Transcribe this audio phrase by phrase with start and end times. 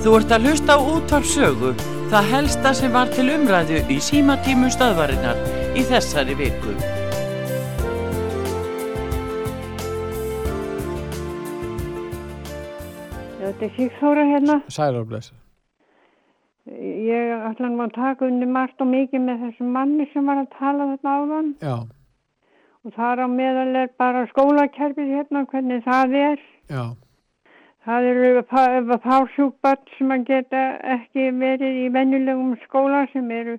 [0.00, 1.70] Þú ert að hlusta á útvarpsögu,
[2.12, 5.42] það helsta sem var til umræðu í símatímu stöðvarinnar
[5.76, 6.72] í þessari viku.
[13.40, 14.56] Þetta er Sigþóra hérna.
[14.70, 15.34] Sælarbleisa.
[16.70, 20.50] Ég ætla nú að taka unni margt og mikið með þessum manni sem var að
[20.58, 21.76] tala þetta áðan Já,
[22.84, 26.44] og það er á meðal er bara skólakerfið hérna, hvernig það er.
[26.70, 26.84] já,
[27.86, 28.42] Það eru
[29.00, 30.64] fársjúkbart sem að geta
[30.98, 33.56] ekki verið í venjulegum skóla sem eru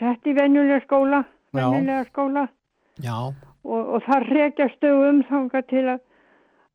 [0.00, 1.66] sett í venjulega skóla, Já.
[1.66, 2.46] venjulega skóla.
[3.04, 3.16] Já,
[3.64, 6.00] og, og það rekjast þau umþanga til að,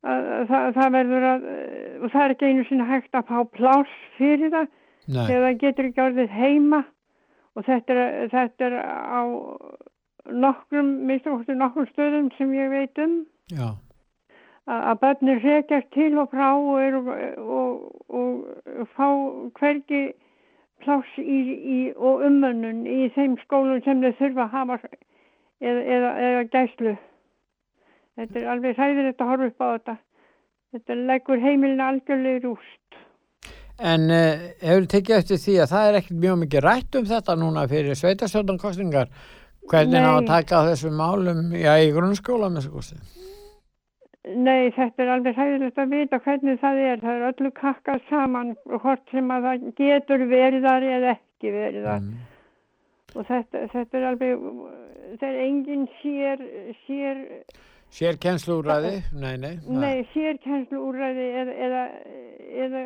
[0.06, 1.48] að, að það, það verður að,
[1.98, 5.60] og það er ekki einu sinni hægt að fá pláss fyrir það nei, þegar það
[5.64, 6.82] getur ekki orðið heima.
[7.54, 9.22] Og þetta er, þetta er á
[10.46, 13.18] nokkrum, minnst okkur nokkrum stöðum sem ég veit um.
[13.52, 13.74] Já,
[14.70, 16.98] að, að börnir rekjast til og frá og, er,
[17.38, 19.08] og, og fá
[19.58, 20.04] hvergi
[20.84, 26.14] pláss í, í, og umönnun í þeim skólum sem þau þurfa að hafa eða, eða,
[26.28, 26.96] eða gæslu.
[28.14, 29.96] Þetta er alveg sæðilegt að horfa upp á þetta.
[30.74, 32.98] Þetta leggur heimilin algjörlega rúst.
[33.74, 37.34] En uh, hefur tekið eftir því að það er ekkert mjög mikið rætt um þetta
[37.40, 39.10] núna fyrir sveitastjórnankostningar
[39.70, 43.32] hvernig á að taka þessum málum já, í grunnskóla með þessu kosti
[44.24, 47.02] Nei, þetta er alveg hægilegt að vita hvernig það er.
[47.02, 51.90] Það er öllu kakkað saman hvort sem að það getur verið þar eða ekki verið
[51.90, 52.00] þar.
[52.06, 52.32] mm.
[53.14, 54.48] Og þetta, þetta er alveg,
[55.20, 56.48] það er engin sér,
[56.86, 57.20] sér,
[57.94, 58.94] Sér kennslúræði?
[59.22, 61.82] Nei, nei nei, sérkennslu úrræði eða, eða,
[62.64, 62.80] eða,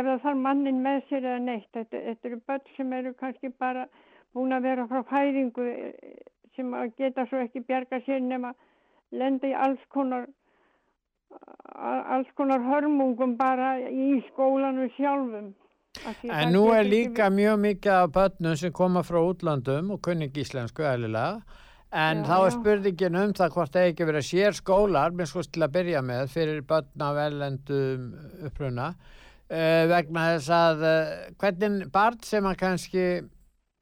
[0.00, 1.68] eða þarf mannin með sér eða neitt.
[1.76, 3.84] Þetta, þetta eru börn sem eru kannski bara
[4.34, 6.16] búin að vera frá fæðingu eh,
[6.56, 8.50] sem geta svo ekki bjarga sér nema
[9.12, 10.26] lenda í alls konar
[11.78, 15.54] alls konar hörmungum bara í skólanum sjálfum.
[16.30, 20.44] En nú er líka mjög mikið af börnum sem koma frá útlandum og kunni ekki
[20.44, 21.40] íslensku eðlilega
[21.88, 25.44] en Já, þá er spurningin um það hvort það ekki verið sér skólar með sko
[25.48, 28.04] til að byrja með fyrir börn af ellendum
[28.44, 33.06] uppruna uh, vegna þess að uh, hvernig barn sem að kannski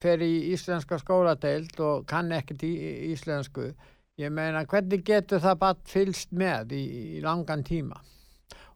[0.02, 2.72] fer í íslenska skóladeild og kann ekkert í
[3.10, 3.72] íslensku
[4.20, 6.82] ég meina hvernig getur það barn fylst með í,
[7.16, 8.00] í langan tíma?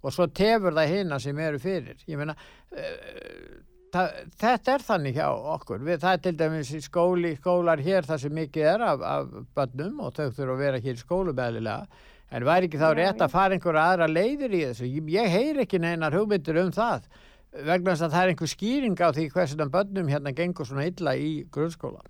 [0.00, 1.98] Og svo tefur það hina sem eru fyrir.
[2.08, 3.56] Ég meina uh,
[3.92, 5.82] það, þetta er þannig hjá okkur.
[5.86, 9.34] Við, það er til dæmis í skóli, skólar hér þar sem mikið er af, af
[9.56, 12.96] börnum og þau þurfa að vera hér í skólum eðlilega en væri ekki þá Já,
[13.00, 14.86] rétt að fara einhverja aðra leiðir í þessu?
[14.86, 17.08] Ég, ég heyr ekki neinar hugmyndir um það
[17.50, 21.16] vegna þess að það er einhver skýring á því hversu börnum hérna gengur svona illa
[21.18, 22.04] í grunnskóla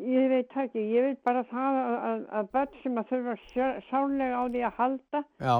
[0.00, 3.34] Ég veit ekki, ég veit bara það að, að, að börn sem að þurfa
[3.90, 5.56] sárlega á því að halda, já,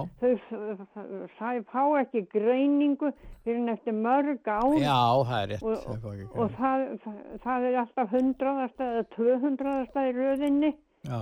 [1.36, 3.10] þau fá ekki greiningu
[3.44, 4.96] fyrir en eftir mörg ár já,
[5.28, 6.48] það er rétt og, ekki og greiningu.
[6.56, 11.20] það, það, það er alltaf hundraðasta eða tvöhundraðasta í röðinni já.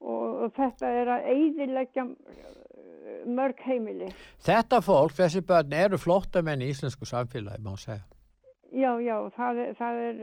[0.00, 2.08] og, og þetta er að eidilegja
[3.36, 4.12] mörg heimili.
[4.48, 8.04] þetta fólk, þessi börn eru flóttamenn í íslensku samfélagi má segja
[8.76, 10.16] Já, já, það er, það er,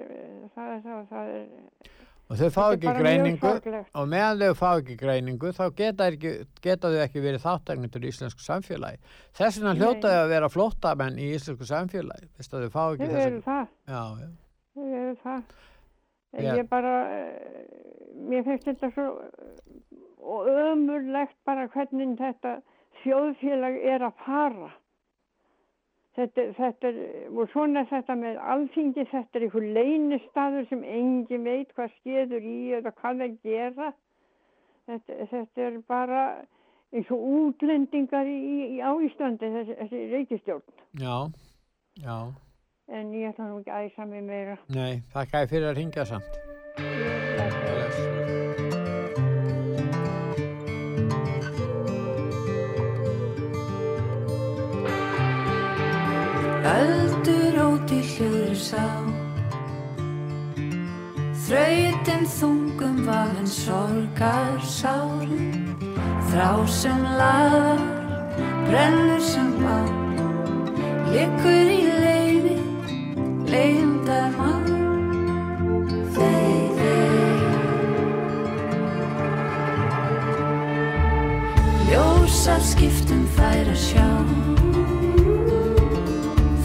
[0.53, 1.91] það er, það er
[2.33, 6.31] og þau fá ekki greiningu og meðan þau fá ekki greiningu þá geta, ekki,
[6.65, 9.01] geta þau ekki verið þáttagnendur í íslensku samfélagi
[9.37, 9.81] þess vegna Nei.
[9.83, 12.31] hljóta þau að vera flóttamenn í íslensku samfélagi
[13.13, 13.67] þau eru það.
[14.73, 15.43] Þau eru það.
[16.33, 17.65] Ég bara, eh,
[18.25, 19.09] mér finnst þetta svo
[20.23, 22.55] og ömurlegt bara hvernig þetta
[23.03, 24.71] þjóðfélag er að fara.
[26.13, 26.97] Þetta, þetta er,
[27.33, 32.57] og svona þetta með alþingi, þetta er einhver leynistaður sem engin veit hvað skeður í
[32.77, 33.87] eða hvað það gera.
[34.85, 36.21] Þetta, þetta er bara
[36.93, 38.37] eins og útlendingar í,
[38.77, 40.81] í, á Íslandi, þessi, þessi reykistjórn.
[41.01, 41.17] já,
[42.03, 42.17] já
[42.93, 44.57] En ég ætla nú ekki að æsa mig meira.
[44.69, 47.22] nei, þakka fyrir að ringja samt
[56.63, 58.87] Öldur óti hljóður sá
[61.43, 65.51] Þrautin þungum vafin sorgar sárum
[66.29, 67.83] Þrá sem laðar,
[68.69, 69.75] brennur sem bá
[71.13, 72.55] Liggur í leiði,
[73.51, 74.65] leiðindar mann.
[76.15, 77.37] Þey, þey
[81.91, 84.07] Ljósar skiptum fær að sjá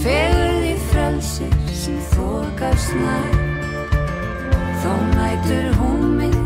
[0.09, 3.35] Fegur því frelsir sem þokast nær.
[4.81, 6.39] Þó nætur húmið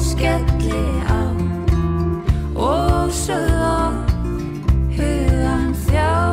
[0.00, 1.20] skelli á.
[2.56, 3.92] Og sögð á
[4.96, 6.23] hugan þjá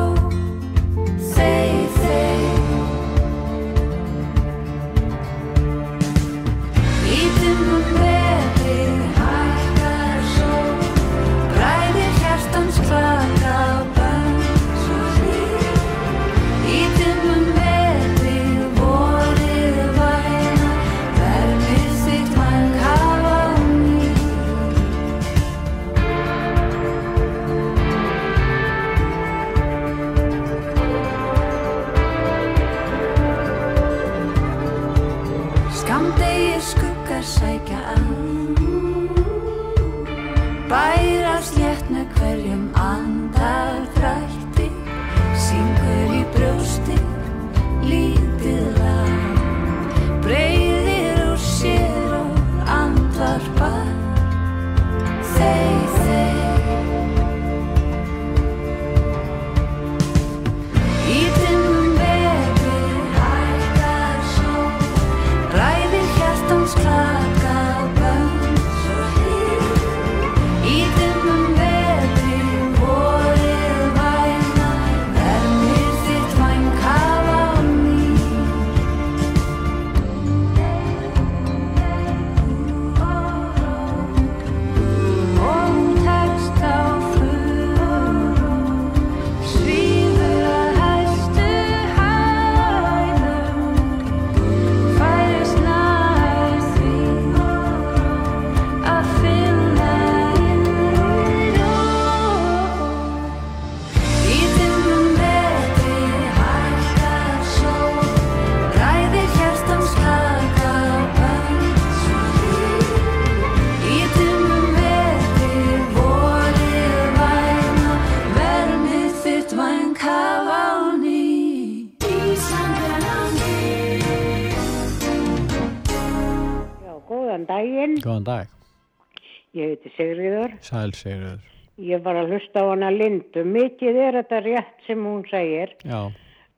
[130.62, 131.40] sæl segir
[131.82, 133.42] Ég var að hlusta á hana Lindu.
[133.48, 136.10] Mikið er þetta rétt sem hún segir Já,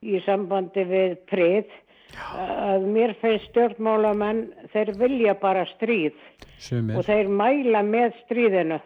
[0.03, 1.71] í sambandi við prið
[2.39, 6.15] að mér finnst stjórnmálamenn, þeir vilja bara stríð
[6.63, 6.97] sumir.
[6.99, 8.81] og þeir mæla með stríðinu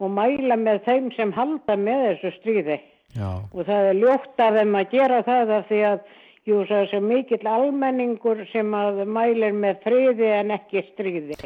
[0.00, 2.78] og mæla með þeim sem halda með þessu stríði
[3.14, 5.98] Já, og það er ljótt af þeim að gera það af því að
[6.48, 11.38] jú, svo mikill almenningur sem að mælir með friði en ekki stríði.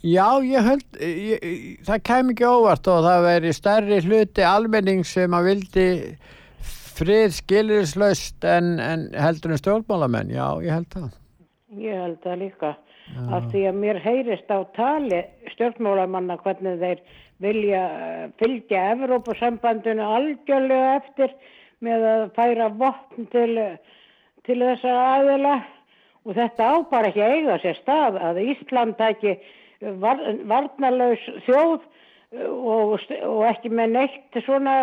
[0.00, 1.42] Já, ég held, ég,
[1.84, 5.88] það kæm ekki óvart og það veri stærri hluti almenning sem að vildi
[6.96, 11.10] frið skilirislaust en, en heldur en stjórnmálamenn, já, ég held það.
[11.80, 12.72] Ég held það líka.
[13.34, 15.20] Af því að mér heyrist á tali
[15.52, 17.04] stjórnmálamanna hvernig þeir
[17.42, 21.34] vilja eh, fylgja Evrópusambandinu algjörlega eftir
[21.84, 23.52] með að færa vopn til,
[24.46, 25.56] til þessa aðila
[26.24, 29.38] og þetta á bara ekki eiga sér stað að Ísland taki
[30.02, 32.96] var, varnarlaus þjóð eh, og,
[33.26, 34.76] og ekki með neitt svona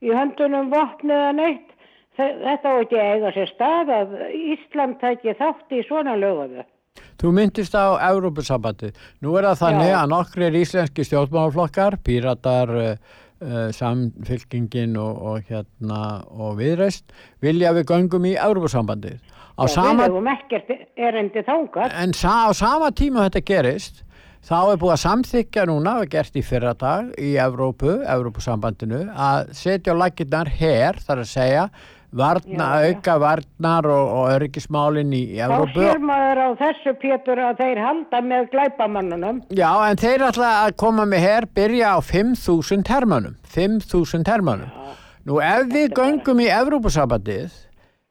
[0.00, 1.70] í höndunum vopn eða neitt.
[2.18, 6.64] Þe- Þetta á ekki eiga sér stað að Ísland taki þátt í svona lögðu.
[7.20, 8.96] Þú myndist á Európusambandið.
[9.22, 9.96] Nú er það þannig Já.
[10.00, 16.00] að nokkrir íslenski stjórnmálaflokkar, píratar, uh, samfylkingin og, og, hérna,
[16.32, 17.12] og viðreist,
[17.44, 19.20] vilja við göngum í Európusambandið.
[19.60, 21.96] Á Já, sama Við hefum ekkert erendi þangað.
[22.02, 24.02] En sa á sama tíma þetta gerist,
[24.46, 29.50] þá er búið að samþykja núna, og gert í fyrra dag í Evrópu, Evrópusambandinu, að
[29.56, 31.64] setja á laginnar her, þar að segja,
[32.10, 32.94] varna, Já, já.
[32.96, 35.84] auka varnar og, og öryggismálin í, í Þá Evrópu.
[35.84, 39.38] sér maður á þessu Pétur að þeir halda með glæpamannunum.
[39.54, 44.72] Já, en þeir ætla að koma með her, byrja á 5.000 hermönum, 5.000 hermönum.
[45.28, 47.52] Nú ef við göngum í Evrópusambandið,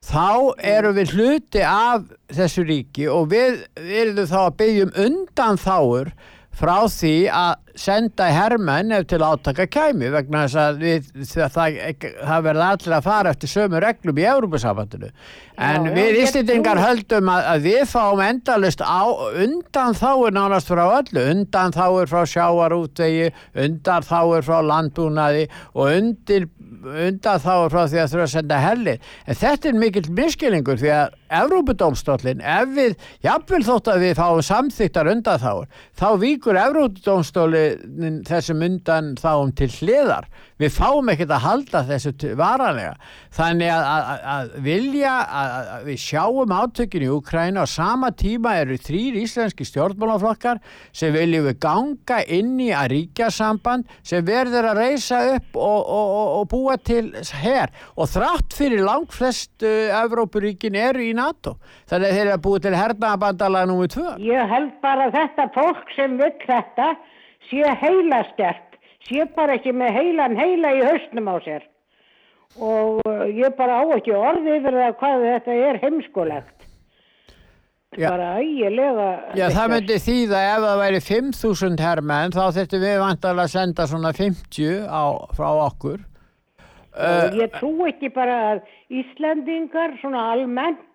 [0.06, 5.60] þá eru við hluti af þessu ríki og við erum þá að byggja um undan
[5.60, 6.12] þáur
[6.60, 11.78] frá því að senda hermenn ef til átaka kæmi vegna þess að við, það, það,
[12.30, 15.12] það verða allir að fara eftir sömu reglum í Európa-sambandinu.
[15.60, 16.14] En já, við
[16.76, 19.02] trúi- höldum að, að við fáum endalust á
[19.46, 23.32] undan þáur nánast frá öllu, undan þáur frá sjávarútvegi,
[23.66, 26.48] undan þáur frá landbúnaði og undir
[26.80, 29.00] undan þáur frá því að þurfa að senda hellir.
[29.28, 32.96] En þetta er mikill miskilingur því að Evrópudómstólinn, ef við,
[33.26, 35.68] jafnvel þótt að við fáum samþyktar undan þáur,
[36.00, 36.58] þá víkur
[37.70, 40.28] Evrópudómstólinn þessum undan þáum til hliðar.
[40.60, 42.96] Við fáum ekkert að halda þessu varanlega.
[43.36, 48.56] Þannig að, að, að vilja að, að við sjáum átökin í Ukræna og sama tíma
[48.60, 50.60] eru þrýr íslenski stjórnmálaflokkar
[50.92, 56.14] sem viljum við ganga inn í að ríkjasamband sem verður að reysa upp og, og,
[56.20, 61.58] og, og búa til her og þrátt fyrir langt flest uh, Evrópuríkin eru í NATO
[61.90, 64.10] þannig að þeir eru að búa til hernaðabandala nummið tvö.
[64.28, 66.92] Ég held bara þetta fólk sem vill þetta
[67.50, 71.68] sé heilaskert, sé bara ekki með heilan heila í hausnum á sér.
[72.58, 76.56] Og uh, ég bara á ekki orði yfir það hvað þetta er heimskulegt.
[77.98, 78.10] Já.
[78.12, 79.08] Bara ægilega.
[79.34, 79.72] Já, það vitlaust.
[79.74, 84.84] myndi þýða ef það væri 5.000 hermenn þá þurftum við vantarlega að senda svona 50
[84.86, 85.04] á,
[85.38, 86.04] frá okkur.
[87.00, 88.62] Og ég trú ekki bara að
[89.00, 90.86] Íslandingar svona almennt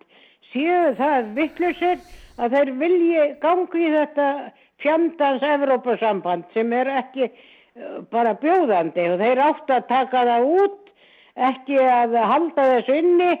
[0.53, 1.99] séu það vittlusir
[2.39, 4.27] að þeir vilji gangi í þetta
[4.85, 10.93] fjandans Evrópusamband sem er ekki uh, bara bjóðandi og þeir áttu að taka það út,
[11.49, 13.31] ekki að halda þessu inni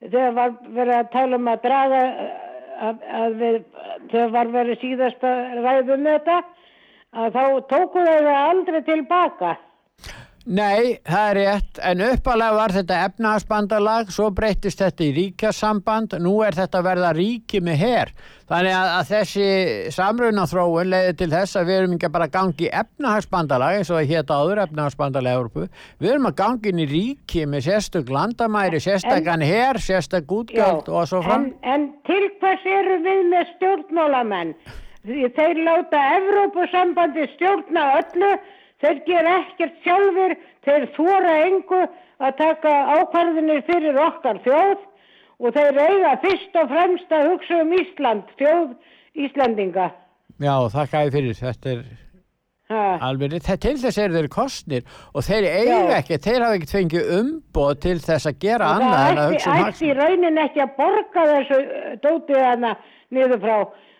[0.00, 2.32] þegar var verið að tala um að draga uh,
[2.88, 3.60] að, að við,
[4.10, 6.40] þegar var verið síðasta ræðum þetta
[7.14, 9.54] að þá tóku þeir það aldrei tilbaka.
[10.44, 16.34] Nei, það er rétt, en uppalega var þetta efnahagsbandalag, svo breytist þetta í ríkjasamband, nú
[16.44, 18.10] er þetta verða ríki með her.
[18.52, 19.46] Þannig að, að þessi
[19.96, 24.32] samrunaþróun leiði til þess að við erum ekki bara gangi efnahagsbandalag, eins og það hétt
[24.36, 25.64] áður efnahagsbandalag Európu,
[26.04, 31.08] við erum að gangi inn í ríki með sérstök landamæri, sérstakann her, sérstök útgjöld og
[31.08, 31.46] svo fram.
[31.64, 34.52] En, en til hvers eru við með stjórnmálamenn?
[35.08, 38.30] Þeir láta Evrópusambandi stjórna öllu,
[38.84, 40.36] þeir gera ekkert sjálfur,
[40.66, 41.82] þeir þóra engu
[42.24, 44.78] að taka ákvarðinir fyrir okkar þjóð
[45.40, 48.72] og þeir eiga fyrst og fremst að hugsa um Ísland, þjóð
[49.26, 49.90] Íslandinga.
[50.42, 51.84] Já, þakka ég fyrir, þetta er
[53.04, 57.72] alveg, til þess eru þeir kostnir og þeir eiga ekki, þeir hafa ekki fengið umboð
[57.84, 61.26] til þess að gera annað en það að ætti, hugsa um raunin ekki að borga
[61.30, 62.72] þessu uh, dótið hana
[63.14, 63.56] niður frá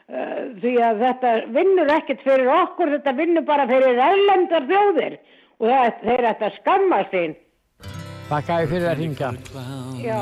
[0.09, 5.19] því að þetta vinnur ekkert fyrir okkur, þetta vinnur bara fyrir erlendar þjóðir.
[5.63, 7.37] Og það, þeir ætti að skamma sín.
[8.29, 10.21] Þakka ég fyrir að clown Já,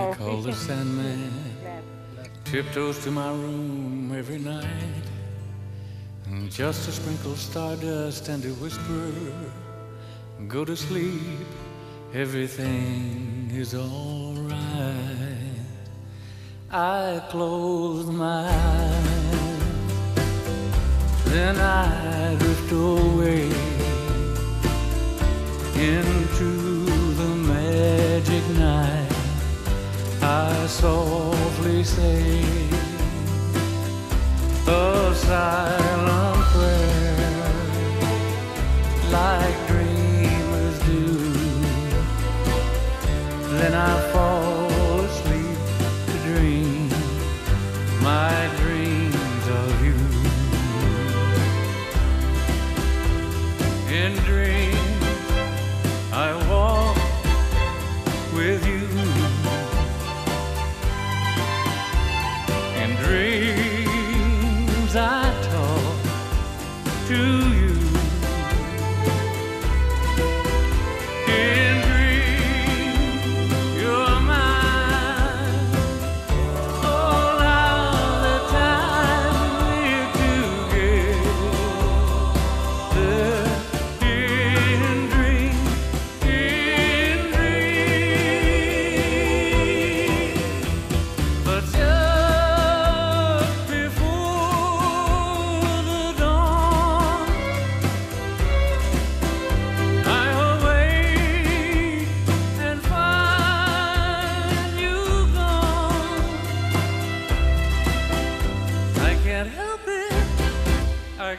[2.45, 5.07] tiptoes to my room every night.
[6.27, 9.13] And just to sprinkle stardust and to whisper.
[10.49, 11.47] Go to sleep.
[12.15, 15.53] Everything is all right
[16.71, 19.52] I close my eyes
[21.27, 23.51] then I drift away
[25.77, 26.85] into
[27.21, 29.09] the magic night.
[30.23, 32.45] I softly say
[34.67, 37.53] a silent prayer,
[39.11, 41.07] like dreamers do.
[43.59, 45.59] Then I fall asleep
[46.07, 46.89] to dream
[48.01, 48.42] my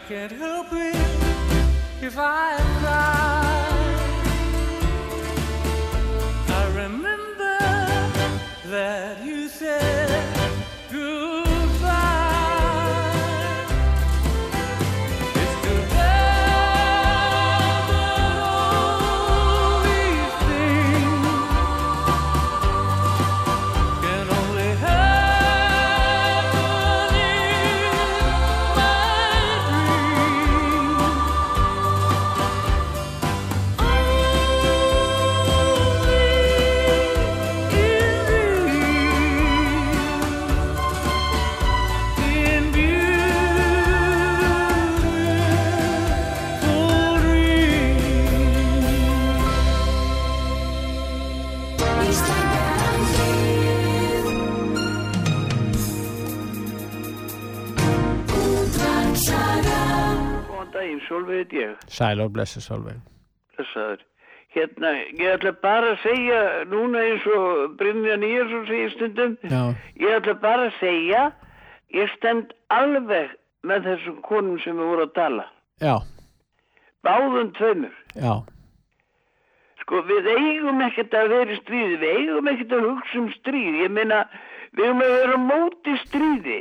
[0.10, 0.96] Can't help it
[2.02, 3.64] if I cry.
[6.50, 7.58] I remember
[8.66, 9.23] that
[61.44, 63.00] heit ég, Sæl og blessu Solveig.
[63.58, 64.02] blessaður.
[64.54, 69.64] Hérna, ég ætla bara að segja, núna eins og Brynja Nýjarsson segir stundum, Já,
[69.98, 71.24] ég ætla bara að segja,
[71.94, 73.32] ég stend alveg
[73.66, 75.46] með þessum konum sem við voru að tala.
[75.82, 75.96] já,
[77.04, 77.94] Báðum tveimur.
[78.16, 78.36] já,
[79.84, 83.74] Sko, við eigum ekkert að vera í stríði, við eigum ekkert að hugsa um stríð.
[83.84, 84.22] Ég meina,
[84.78, 86.60] við eigum að vera móti stríði.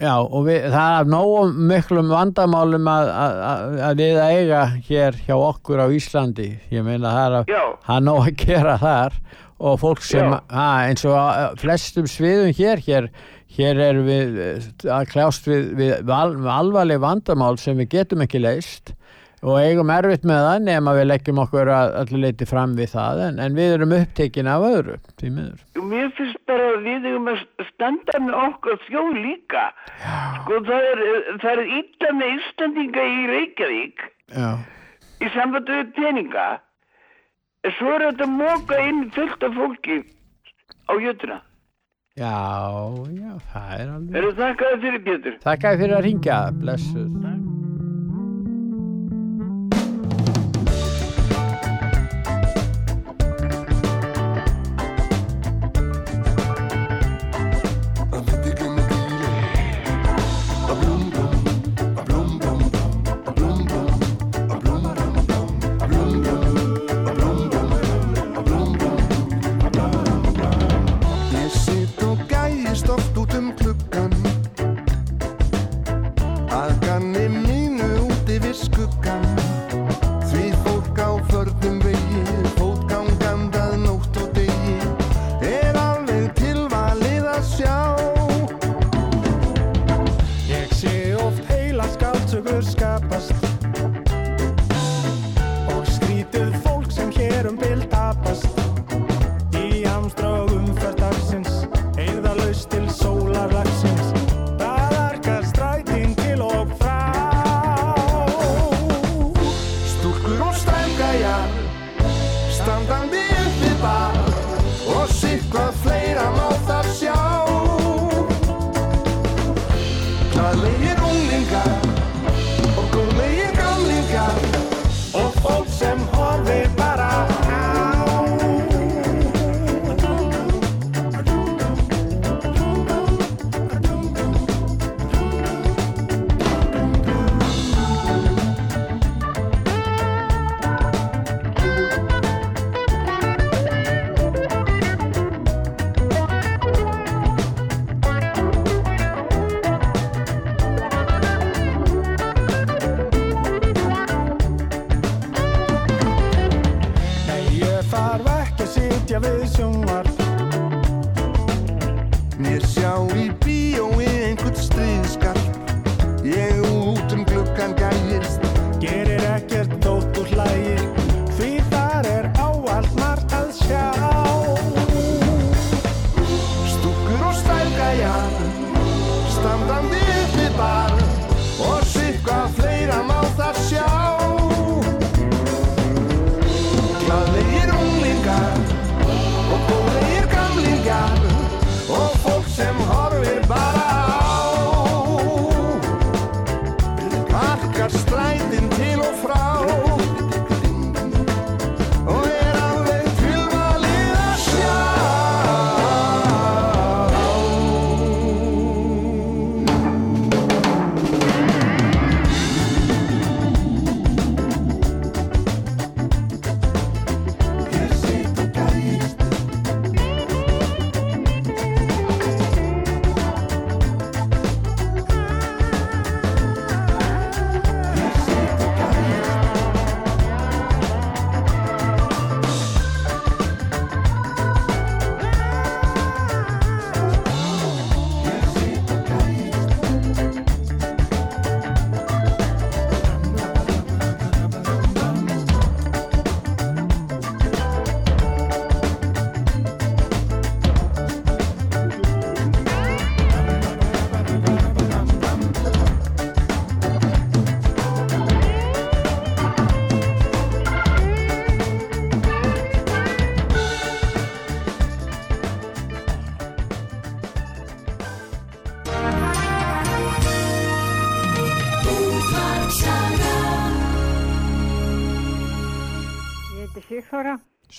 [0.00, 4.60] Já og við, það er nógum miklum vandamálum að, að, að- að við að eiga
[4.88, 6.48] hér hjá okkur á Íslandi.
[6.72, 7.50] Ég meina það er að,
[7.96, 9.18] er nóg að gera þar
[9.60, 13.10] og fólk sem, að, eins og flestum sviðum hér, hér,
[13.58, 18.40] hér erum við eh, að kljást við, við, við alvarleg vandamál sem við getum ekki
[18.40, 18.94] leist
[19.40, 23.38] og eigum erfitt með það nema við leggjum okkur allir leiti fram við það en,
[23.40, 25.62] en við erum upptekin af öðru því miður.
[25.92, 29.64] Mér finnst bara að við eigum að standa með okkar þjóð líka.
[30.42, 31.04] Sko það er,
[31.40, 34.04] það er illa með Íslandinga í Reykjavík
[34.36, 34.50] Já,
[35.24, 36.48] í sambandi við peninga.
[37.64, 39.98] En Svo er þetta móka inn fullt af fólki
[40.88, 41.40] á jötuna.
[42.20, 42.36] já,
[43.16, 44.14] já, það er alveg.
[44.16, 45.40] Er það þakkaði fyrir Pétur?
[45.44, 47.59] Þakka þér fyrir að ringja, blessuð.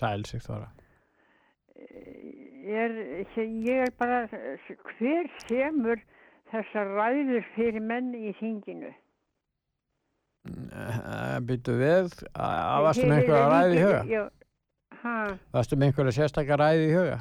[0.01, 0.71] Sæl sig þóra.
[2.61, 2.97] Ég er,
[3.37, 4.23] ég er bara,
[4.97, 6.01] hver semur
[6.51, 8.91] þessar ræður fyrir menn í þinginu?
[11.45, 14.01] Byttu við, að varstu með einhverja ræði í huga?
[14.09, 14.23] Já,
[15.53, 17.19] Varstu með einhverja sérstakar ræði í huga?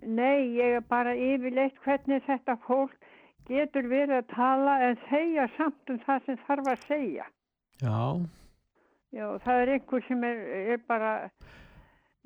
[0.00, 2.94] nei, ég er bara yfirleitt hvernig þetta fólk
[3.50, 7.26] getur verið að tala en segja samt um það sem þarf að segja.
[7.82, 7.98] Já,
[9.10, 10.40] Já, það er einhver sem er,
[10.76, 11.12] er bara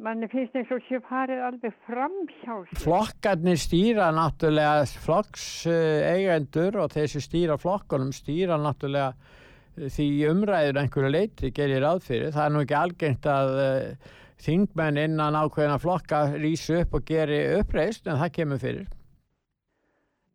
[0.02, 2.80] manni finnst eins og sé farið alveg fram hjá sér.
[2.82, 10.82] Flokkarnir stýra náttúrulega flokks eigendur og þeir sem stýra flokkunum stýra náttúrulega eh, því umræður
[10.82, 12.34] einhverju leiti gerir ráð fyrir.
[12.34, 14.12] Það er nú ekki algengt að uh,
[14.44, 18.86] þingmenn innan ákveðina flokka rýsu upp og geri uppreist en það kemur fyrir.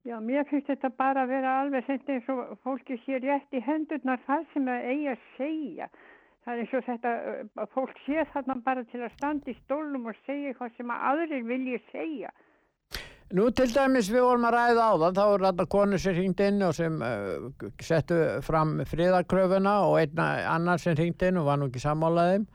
[0.07, 4.21] Já, mér finnst þetta bara að vera alveg eins og fólki sé rétt í hendurnar
[4.25, 5.89] það sem það eigi að segja.
[6.49, 7.09] Það er eins og þetta,
[7.61, 11.03] að fólk sé þarna bara til að standa í stólnum og segja eitthvað sem að
[11.09, 12.31] aðrir vilji segja.
[13.37, 16.39] Nú til dæmis við vorum að ræða á það, þá er þetta konur sem hringd
[16.47, 21.61] inn og sem uh, settu fram friðarkröfuna og einna annar sem hringd inn og var
[21.61, 22.47] nú ekki sammálaðum.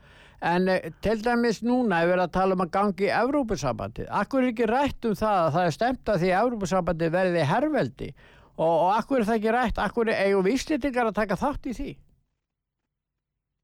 [0.43, 4.09] En uh, til dæmis núna er verið að tala um að gangi í Evrópusambandið.
[4.11, 7.47] Akkur er ekki rætt um það að það er stemt að því að Evrópusambandið verði
[7.53, 11.39] herveldi og, og akkur er það ekki rætt, akkur er eigum við Íslendingar að taka
[11.39, 11.95] þátt í því?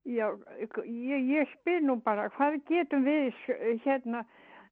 [0.01, 0.31] Já,
[0.85, 3.35] ég, ég spyr nú bara, hvað getum við
[3.83, 4.23] hérna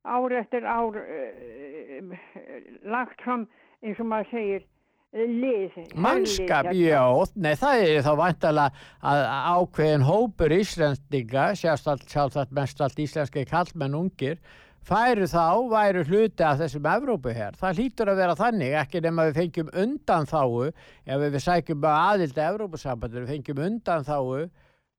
[0.01, 2.13] ár eftir ár uh,
[2.89, 3.45] lagt fram
[3.83, 4.65] eins og maður segir
[5.13, 5.77] lið.
[5.97, 7.01] Mannskap, já,
[7.35, 9.21] nei það er þá vantalega að
[9.55, 14.37] ákveðin hópur Íslendinga, sjálfsagt, mest allt íslenski kallmenn ungir,
[14.85, 17.57] færu þá, væru hluti af þessum Evrópuher.
[17.57, 20.69] Það hlýtur að vera þannig, ekki nema við fengjum undan þáu,
[21.05, 24.49] ef við sækjum aðild að Evrópusambandur, við fengjum undan þáu,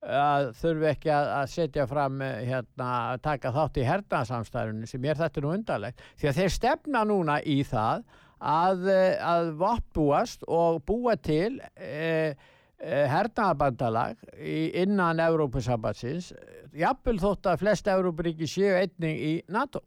[0.00, 5.20] að þurfi ekki að, setja fram eh, hérna, að taka þátt í hernaðsamstærunni sem er
[5.20, 6.00] þetta nú undarlegt.
[6.20, 8.06] Því að þeir stefna núna í það
[8.40, 12.32] að, eh, að vottbúast og búa til e,
[12.80, 16.32] e, hernaðabandalag í, innan Evrópusambatsins
[16.72, 19.84] jafnvel þótt að flest Evrópuríki séu einning í NATO.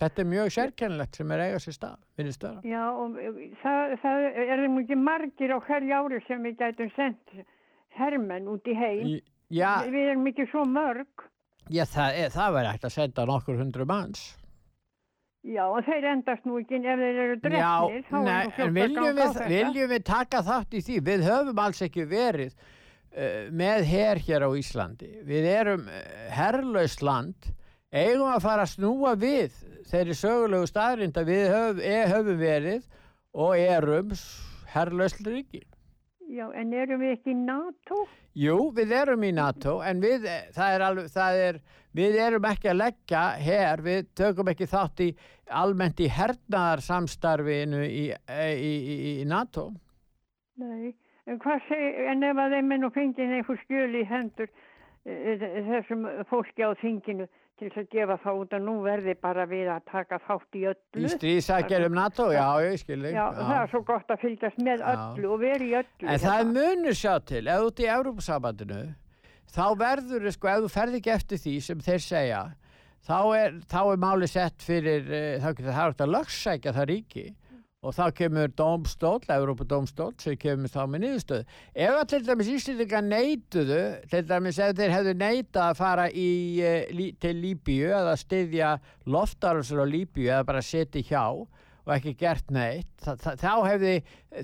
[0.00, 2.62] Þetta er mjög sérkennilegt sem er eiga sér stað finnst vera.
[2.66, 7.42] Já, og eh, það, það er ekki margir á hverju ári sem við gætum sendt
[8.00, 9.14] hermenn út í heim.
[9.50, 11.28] Já, Við erum ekki svo mörg.
[11.70, 14.28] já það, það væri hægt að senda nokkur hundru manns
[15.40, 18.02] Já, og þeir endast nú ekki ef þeir eru drefnir.
[18.10, 20.98] Já, nei, en viljum við, viljum við taka þátt í því?
[21.06, 25.08] Við höfum alls ekki verið uh, með her hér á Íslandi.
[25.24, 26.02] Við erum uh,
[26.36, 27.48] herrlaust land,
[27.88, 29.56] eigum að fara að snúa við
[29.88, 32.84] þeirri sögulegu staðrind að við höf, e, höfum verið
[33.32, 34.12] og erum
[34.74, 35.64] herrlaust ríki.
[36.30, 38.04] Já, en erum við ekki í NATO?
[38.38, 41.56] Jú, við erum í NATO en við, eh, það er alveg, það er,
[41.98, 45.08] við erum ekki að leggja her, við tökum ekki þátt í
[45.60, 49.72] almennt í hernaðarsamstarfinu í, eh, í, í, í NATO.
[50.62, 50.94] Nei,
[51.26, 54.54] en hvað seg, en ef að þeim er nú fengið einhver skjöl í hendur
[55.02, 57.26] eh, þessum fólki á þinginu
[57.60, 60.62] til þess að gefa þá út að nú verði bara við að taka þátt í
[60.70, 61.02] öllu.
[61.02, 63.12] Í stríðsækjarum NATO, já, ég skilji.
[63.12, 64.88] Já, það er svo gott að fylgjast með Já.
[64.94, 66.06] öllu og vera í öllu.
[66.06, 66.54] En það er hérna.
[66.56, 68.80] munur sjá til, ef þú ert í Európa-sambandinu,
[69.50, 72.40] þá verður, sko, ef þú ferð ekki eftir því sem þeir segja,
[73.10, 76.90] þá er, þá er máli sett fyrir, uh, þá getur það hægt að lögssækja það
[76.94, 77.26] ríki
[77.80, 81.44] og þá kemur dómstól, Európa-dómstól, sem kemur þá með niðurstöðu.
[81.72, 83.80] Ef að til dæmis Íslendingar neituðu,
[84.12, 86.28] til dæmis ef þeir hefðu neitað að fara í,
[86.92, 88.74] lí, til Líbíu eða styðja
[89.08, 91.24] loftarusur á Líbíu eða bara setja hjá,
[91.80, 93.94] og ekki gert neitt þa þá hefði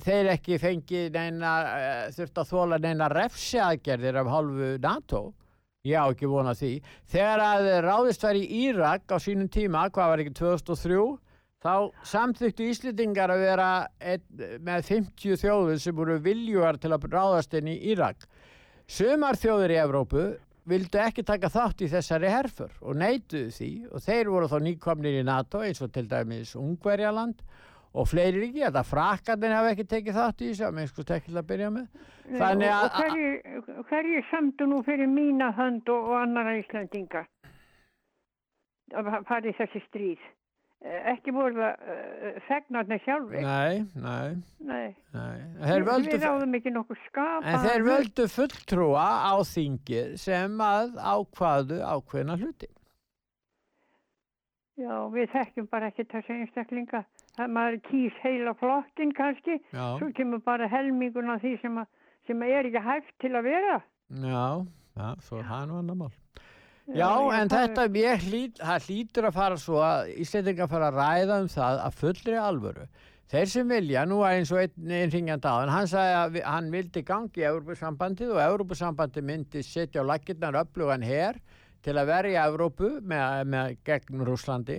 [0.02, 5.20] þeir ekki fengið neina uh, þurft að þóla neina refsiaðgerðir af hálfu NATO
[5.86, 6.72] ég á ekki vona því
[7.12, 11.04] þegar að ráðist var í Írak á sínum tíma, hvað var ekki 2003
[11.66, 13.70] þá samþyktu Íslendingar að vera
[14.62, 18.28] með 50 þjóður sem voru viljugar til að ráðast inn í Írak
[18.86, 20.26] sumar þjóður í Evrópu
[20.66, 25.20] vildu ekki taka þátt í þessari herfur og neituðu því og þeir voru þá nýkomnir
[25.20, 27.42] í NATO eins og til dæmis Ungverjaland
[27.96, 31.42] og fleiri ríki, þetta frakkarnir hafa ekki tekið þátt í þessu, að minnst sko tekkilega
[31.42, 31.86] að byrja með.
[32.42, 32.98] Þannig að,
[33.72, 37.24] og hverju samtu nú fyrir mína hönd og, og annara Íslandinga
[38.92, 40.28] að fara í þessi stríð?
[40.86, 43.40] Eh, Ekki voru það uh, fegnarnir sjálfur?
[43.42, 44.94] nei, nei, Nei.
[45.10, 47.42] nei, völdu, Við ráðum ekki nokkuð skapa.
[47.50, 52.68] en þeir völdu fulltrúa á þingið sem að ákvaðu ákveðna hluti.
[54.76, 57.00] Já, við þekkjum bara ekki þessi einstaklinga.
[57.36, 61.88] Það maður kýs heila flokkin kannski, Já, svo kemur bara helmingun af því sem, að,
[62.28, 63.78] sem að er ekki hægt til að vera.
[64.12, 64.44] já,
[65.00, 66.12] já, svo er það nú annar mál.
[66.94, 71.38] Já, en þetta, ég hlýt, það hlýtur að fara svo að Íslendingar fara að ræða
[71.42, 72.86] um það að fullri alvöru.
[73.26, 76.68] Þeir sem vilja, nú er eins og einn einringjand á, en hann sagði að hann
[76.70, 81.40] vildi gangi í Európusambandið og Európusambandið myndi setja á lakirnar öflugan her
[81.82, 84.78] til að verja Európu með, með gegn Rúslandi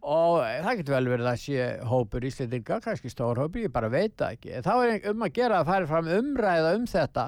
[0.00, 4.14] og það getur vel verið að sé hópur Íslendinga, kannski stór hópur, ég bara veit
[4.14, 4.54] það ekki.
[4.64, 7.26] Þá er um að gera að fara fram umræða um þetta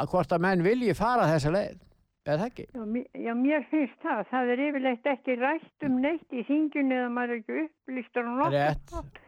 [0.00, 1.78] að hvort að menn vilji fara þessa leið.
[2.26, 2.66] Er það ekki?
[2.74, 4.20] Já, mér- já, mér finnst það.
[4.30, 8.32] Það er yfirleitt ekki rætt um neitt í þinginu eða maður er ekki upplýstur á
[8.40, 9.20] nokkuð Rétt.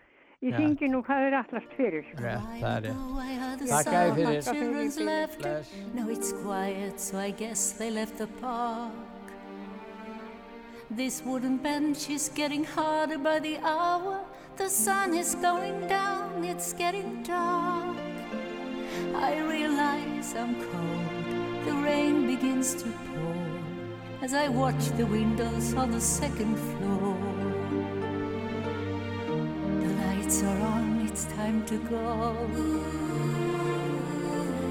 [0.42, 2.04] í þinginu hvað er allast fyrir.
[2.18, 3.64] Rétt, það er rétt.
[3.72, 5.38] Þakka þér sound fyrir.
[5.38, 5.72] Bless.
[5.94, 8.92] Now it's quiet, so I guess they left the park.
[10.90, 14.20] This wooden bench is getting harder by the hour.
[14.56, 17.96] The sun is going down, it's getting dark.
[19.14, 21.11] I realize I'm cold.
[21.64, 23.52] The rain begins to pour
[24.20, 27.16] as I watch the windows on the second floor.
[29.80, 32.36] The lights are on, it's time to go.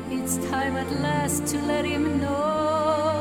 [0.10, 3.21] It's time at last to let him know.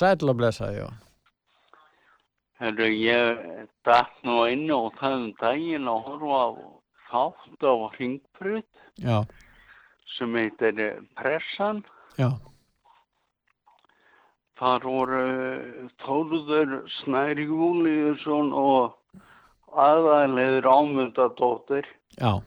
[0.00, 0.86] Sæll og blessa, já.
[2.60, 3.40] Herru, ég
[3.88, 6.48] datt nú inn og það um daginn að horfa á
[7.10, 9.16] þátt á Hringbrut Já,
[10.16, 10.80] sem heitir
[11.16, 11.82] Pressan.
[12.20, 12.30] já,
[14.60, 15.20] Þar voru
[16.04, 18.92] Þóruður Snæri Júliusson og
[19.72, 21.88] aðalegður ámyndadóttir
[22.20, 22.42] já.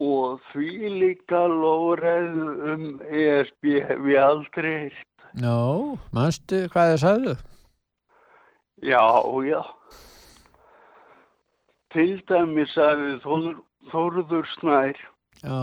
[0.00, 2.40] og því líka lóreð
[2.72, 4.88] um ESB ég aldrei.
[5.36, 7.34] Nó, manstu hvað þið sagðu?
[8.86, 9.02] Já,
[9.44, 9.60] já.
[11.92, 13.50] Til dæmis sagði Þór,
[13.92, 15.00] Þóruður Snær
[15.42, 15.58] Já,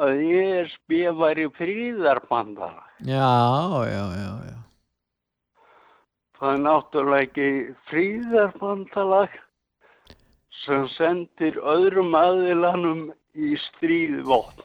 [0.00, 2.84] að ESB væri fríðarbandara.
[3.04, 3.32] já,
[3.88, 4.58] já, já, já.
[6.38, 7.48] það er náttúrulega ekki
[7.90, 9.34] fríðarbandalag
[10.62, 13.02] sem sendir öðrum aðilanum
[13.34, 14.62] í stríðvopn.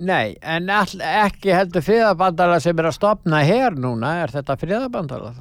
[0.00, 5.34] Nei, en all, ekki heldur friðabandala sem er að stopna hér núna, er þetta friðabandala?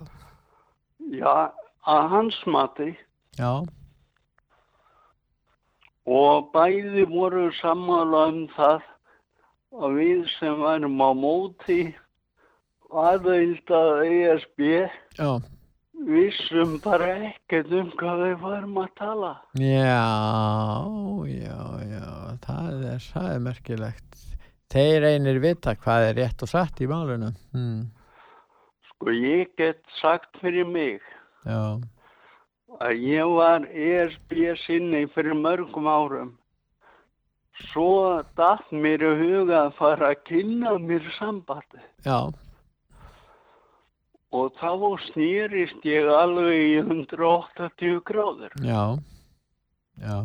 [1.15, 1.51] Já,
[1.87, 2.91] að hans mati
[3.39, 3.63] Já,
[6.09, 8.83] og bæði voru sammála um það
[9.79, 11.79] að við sem værum á móti
[12.89, 14.63] aðeild að ESB
[15.19, 15.29] já,
[16.09, 19.33] vissum bara ekkert um hvað við varum að tala.
[19.61, 20.01] já,
[21.29, 21.61] já,
[21.93, 22.09] já,
[22.47, 24.28] það er, það er merkilegt.
[24.69, 27.37] Þeir einir vita hvað er rétt og satt í málunum.
[27.55, 27.87] Hmm.
[28.89, 30.99] Sko ég get sagt fyrir mig
[31.47, 31.79] Já,
[32.83, 36.35] að ég var ESB sinni fyrir mörgum árum.
[37.71, 42.29] Svo datt mér í huga að fara að kynna mér sambandi já,
[44.31, 44.69] og þá
[45.09, 48.53] snýrist ég alveg í 180 gráður.
[48.63, 48.83] já,
[49.97, 50.15] já.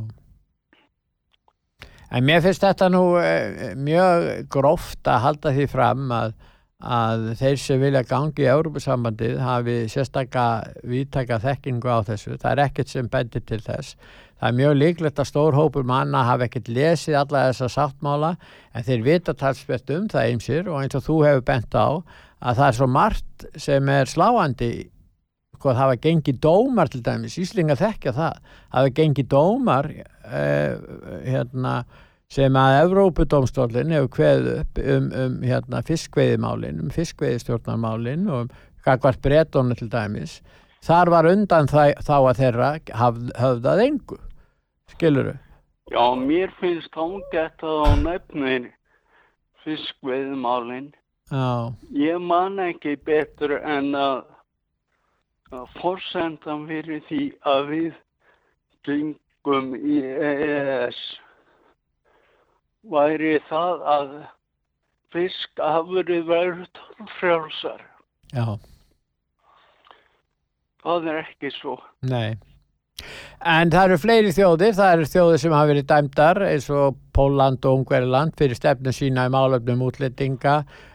[2.15, 6.35] En mér finnst þetta nú eh, mjög gróft að halda því fram að,
[6.79, 10.45] að þeir sem vilja gangi í Európusambandið hafi sérstakka
[10.87, 12.37] viðtaka þekkingu á þessu.
[12.39, 13.97] Það er ekkert sem bendir til þess.
[14.39, 18.35] Það er mjög líklegt að stór hópur manna hafi ekkert lesið alla þessa sáttmála
[18.75, 21.89] en þeir vita talsvert um það eimsir og eins og þú hefur bent á
[22.45, 24.73] að það er svo margt sem er sláandi
[25.65, 28.43] hvað hafa gengið dómar til dæmis, Íslinga þekkja það
[28.77, 30.77] hafa gengið dómar eh,
[31.25, 31.79] hérna,
[32.33, 38.53] sem að Evrópudómstólinn hefur kveðið upp um, um hérna, fiskveiðimálin um fiskveiðistjórnarmálin og um
[38.85, 40.43] kakvart bretónu til dæmis.
[40.85, 44.21] Þar var undan það, þá að þeirra haf, höfðað engu.
[44.93, 45.39] Skiluru
[45.93, 48.71] Já, mér finnst ágætt að á nefnir
[49.65, 50.93] fiskveiðmálinn.
[51.33, 54.23] Já, Ég man ekki betur en að,
[55.55, 57.93] að forsendan fyrir því að við
[58.89, 61.01] gengum í EES
[62.95, 64.15] væri það að
[65.15, 67.85] fiskafurið verður tólfrjálsar.
[68.35, 68.47] já,
[70.85, 71.79] Það er ekki svo.
[72.03, 72.35] nei
[73.45, 77.65] En það eru fleiri þjóðir, það eru þjóðir sem hafa verið dæmdar eins og Póland
[77.67, 80.55] og Ungverland fyrir stefnu sína í málefnum útlendinga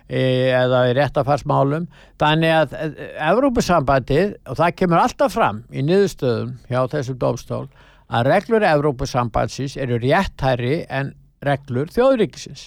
[0.09, 1.85] eða í réttafarsmálum.
[2.21, 7.65] Þannig að e, Evrópusambandið, og það kemur alltaf fram í niðurstöðum hjá þessum dómstól,
[8.09, 11.13] að reglur Evrópusambandsins eru réttæri en
[11.45, 12.65] reglur þjóðríkisins.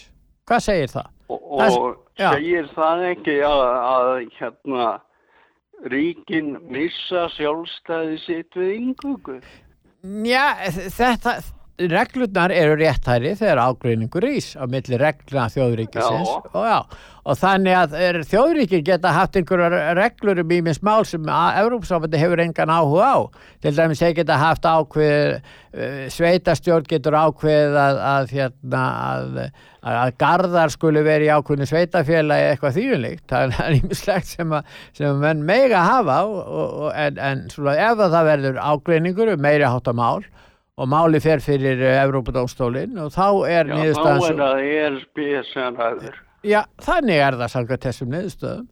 [0.48, 1.08] Hvað segir það?
[1.32, 2.28] Og, Það- og já.
[2.36, 4.86] segir það ekki að, að hérna,
[5.92, 9.40] ríkin missa sjálfstæði sitt við yngungu?
[10.26, 10.46] Já,
[10.94, 11.36] þetta,
[11.80, 16.28] reglurnar eru réttæri þegar ágreiningur rís á milli regluna þjóðríkisins.
[16.52, 16.76] Og, já,
[17.24, 22.42] og þannig að er, þjóðríkin geta haft einhverjar reglur um ímins mál sem Európsambandi hefur
[22.44, 23.18] engan áhuga á.
[23.64, 29.40] Til dæmis þeir geta haft ákveð uh, sveitastjórn getur ákveð að, að, hérna, að,
[29.80, 34.78] að, að garðar skuli verið í ákveðinu sveitafélagi eitthvað þýjunlíkt það er ímislegt sem, að,
[34.92, 39.34] sem að menn mega hafa og, og, en, en svona, ef að það verður ágreiningur
[39.34, 40.20] um meiri háttamál
[40.80, 45.76] og máli fer fyrir Evrópadómstólinn og þá er Já, þá niðurstaðan er það ESB sem
[45.82, 46.16] ræður.
[46.42, 48.66] Já, þannig er það samkvæmt þessum niðurstöðum.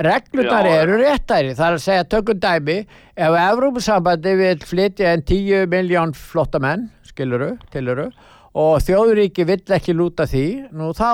[0.00, 0.74] Reglurnar Já.
[0.80, 2.76] eru réttæri, það er að segja tökum dæmi,
[3.18, 8.06] ef Evrópusambandi vil flytja en 10 miljón flottamenn, skiluru, tiluru,
[8.56, 11.10] og þjóðuríki vill ekki lúta því, nú þá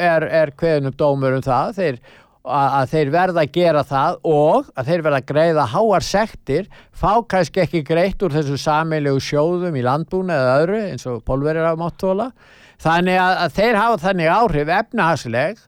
[0.00, 2.00] er, er kveðnum dómur um það, þeir,
[2.46, 7.10] að, þeir verða að gera það og að þeir verða að greiða háar sektir, fá
[7.28, 11.74] kannski ekki greitt úr þessu sammeilegu sjóðum í landbúna eða öðru, eins og pólverið á
[11.80, 12.30] máttóla,
[12.82, 15.66] þannig að, að þeir hafa þannig áhrif efnahagsleg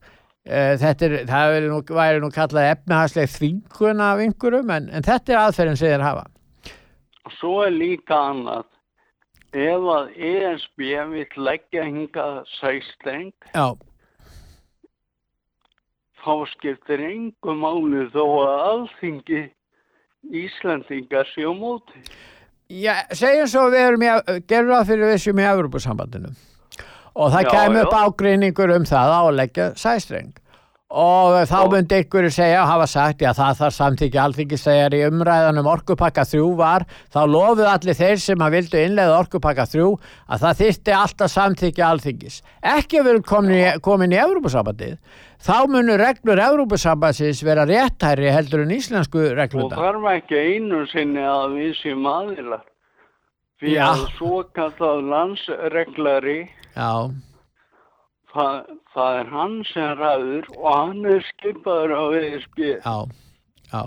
[0.49, 5.35] Eh, þetta er, það nú, væri nú kallað efnahagsleg þvingun af einhverjum en, en þetta
[5.35, 6.25] er aðferðin sem þeir hafa.
[7.37, 8.65] Svo er líka annað.
[9.53, 13.77] Ef að ESB vill leggja hingað sæsteng, Já,
[16.29, 19.45] þá skiptir engu máli þó að alþingi
[20.29, 22.03] Íslandingar séu á móti.
[22.69, 24.11] Já, segjum svo við erum í,
[24.51, 26.33] gerum það fyrir við sem í Evropasambandinu
[27.19, 27.85] og það Já, kemur já.
[27.87, 30.35] upp ágreiningur um það að áleggja sæstreng
[30.89, 35.01] og þá myndi ykkur segja og hafa sagt, já það þarf samþykja alþingis þegar í
[35.11, 39.85] umræðanum orkupakka 3 var, þá lofuðu allir þeir sem að vildu innleiða orkupakka 3
[40.33, 42.39] að það þyrfti alltaf samþykja alþingis.
[42.65, 43.27] Ekki erum
[43.85, 44.97] komin í, Evropasambandið,
[45.45, 49.77] þá munu reglur Evropasambandsins vera réttæri heldur en íslensku Og regluna.
[49.77, 52.65] þarf ekki einu sinni að við séum aðilar.
[53.61, 53.89] Því Já.
[53.93, 56.41] að svo kallað landsreglari,
[56.79, 57.11] Já,
[58.33, 58.59] það,
[58.97, 62.61] það er hann sem ræður og hann er skipaður á ESB.
[62.85, 62.99] já,
[63.73, 63.83] já.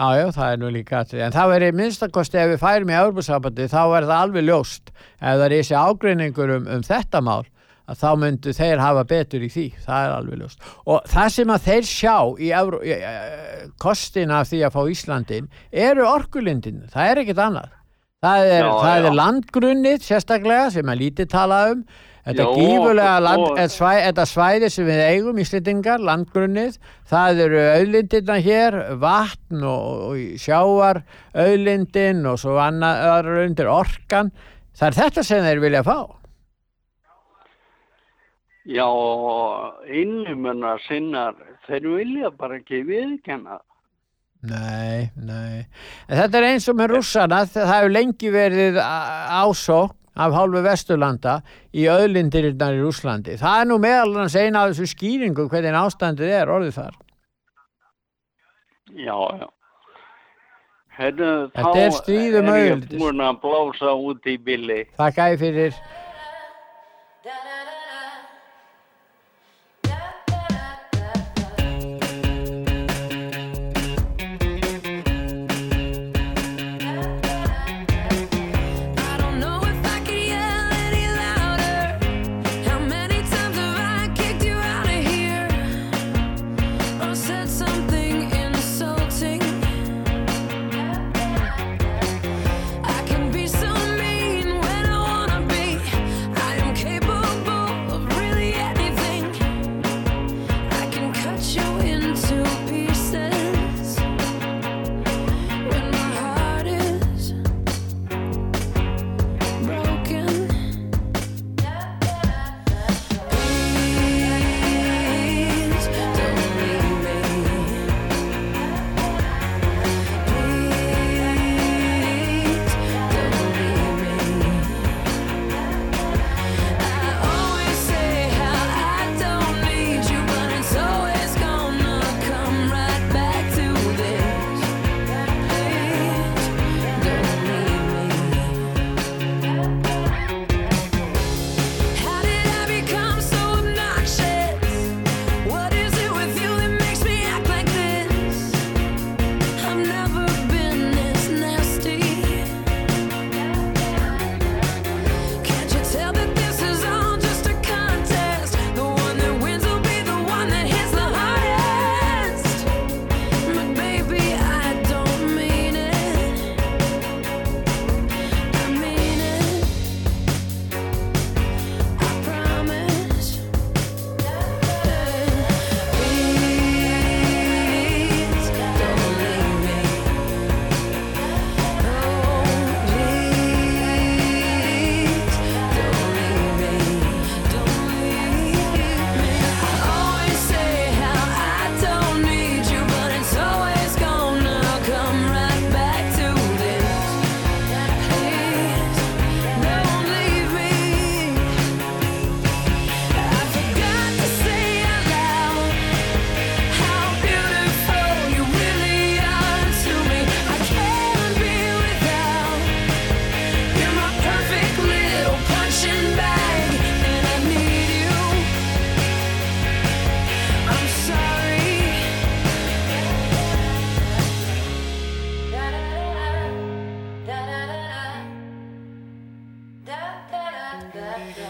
[0.00, 1.22] Já, já, það er nú líka atrið.
[1.26, 5.24] En það verið minnstakosti ef við færum í Európa-sambandi þá er það alveg ljóst ef
[5.26, 7.42] það er þessi ágreiningur um, um þetta mál
[7.90, 9.66] að þá myndu þeir hafa betur í því.
[9.84, 10.64] Það er alveg ljóst.
[10.86, 12.96] Og það sem að þeir sjá í, Evró, í
[13.82, 15.50] kostina af því að fá Íslandin
[15.88, 16.84] eru orkulindin.
[16.94, 17.76] Það er ekkit annað.
[18.24, 21.84] Það er, er landgrunnið sérstaklega sem að lítið tala um.
[22.20, 26.76] Þetta Já, gífulega og- land, og- svæ, þetta svæði sem við eigum Íslendingar, landgrunnið,
[27.08, 31.02] það eru auðlindirna hér, vatn og, og sjávar
[31.34, 34.30] auðlindin og svo annar undir orkan.
[34.76, 35.96] Það er þetta sem þeir vilja fá.
[38.70, 38.86] Já,
[39.88, 41.34] innumunna sinnar,
[41.66, 43.56] þeir vilja bara ekki viðkenna.
[44.42, 45.64] Nei, nei.
[46.08, 50.62] En þetta er eins og með rússana, það hefur lengi verið á- ásókn af hálfu
[50.64, 51.36] Vesturlanda
[51.74, 53.36] í auðlindirinnar í Rússlandi.
[53.40, 57.00] Það er nú meðal hans eina af þessu skýringu hvernig ástandið er orðið þar.
[58.90, 59.48] Já, já.
[61.00, 64.82] Herru, Þetta er stríð um er ég búin að blása út í billi.
[64.98, 65.76] Þakka ég fyrir.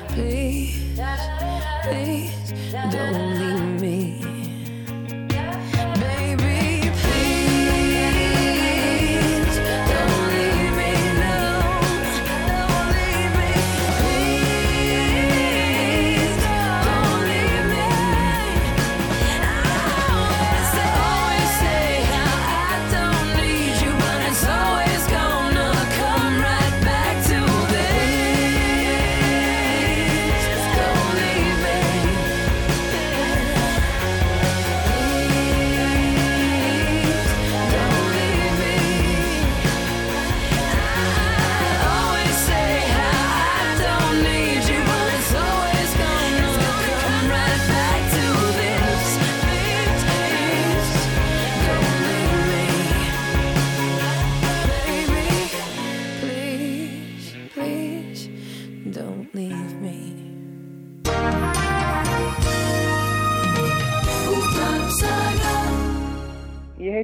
[0.08, 0.98] Please,
[1.82, 2.52] please
[2.90, 3.80] don't leave me.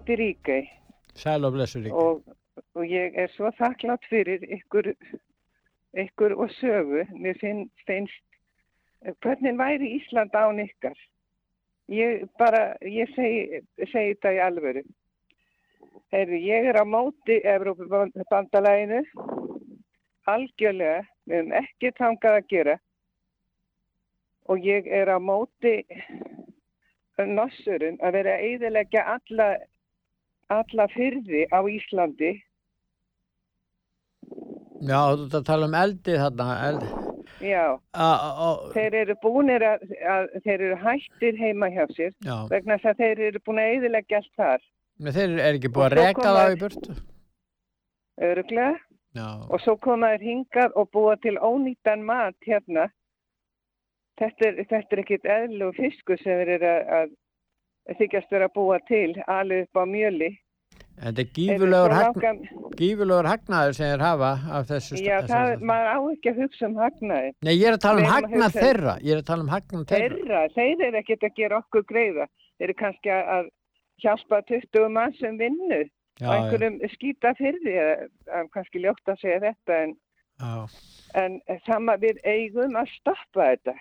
[0.06, 0.68] Ég heiti Ríkei.
[1.14, 1.94] Sæl og blessur líka.
[1.94, 2.22] og,
[2.74, 4.92] og ég er svo þakklátt fyrir ykkur,
[5.98, 7.02] ykkur og sögu.
[7.18, 8.22] Mér finn, finnst,
[9.22, 10.94] hvernig væri Ísland án ykkar?
[11.88, 14.82] Ég bara, ég segi, segi þetta í alvöru.
[16.14, 19.02] Heyrðu, ég er á móti Evrópubandalæginu,
[20.26, 22.78] algjörlega, við höfum ekki tangað að gera
[24.46, 25.80] og ég er á móti
[27.18, 29.56] nossurinn að vera að eiðilegja alla,
[30.52, 32.32] alla fyrði á Íslandi.
[34.86, 36.48] Já, þú ert að tala um eldið þarna.
[36.68, 36.86] Eld.
[37.42, 38.06] Já, A,
[38.72, 43.02] þeir eru búinir að, að þeir eru hættir heima hjá sér já, vegna þess að
[43.02, 44.64] þeir eru búin að eiðilegja allt þar.
[44.96, 46.96] Men þeir eru ekki búið Og að reka þá í burtu.
[48.26, 48.76] Öruglega.
[49.16, 52.88] Já, og svo koma þeir hingað og búa til ónýttan mat hérna.
[54.16, 57.14] Þetta er, þetta er ekkit eðlug fiskur sem þeir eru að, að
[57.94, 60.32] þykjast vera að búa til alveg upp á mjöli.
[60.96, 64.96] en þetta er gífurlegur, hagn, langan- hagnaður sem þeir hafa af þessu.
[64.96, 67.32] Já, þessu- það, maður á ekki að hugsa um hagnaði.
[67.42, 68.94] Nei, ég er að tala um að hagnað hugsa- þeirra.
[69.04, 70.16] Ég er að tala um hagnað þeirra.
[70.16, 72.26] Þeirra, þeir eru ekkit að gera okkur greiða.
[72.56, 73.50] Þeir eru kannski að, að
[74.02, 75.82] hjálpa 20 mann sem vinnu
[76.16, 79.96] Já, á einhverjum skýta fyrði, eða kannski ljótt að segja þetta, en,
[80.40, 80.66] já,
[81.14, 83.74] en sama við eigum að stoppa þetta.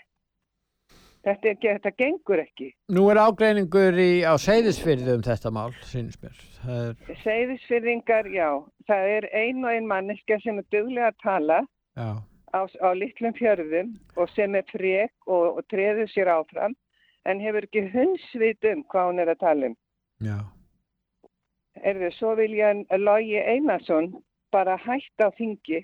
[1.26, 2.67] Þetta, ekki- þetta gengur ekki.
[2.93, 6.38] Nú er ágreiningur í, á seyðisfyrði um þetta mál, sínist mér.
[6.69, 8.49] Er, Seyðisfyrringar, já.
[8.86, 11.57] Það er ein og ein manneska sem er duglega að tala
[11.97, 12.21] já,
[12.53, 16.76] á, á litlum fjörðum og sem er frek og, og treður sér áfram
[17.26, 19.76] en hefur ekki hundsvit um hvað hún er að tala um.
[20.21, 20.38] já.
[21.84, 24.13] Erðu, svo vil ég að Logi Einarsson
[24.53, 25.82] bara hætta á þingi.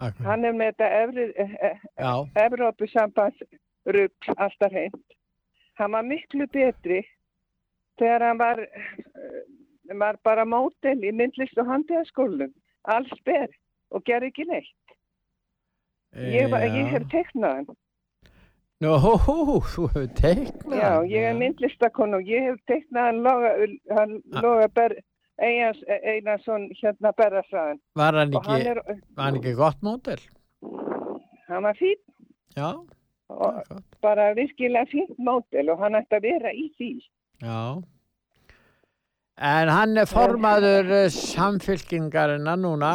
[0.00, 0.24] Akkur.
[0.26, 1.26] Hann er með þetta Evri,
[3.84, 5.14] Já, Evrópusambandsrugl alltaf hreint.
[5.78, 7.02] Hann var miklu betri
[8.00, 12.52] þegar hann var, eh, var bara mótel í myndlist og handíðaskólum.
[12.84, 13.48] Alls ber
[13.90, 14.96] og gerði ekki neitt.
[16.14, 17.66] Ég, var, ég hef teiknað hann.
[18.84, 20.76] Hú, þú hefur teiknað.
[20.78, 23.52] Já, hann, ég er myndlistakon og ég hef teiknað hann Loga,
[23.96, 24.40] hann Ah.
[24.42, 24.94] Loga Ber,
[25.42, 27.80] Eyjans, Einarsson hérna Berðarsraðan.
[27.96, 28.82] Var hann Og hann ekki, er,
[29.16, 30.20] var hann ekki gott mótel?
[31.48, 31.96] hann var fín
[32.56, 32.68] Já,
[33.32, 36.92] og bara virkilega fínt mótel og hann ætti að vera í því.
[37.44, 37.82] Já.
[39.34, 42.92] En hann er formaður samfylkingarinnar núna.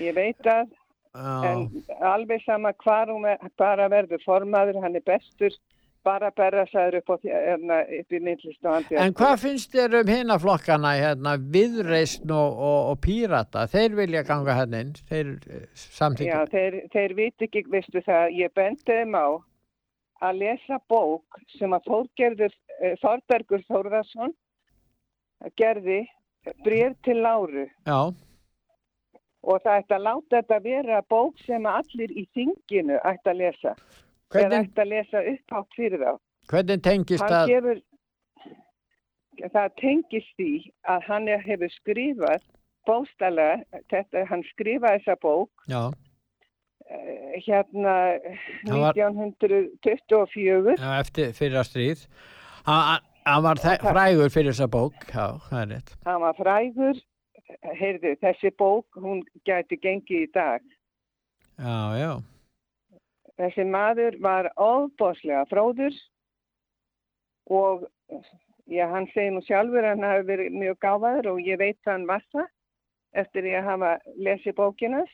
[0.00, 0.70] Ég veit að,
[1.14, 5.52] alveg sama hvar hún er, bara verður formaður, hann er bestur,
[6.04, 9.04] bara berðarsraður upp, á því- hérna, upp í myndlist og handíðaskólum.
[9.06, 13.64] En hvað finnst þér um hina flokkana hérna, viðreisn og, og, og pírata?
[13.72, 16.42] Þeir vilja ganga hérna inn, þeir Já, samþykja.
[16.52, 19.26] þeir, þeir viti ekki, veistu það, ég bendi þeim á
[20.24, 24.32] að lesa bók sem að Þórgerður, eh, Þorbergur Þórðarsson
[25.58, 26.04] gerði
[26.64, 27.98] bref til Láru Já,
[29.44, 33.74] og það ætti að láta þetta vera bók sem allir í þinginu ætti að lesa.
[34.34, 36.12] Hvernig, ætti að lesa upphátt fyrir þá.
[36.50, 37.46] hvernig tengist það?
[37.48, 37.78] gefur,
[39.54, 40.50] það tengist því
[40.94, 42.42] að hann er- hefur skrifað
[42.86, 45.82] bóstalega, þetta, hann skrifaði þessa bók Já,
[46.90, 47.94] eh, hérna
[48.68, 52.06] var- 1924 já, eftir fyrra stríð.
[52.66, 55.96] Hann, hann- var frægur fyrir þessa bók, já, það er rétt.
[56.04, 57.00] hann var frægur
[57.80, 60.60] heyrðu, þessi bók hún gæti gengið í dag
[61.58, 62.22] Já, já,
[63.40, 65.96] þessi maður var ofbáslega fróður
[67.50, 67.86] og
[68.70, 72.06] já, hann segir nú sjálfur að hann hafi verið mjög gáfaður og ég veit hann
[72.10, 72.50] var það
[73.24, 75.12] eftir ég hafa lesið bókinas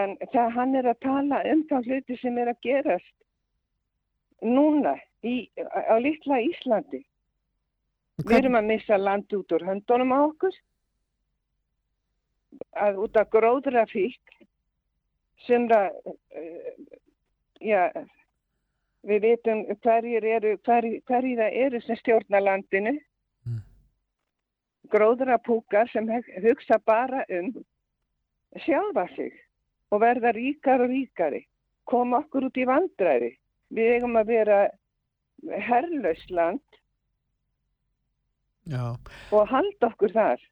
[0.00, 3.16] en það hann er að tala um þá hluti sem er að gerast
[4.40, 7.02] núna í, á litla Íslandi.
[8.20, 10.56] Við erum að missa land út úr höndunum á okkur
[12.80, 14.36] að út af gróðra fík
[15.46, 16.72] sem það uh,
[17.60, 17.84] já
[19.06, 22.98] við veitum hverjir eru hverjir, hverjir það eru sem stjórna landinu
[23.46, 23.62] Mm.
[24.92, 26.08] gróðra púkar sem
[26.44, 27.54] hugsa bara um
[28.60, 29.32] sjálfa sig
[29.90, 31.46] og verða ríkar og ríkari
[31.88, 33.30] koma okkur út í vandræði
[33.72, 34.58] við eigum að vera
[35.70, 36.80] herrlaust land
[38.68, 38.98] já.
[39.32, 40.46] og halda okkur þar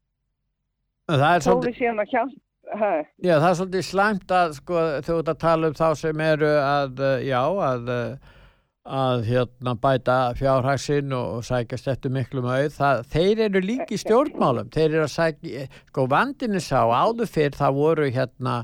[1.05, 5.31] svolítið, við séum að hjálpa ha, já, það er svolítið slæmt að sko, þú ert
[5.33, 7.39] að tala um þá sem eru að, eh, já,
[7.69, 8.35] að, eh,
[8.99, 12.71] að hérna bæta fjárhagsinn og, sækjast eftir miklum auð.
[12.77, 14.71] Það, þeir eru líki stjórnmálum.
[14.73, 18.55] Þeir eru að sækja, sko vandinni sá áður fyrr það voru hérna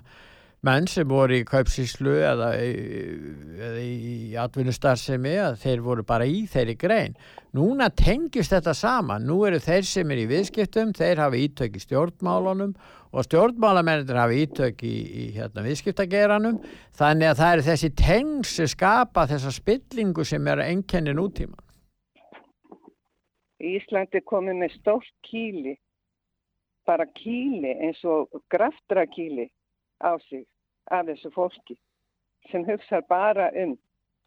[0.66, 6.76] menn sem voru í kaupsíslu eða, eða í atvinnustarfsemi að þeir voru bara í þeirri
[6.82, 7.18] grein.
[7.56, 9.28] Núna tengist þetta saman.
[9.28, 12.74] Nú eru þeir sem er í viðskiptum, þeir hafa ítök í stjórnmálunum
[13.16, 16.58] og stjórnmálamennir hafa ítök í, í hérna, viðskiptageranum.
[16.98, 21.62] Þannig að það eru þessi tengs sem skapa þessa spillingu sem er einkenni nútíma.
[23.66, 25.78] Íslandi komið með stórt kýli,
[26.86, 29.48] bara kýli eins og graftra kýli
[30.04, 30.44] á sig
[30.92, 31.78] af þessu fólki
[32.52, 33.74] sem hugsa bara um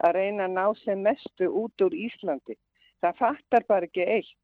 [0.04, 2.56] að reyna að ná sem mestu út úr Íslandi.
[3.02, 4.34] Það fattar bara ekki eitt.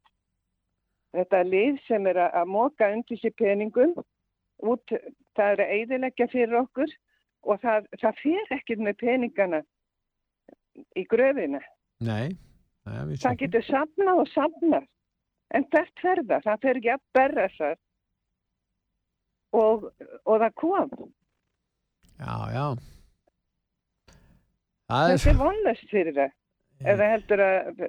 [1.15, 3.93] Þetta lið sem er að, móka undir sér peningum,
[4.63, 4.95] út,
[5.35, 6.91] það er að eidilegja fyrir okkur
[7.47, 9.61] og það, það fer ekkert með peningana
[10.95, 11.61] í gröfina.
[12.03, 12.35] Nei,
[12.83, 14.87] Nei Það getur safnað og safnað.
[15.55, 16.49] En hvert fer það?
[16.61, 17.77] Fer ekki að berra það.
[19.55, 19.85] Og,
[20.25, 20.95] og það kom.
[22.19, 22.65] Já, já.
[24.85, 26.33] Það er er vonlust fyrir það.
[26.83, 27.83] Eða heldur að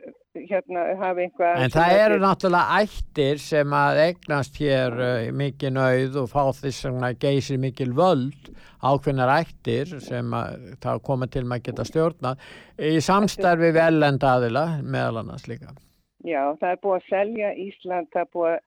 [0.47, 1.63] hérna hafi einhvað...
[1.65, 6.87] En það eru náttúrulega ættir sem að eignast hér uh, mikið nauð og fá þess
[6.87, 8.53] að geysir mikil völd
[8.87, 12.47] ákveðnar ættir sem að það koma til að geta stjórnað
[12.79, 15.75] í samstarfi við ellenda aðila meðal annars líka.
[16.27, 18.63] Já, það er búið að selja Ísland, það er búið að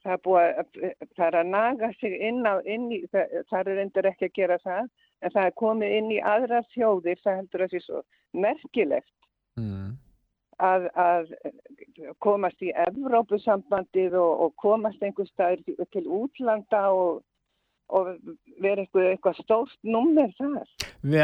[0.00, 0.68] Það er, búið að,
[1.16, 4.36] það er að naga sig inn á, inn í, það, það er endur ekki að
[4.38, 4.86] gera það,
[5.20, 9.10] en það er komið inn í aðra þjóðir, það heldur að því svo merkilegt
[9.58, 9.96] Mm.
[10.62, 11.32] að, að
[12.22, 17.18] komast í Evrópusambandið og, og komast einhver staður til- til útlanda og,
[17.90, 18.12] og
[18.62, 20.70] vera eitthvað, eitthvað stórt nummer þar.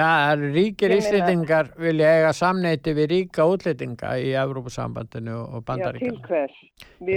[0.03, 6.61] Að ríkir íslendingar vilja eiga samneiti við ríka útlendinga í Evrópusambandinu og Já, til hvers?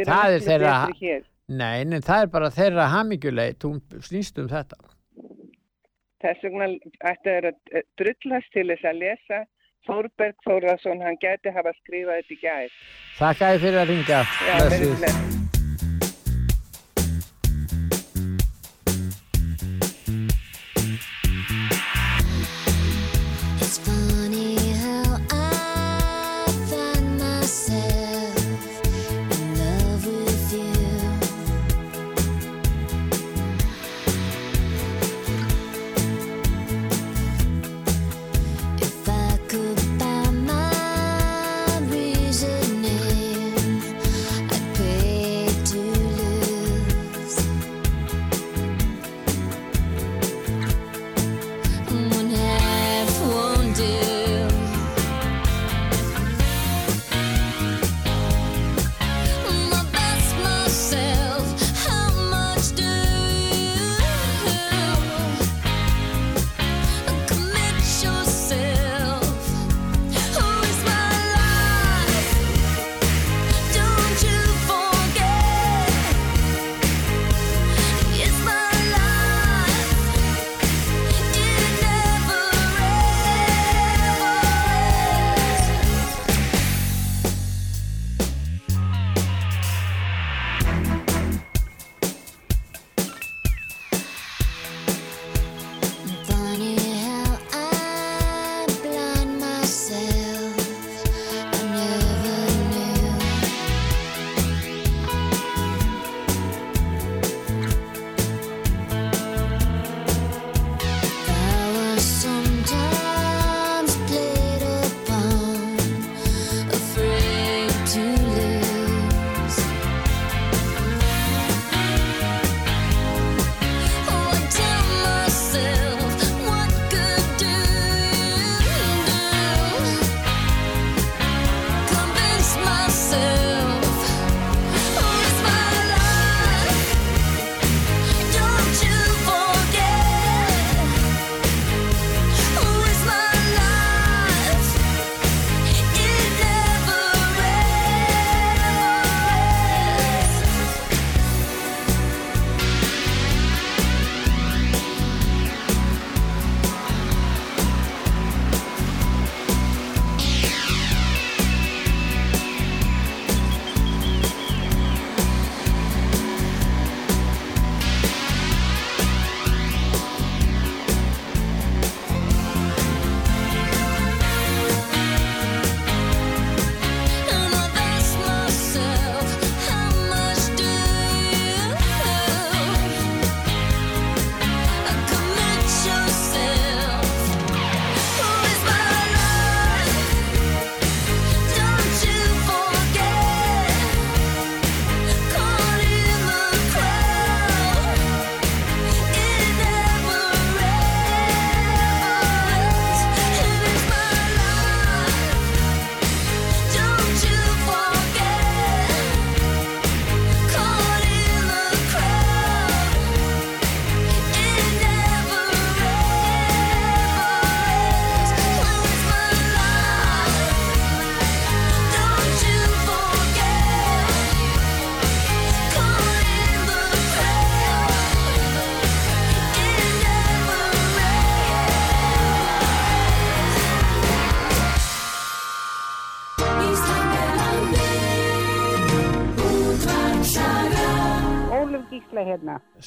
[0.06, 1.24] Það er þeirra-.
[1.50, 4.78] Nei, en það er bara þeirra hamigjuleit, hún snýst um þetta.
[6.22, 6.68] Þess vegna
[7.10, 7.50] ætti að
[7.98, 9.42] drullast til þess að lesa
[9.88, 12.80] Þórberg Þórðarsson, hann gæti hafa skrifað þetta í gæð.
[13.18, 14.24] Þakka þið fyrir að ringa.
[14.46, 15.49] Já, verið bless.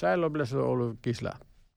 [0.02, 1.32] Sæl og blessuð Óluf Gísla.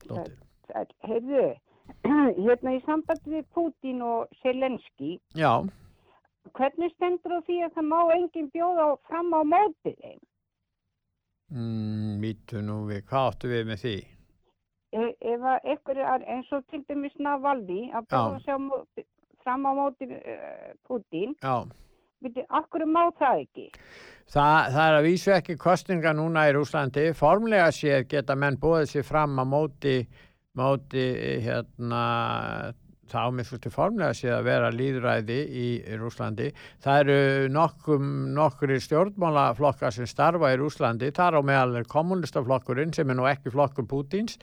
[0.09, 0.37] Dóttir.
[0.71, 0.93] Sæll.
[1.05, 1.43] Heyrðu,
[2.45, 5.51] hérna í sambandi við Putin og Selenski, Já,
[6.57, 10.19] hvernig stendur á því að það má enginn bjóða fram á mótið þeim?
[11.53, 13.95] mm, mítu nú við, hvað áttu við með því?
[14.95, 18.57] Ef, ef að ykkur er eins og til dæmis Navalny að bjóða Já.
[18.65, 19.05] móti,
[19.43, 21.65] fram á móti uh, Putin, Já.
[22.25, 23.67] veitir, akkur má það ekki?
[24.25, 27.11] Þa, það er að vísu ekki kostninga núna í Rúslandi.
[27.17, 29.93] Formlega séð geta menn búið sér fram að móti,
[30.57, 31.05] móti
[31.45, 32.01] hérna,
[33.05, 36.49] þá svolítið formlega séð að vera líðræði í, í Rúslandi.
[36.83, 41.13] Það eru nokkum, nokkuri stjórnmálaflokkar sem starfa í Rúslandi.
[41.13, 44.39] Það er á meðal kommunistaflokkurinn sem er nú ekki flokkur Pútins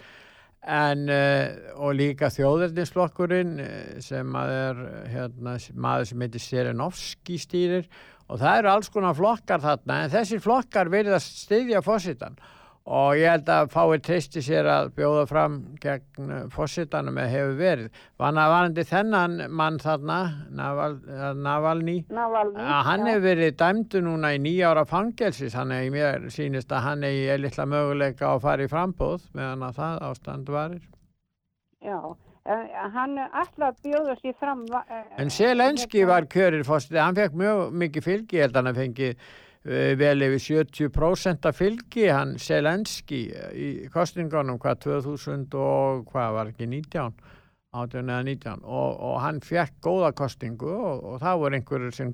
[0.62, 7.88] en, uh, og líka þjóðernisflokkurinn eh, sem er hérna, maður sem heitir Serenovski stýrir
[8.32, 12.40] og það eru alls konar flokkar þarna en þessir flokkar verðast styðja fósitan
[12.82, 18.00] og ég held að fáir treysti sér að bjóða fram gegn fósitanum eða hefur verið.
[18.18, 20.18] Vanna varandi þennan mann þarna,
[20.50, 23.10] Naval, eh, Navalny, Navalny, að hann já.
[23.12, 27.38] hefur verið dæmdu núna í nýja ára fangelsis, hann er mér sýnist að hann er
[27.38, 30.82] litla möguleika að fara í frambóð meðan að það ástand varir.
[31.82, 34.64] Já, hann er alltaf bjóða sér fram.
[34.90, 38.66] eh, En Selenski hérna- var kjörir fósiti, hann fekk mjög mikið fylgi, ég held að
[38.66, 39.10] hann fengi
[39.64, 46.32] uh, vel yfir 70% af fylgi, hann Selenski eh, í kostningunum, hvað 2000 og hvað
[46.34, 47.14] var ekki 19,
[47.72, 52.12] 18 eða 19 og, og hann fekk góða kostningu og, og það voru einhverjur sem,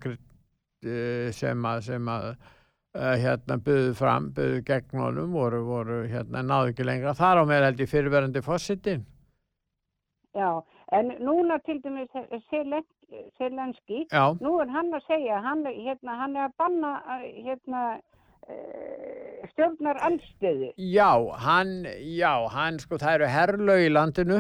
[1.33, 2.35] sem að, sem að
[2.99, 7.65] hérna buðu fram, buðu gegn honum, voru, voru hérna náðu ekki lengra, þar á með
[7.65, 9.07] held ég fyrirverandi fósitin.
[10.39, 10.51] Já,
[10.95, 12.13] en núna til dæmis
[12.51, 12.85] Selen,
[13.39, 14.05] Selenski,
[14.45, 17.83] nú er hann að segja, hann, hérna, hann er að banna eh, hérna,
[18.47, 20.71] uh, stjórnar anstöðu.
[20.79, 21.11] Já,
[21.43, 21.75] hann,
[22.15, 24.39] já, hann sko, það eru herlög í landinu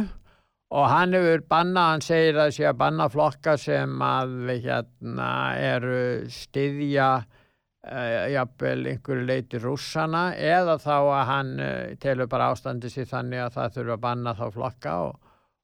[0.68, 4.34] og hann hefur bannað, hann segir að sé að banna flokka sem að
[4.66, 5.30] hérna
[5.72, 6.00] eru
[6.32, 13.08] styðja uh, jafnvel einhverju leiti rússana eða þá að hann uh, telur bara ástandi sér
[13.10, 15.16] þannig að það þurfa að banna þá flokka og,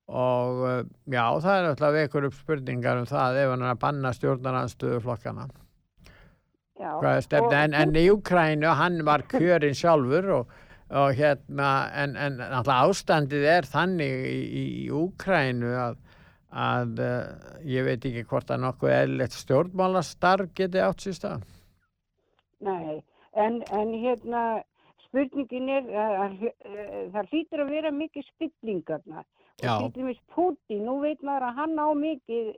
[0.09, 3.85] og uh, já, það er alltaf vekur upp spurningar um það ef hann er að
[3.87, 5.47] banna stjórnaranstöðu flokkana
[7.23, 10.51] stefna, en, en í Ukrænu hann var kjörinn sjálfur og,
[10.91, 15.97] og hérna, en, en náttúrulega ástandið er þannig í, í, í Ukrænu að,
[16.51, 21.49] að uh, ég veit ekki hvort að nokkuð eðlilegt stjórnmálastarf geti átt sér stað.
[22.61, 23.03] nei,
[23.33, 24.45] en, en hérna,
[25.07, 26.45] spurningin er að, að,
[26.75, 29.25] að það hlýtur að vera mikið spillingarna.
[29.63, 32.51] Og til dæmis Putin, nú veit maður að hann á mikið,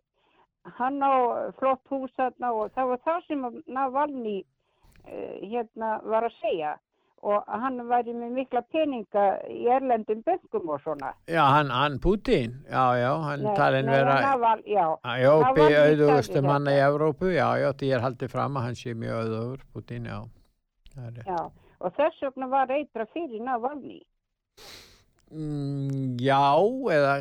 [0.78, 1.12] hann á
[1.58, 6.76] flott hús þarna og það var það sem að Navalny uh, hérna var að segja
[7.26, 11.12] og hann væri með mikla peninga í erlendum böngum og svona.
[11.26, 14.84] Já, hann, hann Putin, já, já, hann talin vera Naval, já.
[15.22, 16.82] Jó, Navalny byggja sagði auðugustu manna í.
[16.86, 20.20] Evrópu, já, já, því er haldið fram að hann sé mjög auðugur, Putin, já.
[21.26, 21.40] Já,
[21.80, 24.02] og þess vegna var eitra fyrir Navalny.
[25.30, 26.54] Mm, já,
[26.94, 27.14] eða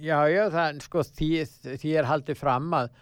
[0.00, 1.30] já, já, það sko því,
[1.80, 2.94] því er haldið fram að,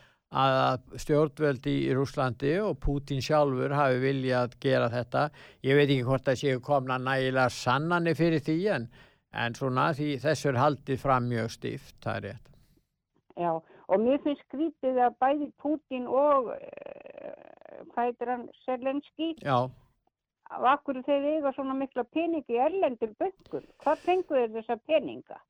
[0.42, 5.28] að stjórnvöldi í Rúslandi og Pútín sjálfur hafi viljað gera þetta.
[5.62, 8.88] Ég veit ekki hvort það séu komna nægilega sannanir fyrir því en,
[9.32, 12.48] en svona því þessu er haldið fram mjög stíft, það er rétt.
[13.40, 19.70] Já, og mér finnst skrítið að bæði Putin og uh, hvað heitir hann, Selenski, Já,
[20.52, 23.64] af akkur þeir eiga svona mikla peningi í erlendur böngum.
[23.82, 25.40] Hvað fengur þeir þessa peninga?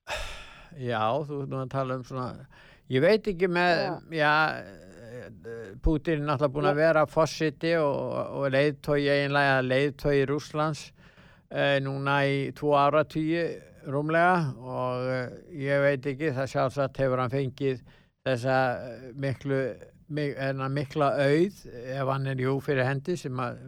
[0.78, 2.46] já, þú ert nú að tala um svona,
[2.92, 3.84] ég veit ekki með,
[4.16, 4.32] já,
[5.82, 7.98] Pútin er náttúrulega búin að vera fossiti og,
[8.38, 10.86] og leiðtói eiginlega leiðtói Rúslands
[11.52, 13.44] eh, núna í tvo áratvíu
[13.92, 17.82] rúmlega og eh, ég veit ekki, það sjálfsagt hefur hann fengið
[18.26, 19.60] þessa eh, miklu,
[20.16, 20.42] mik,
[20.74, 23.62] mikla auð ef hann er jú fyrir hendi sem að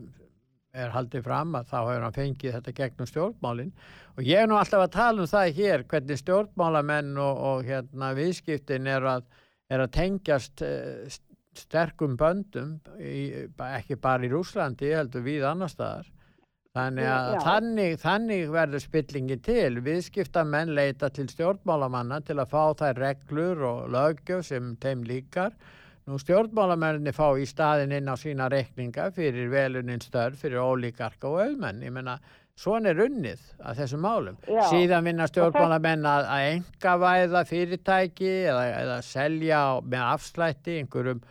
[0.75, 3.71] er haldið fram að þá hefur hann fengið þetta gegnum stjórnmálin.
[4.15, 8.11] Og ég er nú alltaf að tala um það hér hvernig stjórnmálamenn og, og hérna
[8.19, 9.29] viðskiptin er að,
[9.71, 11.21] er að tengjast uh,
[11.55, 16.11] sterkum böndum í, ekki bara í Rúslandi, heldur við annar staðar.
[16.75, 19.79] Þannig að þannig, þannig verður spillingi til.
[19.87, 25.55] Viðskiptamenn leita til stjórnmálamanna til að fá þær reglur og lögjöf sem þeim líkar
[26.05, 31.39] Nú stjórnmálamenninni fá í staðin inn á sína reikninga fyrir velunin störf fyrir ólíkarka og
[31.47, 31.81] auðmenn.
[31.87, 32.19] Ég meina,
[32.61, 34.37] svona er unnið að þessum málum.
[34.45, 34.67] Já.
[34.69, 41.25] Síðan vinna stjórnmálamenn að, að engavæða fyrirtæki eða, eða selja með afslætti einhverjum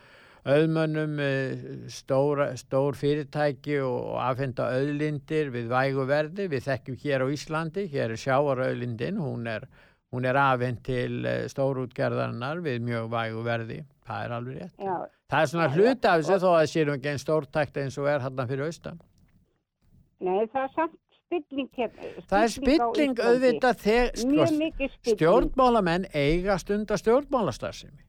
[0.44, 6.48] auðmönnum eh, stóra, stór fyrirtæki og, afhenda auðlindir við vægu verði.
[6.52, 9.68] Við þekkjum hér á Íslandi, hér er sjáarauðlindin, hún er,
[10.14, 13.80] hún er afhend til eh, stórútgerðarnar við mjög vægu verði.
[14.06, 14.74] Það er alveg rétt.
[14.78, 14.96] Já,
[15.30, 17.96] Það er svona hluti af þessu þó að það sé nú ekki einn stórtækt eins
[17.98, 19.00] og er hann fyrir austan.
[20.20, 22.10] nei, það er samt spilling hérna.
[22.30, 24.68] Það er spilling auðvitað þegar sko,
[25.14, 28.04] stjórnmálamenn eiga stunda stjórnmálastarfsemi.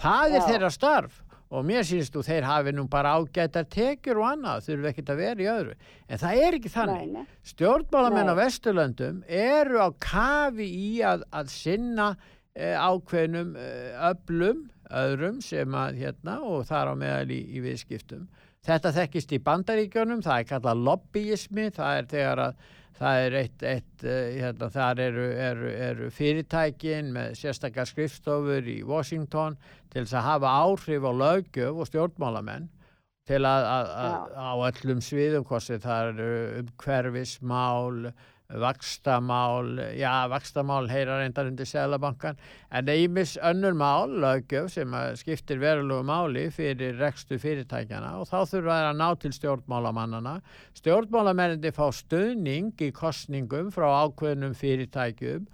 [0.00, 0.46] Það er Já.
[0.48, 1.21] þeirra starf
[1.52, 5.20] og mér sýnst þú þeir hafi nú bara ágætar tekjur og annað, þurfi ekkert að
[5.20, 5.74] vera í öðru.
[6.08, 7.02] En það er ekki þannig.
[7.02, 7.40] Nei, nei.
[7.52, 8.32] Stjórnmálamenn Nei.
[8.32, 12.12] á Vesturlöndum eru á kafi í að, að sinna
[12.56, 14.64] eh, ákveðnum eh, öflum,
[15.02, 18.28] öðrum sem að hérna og þar á meðal í, í viðskiptum.
[18.62, 22.66] Þetta þekkist í bandaríkjunum, það er kallað lobbyismi, það er þegar að
[23.02, 28.78] það er eitt, eitt uh, hérna, þar eru, eru, eru fyrirtækin með sérstakar skrifstofur í
[28.86, 29.58] Washington
[29.92, 32.70] til þess að hafa áhrif á löggjöf og stjórnmálamenn
[33.28, 36.30] til að, að, að á öllum sviðum hvort það eru
[36.62, 37.98] umhverfismál,
[38.60, 42.36] vakstamál, já, vakstamál heyra reyndar undir Sælabankan,
[42.70, 48.38] en eimis önnur mál, löggjöf sem að skiptir verulegu máli fyrir rekstu fyrirtækjana og þá
[48.52, 50.38] þurfa þær að ná til stjórnmálamannana.
[50.78, 55.46] Stjórnmálamennandi fá stuðning í kostningum frá ákveðnum fyrirtækjum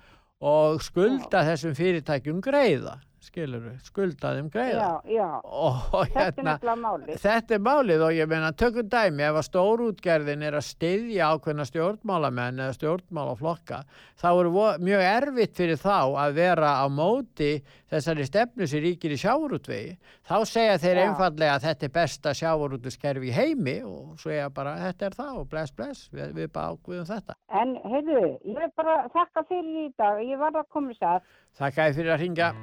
[0.48, 2.98] og skulda þessum fyrirtækjum greiða,
[3.28, 4.88] skilur skulda þeim greiða.
[5.06, 5.28] Já, já.
[5.44, 7.18] Og Þetta er hérna, málið.
[7.22, 11.66] þetta er málið og ég meina tökum dæmi ef að stórútgerðin er að styðja ákveðna
[11.68, 13.82] stjórnmálamenn eða stjórnmálaflokka
[14.18, 17.52] þá er vo- mjög erfitt fyrir þá að vera á móti
[17.88, 19.94] þessari stefnu sem ríkir í sjáurútvegi
[20.28, 21.04] þá segja þeir Já.
[21.08, 25.48] einfallega að þetta er besta sjáurútuskerfi í heimi og segja bara þetta er það og
[25.52, 29.92] bless bless við, við bara ákveðum þetta En heyrðu, ég vil bara þakka fyrir í
[29.98, 30.18] dag.
[30.22, 31.22] Ég var að koma sér.
[31.56, 32.54] Þakka þér fyrir að ringa,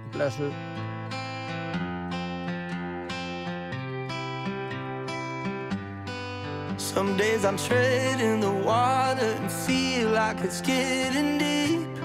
[6.77, 11.95] Some days I'm treading the water and feel like it's getting deep.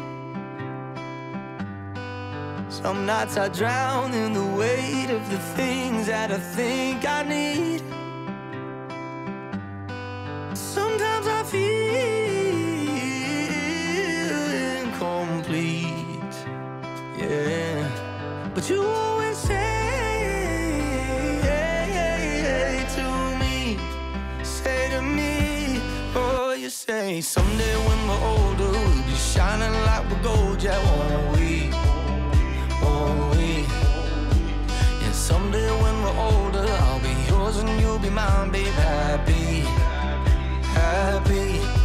[2.68, 7.82] Some nights I drown in the weight of the things that I think I need.
[10.56, 12.49] Sometimes I feel
[17.30, 19.54] But you always say
[22.96, 23.78] to me,
[24.42, 25.80] say to me,
[26.16, 31.38] oh, you say someday when we're older, we'll be shining like we're gold, yeah, won't
[31.38, 31.70] we?
[32.82, 33.62] Won't we?
[35.00, 39.60] Yeah, someday when we're older, I'll be yours and you'll be mine, babe, happy,
[40.74, 41.79] happy.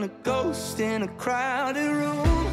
[0.00, 2.46] Been a ghost in a crowded room.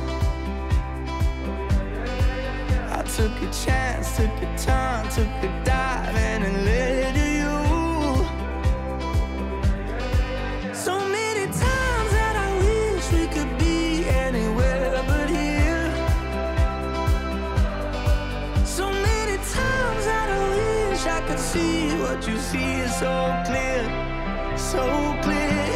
[2.90, 7.56] I took a chance, took a turn, took a dive, and it led to you.
[10.74, 15.92] So many times that I wish we could be anywhere but here.
[18.66, 20.42] So many times that I
[20.90, 23.14] wish I could see what you see is so
[23.46, 23.84] clear,
[24.58, 24.84] so
[25.24, 25.67] clear.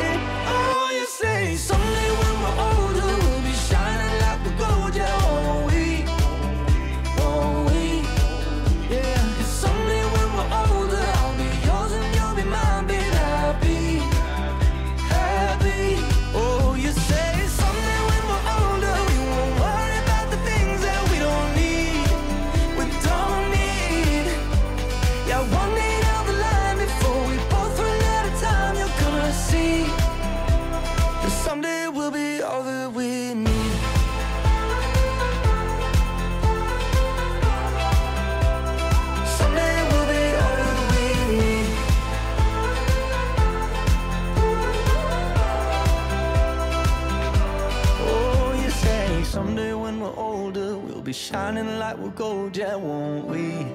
[51.11, 53.67] be shining like we're gold, yeah, won't we?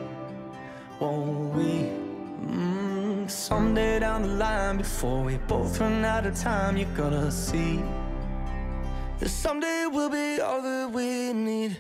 [0.99, 1.93] Won't we?
[2.49, 7.83] Mm, someday down the line, before we both run out of time, you're gonna see
[9.19, 11.77] that someday we'll be all that we need.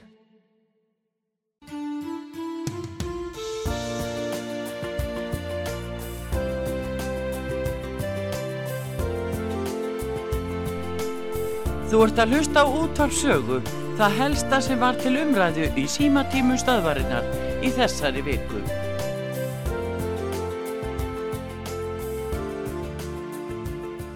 [11.88, 17.24] Þú ert að hlusta á útvarpsögu það helsta sem var til umræðu í símatímum stöðvarinnar
[17.64, 18.60] í þessari viku.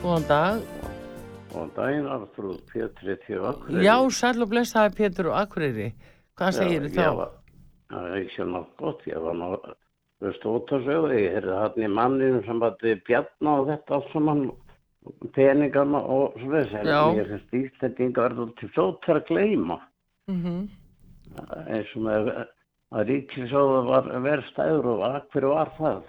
[0.03, 0.61] Góðan dag.
[1.51, 3.85] Góðan daginn, Arþrúð, Pétri Þjóð Akureyri.
[3.87, 5.91] Já, sæl og blessaði Pétur og Akureyri.
[6.37, 7.37] Hvað segir Já, þá?
[7.91, 9.47] Það er ekki nokkuð gott, ég var ná,
[10.21, 14.13] veist, út að sögu, ég heyrði hann í manninu sem bætti bjarna og þetta allt
[14.13, 14.45] saman,
[15.37, 17.01] peningana og svo þess, Já.
[17.17, 19.81] ég finnst Íslandinga verður til flótt að gleyma,
[20.31, 20.69] Mm
[21.71, 22.31] eins og með
[22.91, 26.01] að ríkisjóða var verðstæður og að hverju var það?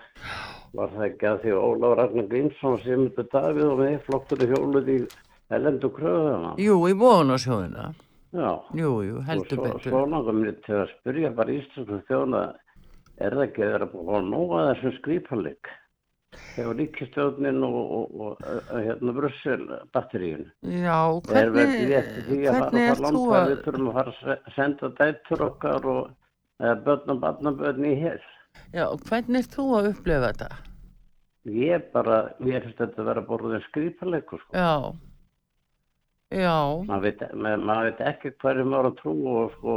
[0.72, 4.46] Var það ekki að því að Ólaf Ragnar Grímsson sem þetta Davíð og með flokkur
[4.46, 4.98] í hjóluð í
[5.52, 6.54] elendu kröðuna?
[6.64, 7.90] Jú, í móðunarsjóðina.
[8.32, 8.52] Já.
[8.80, 9.92] Jú, jú, heldur og svo, betur.
[9.92, 12.44] Svo langar mér til að spyrja bara íslensku þjóna,
[13.20, 15.74] er það ekki að vera búin að nóga þessum skrýpaleg?
[16.56, 19.62] Þegar ríkistjónin og, og, og uh, hérna Brussel
[19.96, 20.48] batteríun.
[20.68, 20.98] Já,
[21.32, 24.90] Er hvernig, eftir því að fara hvernig að við þurfum að fara að se- senda
[25.00, 26.02] dættur okkar og
[26.62, 28.20] eða börn og barnabörn í hér.
[28.76, 30.50] Já, hvernig ert þú að upplefa þetta?
[31.62, 34.60] Ég bara, ég finnst þetta að vera borðið skrýpalegur, sko.
[34.60, 34.76] Já.
[36.32, 36.58] Já.
[36.88, 39.74] maður veit, ma- maður veit ekki hverju maður að trú og sko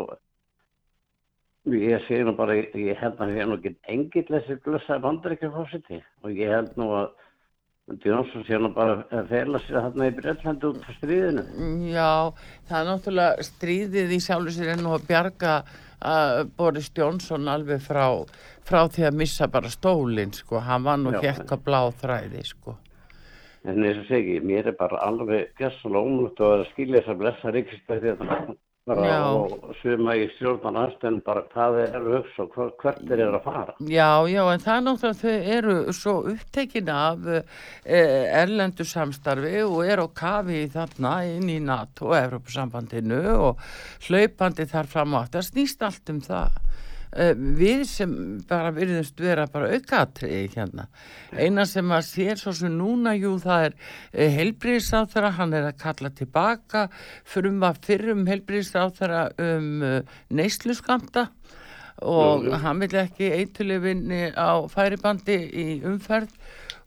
[1.73, 6.01] ég sé nú bara, ég, held að ég hef nú ekki engill þessi blessaði bandaríkjafósiti
[6.25, 7.13] og ég held nú að
[7.85, 11.43] Jónsson sé nú bara að fela sér þarna í Breitlandi út af stríðinu.
[11.93, 12.13] Já,
[12.69, 17.85] það er náttúrulega stríðið í sjálfu sér enn og að bjarga uh, Boris Johnson alveg
[17.85, 18.07] frá,
[18.65, 20.63] frá því að missa bara stólinn, sko.
[20.65, 22.79] Hann var nú að blá þræði, sko.
[23.69, 27.21] En eins og segi, mér er bara alveg ómlugt að vera að skilja þess að
[27.21, 28.41] blessa ríkistæði bara
[28.85, 29.33] Já.
[29.33, 33.75] og suma í stjórnan aðstæðan bara hvað að hugsa og hvert þeir eru að fara.
[33.89, 39.89] Já, já, en það er náttúrulega þau eru svo upptekin af uh, erlendu samstarfi og
[39.89, 43.65] eru á kafi þarna inn í NATO og Evrópusambandinu og
[44.05, 46.61] hlaupandi þar fram á það snýst allt um það.
[47.15, 48.15] Uh, við sem
[48.51, 50.89] bara virðumst vera bara aukatriði hérna.
[51.31, 55.79] Eina sem að sér svo sem núna, jú, það er uh, helbriðisáþara, hann er að
[55.85, 56.89] kalla tilbaka
[57.23, 61.29] fyrir um að fyrrum helbriðisáþara um uh, neysluskamta
[62.03, 62.59] og Jú, jú.
[62.65, 66.35] hann vil ekki eitulifinni á færibandi í umferð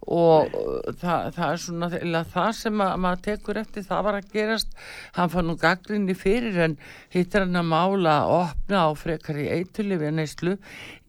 [0.05, 4.29] og uh, það, það er svona það sem að, maður tekur eftir það var að
[4.35, 4.77] gerast,
[5.17, 6.77] hann fann nú gaggrinni fyrir en
[7.13, 10.55] hittar hann að mála að opna á frekar í eitulifi neyslu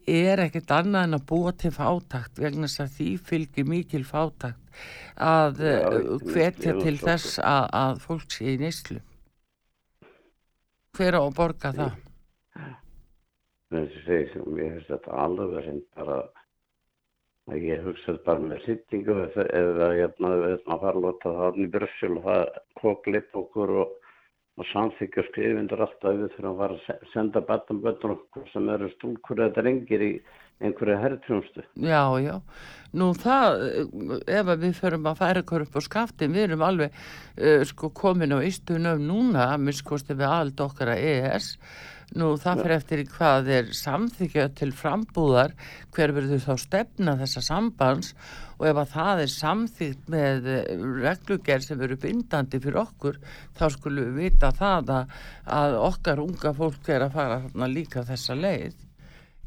[0.09, 4.81] er ekkert annað en að búa til fátakt vegna þess að því fylgir mikil fátakt
[5.19, 9.01] að uh, hvetja til þess að, að fólk sé í neyslu.
[10.97, 11.97] Hver á að borga það?
[13.69, 16.19] þessi segi sem ég finnst þetta alveg verið bara
[17.49, 18.67] að ég hugsa þetta bara með
[19.99, 22.43] hérna við erum að fara að láta það í Brussel og það
[22.81, 23.95] koklipp okkur og,
[24.59, 28.91] og samþykja skrifindur alltaf við þurfum að fara að se- senda batanbötur okkur sem eru
[28.97, 30.13] stúlkur eða drengir í
[30.59, 31.63] einhverju herrtjónstu.
[31.79, 32.33] Já, já.
[32.99, 33.61] Nú það,
[34.27, 38.35] ef við förum að færa okkur upp á skaftin, við erum alveg uh, sko komin
[38.35, 41.47] á ístunum núna, að minnskosti við aðald okkar að EES,
[42.17, 45.53] nú það fyrir eftir hvað er samþykja til frambúðar,
[45.93, 48.13] hver verður þá stefna þessa sambands
[48.57, 53.21] og ef að það er samþygt með eh, reglugerð sem verður bindandi fyrir okkur,
[53.55, 55.15] þá skulum við vita það að,
[55.61, 58.85] að okkar unga fólk er að fara þarna líka þessa leið.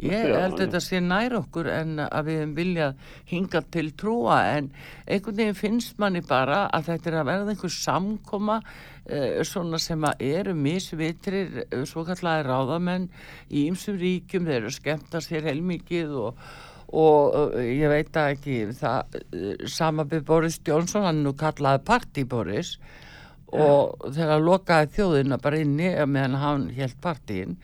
[0.02, 0.64] Ég held já.
[0.64, 4.70] þetta sé nær okkur en að við höfum viljað hinga til trúa en
[5.06, 8.56] einhvern veginn finnst manni bara að þetta er að verða einhver samkoma
[9.48, 13.08] svona sem að eru misvitrir uh, svo kallaði ráðamenn
[13.50, 16.44] í ymsum ríkjum, þeir eru að skemmta sér heilmikið og
[16.92, 19.14] og uh, ég veit að ekki það
[19.72, 22.76] sama við Boris Johnson hann nú kallaði Party Boris.
[23.52, 27.58] Og þegar lokaði þjóðina bara inni eh, meðan hann held partíin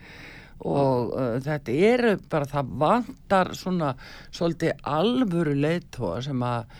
[0.67, 3.93] og uh, þetta eru bara það vantar svona
[4.35, 6.73] svolítið alvöru leiðtóa sem að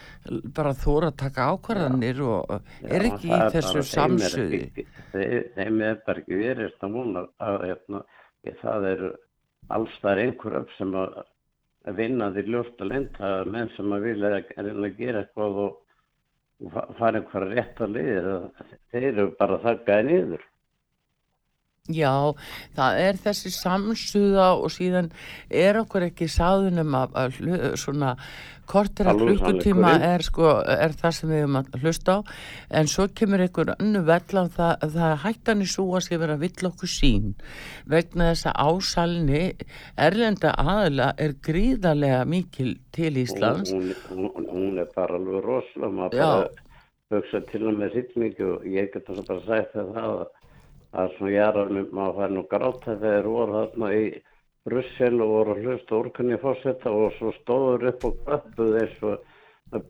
[0.58, 3.88] bara þóra að taka ákvarðanir og uh, er Já, ekki í þessu bara-
[5.56, 8.04] þeim er bara ekki verið að vona að hérna,
[8.48, 9.12] ég, það eru
[9.70, 11.20] alls það einhver upp sem að
[11.98, 15.78] vinna því ljóst að lenda menn sem að vilja að gera eitthvað og,
[16.66, 18.30] og fa- fara einhverja rétt að liðir
[18.92, 20.44] þeir eru bara þakkaði niður
[21.90, 22.14] Já,
[22.78, 25.10] það er þessi samsuða og síðan
[25.50, 28.16] er okkur ekki sáðunum að, að hlu- svona
[28.70, 32.20] að Alveg klukkutíma er sko, er það sem við höfum að hlusta á.
[32.78, 36.38] En svo kemur einhver önnu vella það, það er hættan í svo að sé vera
[36.38, 37.32] vill okkur sín
[37.90, 39.44] vegna þess að ásalni
[39.98, 43.74] erlenda aðila er gríðarlega mikil til Íslands.
[43.74, 46.68] hún, hún, hún, er bara alveg rosalega maður bara
[47.10, 50.28] hugsa til og með hryllingu og ég get að bara þér það að
[50.98, 54.06] að svona járanum maður fær nú gráta þegar voru þarna í
[54.70, 59.28] Brussel og voru að hlusta úrkunni fórsetta og svo stóður upp og klappuð eins og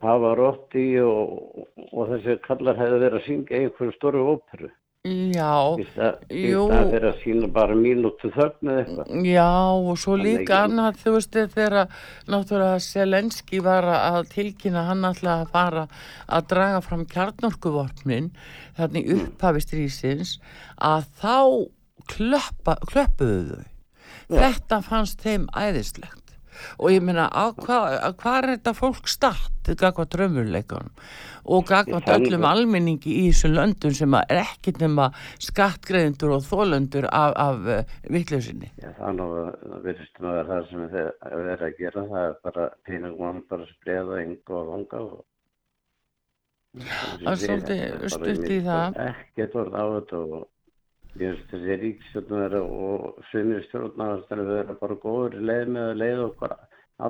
[0.01, 1.63] Pavarotti og,
[1.95, 4.71] og þessi kallar hefði verið að syngja einhverju stóru óperu
[5.07, 6.65] Já, í stað í jú.
[6.67, 9.45] stað fyrir að sína bara mínútu þögn eða eitthvað Já,
[9.79, 11.93] og svo líka annað, þú veist, þegar
[12.27, 15.85] náttúrulega Selenski var að tilkynna hann alltaf að fara
[16.27, 18.27] að draga fram kjarnorkuvopnin
[18.75, 19.21] þannig Mm.
[19.29, 20.35] upphafi strísins
[20.75, 21.37] að þá
[22.11, 23.67] klöppuðu þau.
[24.29, 26.18] Þetta fannst þeim æðislegt.
[26.79, 30.93] Og ég meina, á hvað hva er þetta fólk statt gagvað drömmurleikunum
[31.49, 32.49] og gagvað öllum það.
[32.49, 35.09] almenningi í þessum löndum sem að er ekkit nema
[35.41, 41.09] skattgreðendur og þólöndur af, af það er nú það virðist nú að það sem þeir
[41.23, 45.25] verið að gera það er bara peningum bara að spreða yngu og langa og
[46.69, 48.97] Það er svolítið stutt í það.
[49.09, 50.43] Ekkert orð á þetta og
[51.19, 56.55] þessi ríkstjórnum og svinni stjórnarnastar vera bara góður leið með að leið okkur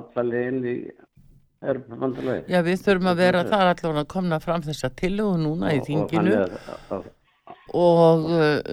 [0.00, 0.76] alla leiðin í
[1.60, 2.44] erbandalegi.
[2.48, 6.36] Já, við þurfum að vera þar allavega að komna fram þessa tillögu núna í þinginu.
[6.40, 6.56] Og,
[6.96, 7.10] og, og,
[7.80, 8.72] og uh,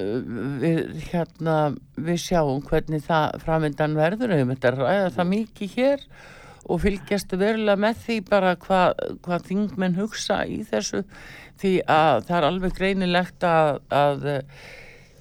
[0.62, 1.58] við, hérna,
[2.00, 4.36] við sjáum hvernig það framöndan verður.
[4.40, 6.08] Við þetta ræða það mikið hér
[6.68, 11.04] og fylgjast verulega með því bara hvað hva þingmenn hugsa í þessu.
[11.58, 14.28] Því að það er alveg greinilegt að, að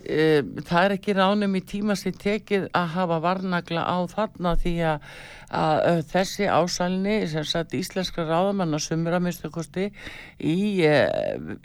[0.06, 5.06] það er ekki ránum í tíma sér tekið að hafa varnagla á þarna því að,
[5.50, 9.88] að, að þessi ásælni sem sagt íslenska ráðamanna sumra minnstakosti
[10.38, 10.94] í, e,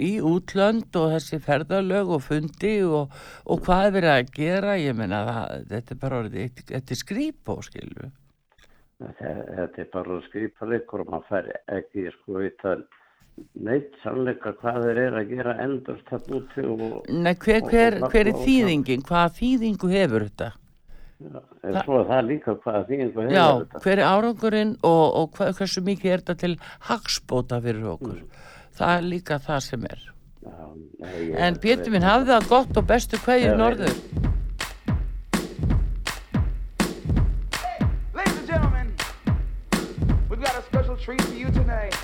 [0.01, 3.13] í útlönd og þessi ferðalög og fundi og,
[3.45, 7.01] og hvað er verið að gera ég meina það, þetta er bara orðið, þetta er
[7.05, 8.09] skrýpó skilur
[9.01, 11.47] Þe- Þetta er bara að skrifa leikur og maður fær
[11.77, 12.75] ekki sko vita
[13.61, 18.11] neitt sannleika hvað þeir eru að gera endast þarna úti og Nei, hver, hver, og-
[18.11, 19.05] hver er þýðingin?
[19.07, 20.51] Hvaða þýðingu hefur þetta?
[21.21, 23.81] En svo er það líka hvað þýðingu hefur Já, þetta.
[23.83, 26.55] hver er árangurinn og, og hva, hversu mikið er þetta til
[26.89, 28.21] hagspóta fyrir okkur?
[28.77, 30.01] Það er líka það sem er.
[30.41, 33.93] Nei, ég- En Pétur minn, hafði það gott og bestu Já, norður.
[38.13, 38.93] Ladies and gentlemen,
[40.29, 41.95] we've got a special treat for you tonight.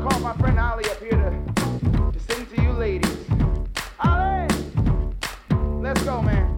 [0.00, 3.18] I'm gonna call my friend Ali up here to, to sing to you ladies.
[4.02, 4.48] Ali!
[5.82, 6.49] Let's go, man.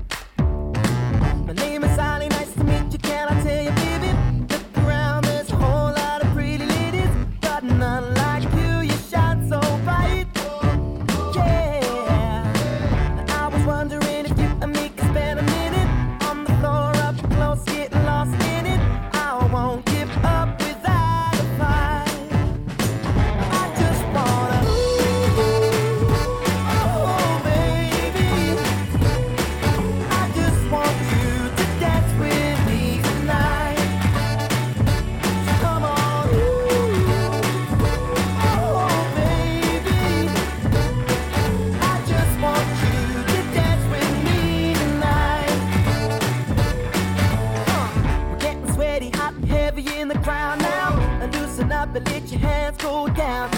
[51.94, 53.50] And let your hands go down,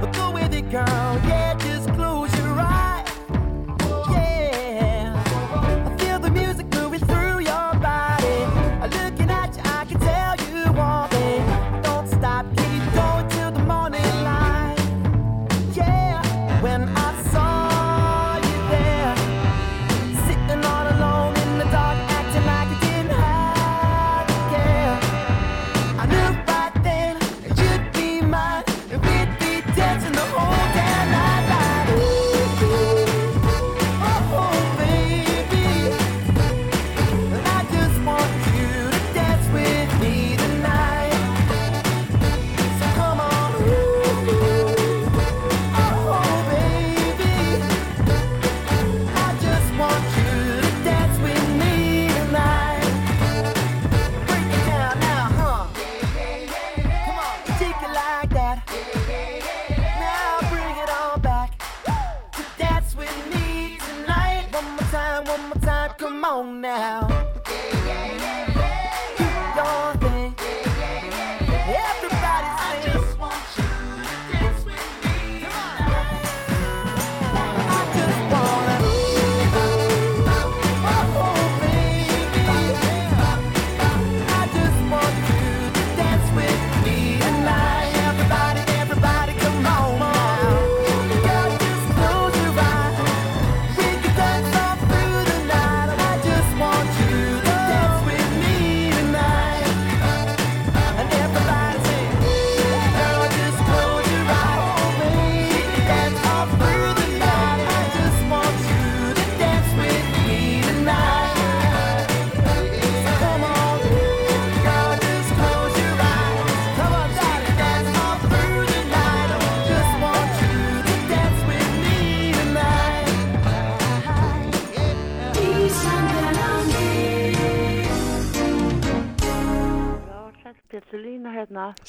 [0.00, 0.84] But go with it, girl.
[0.86, 1.39] Yeah,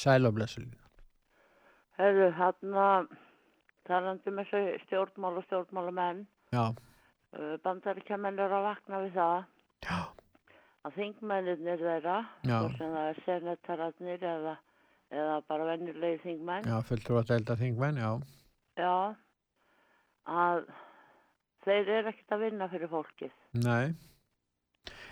[0.02, 0.18] hérna.
[0.18, 0.74] Sæl og blessulín.
[2.00, 2.88] Herru, hérna,
[3.88, 9.48] talandi með þessu stjórnmál og stjórnmálamenn, Já, uh, bandaríkjamenn eru að vakna við það.
[9.86, 10.00] Já.
[10.82, 14.56] Að þingmennirnir þeirra, sem það er senetararnir eða,
[15.14, 18.12] eða bara venjulegi þingmenn, já, fulltrú að delta þingmenn, já.
[18.82, 18.96] já,
[20.26, 20.64] að
[21.66, 23.36] þeir eru ekkert að vinna fyrir fólkið.
[23.62, 23.94] Nei.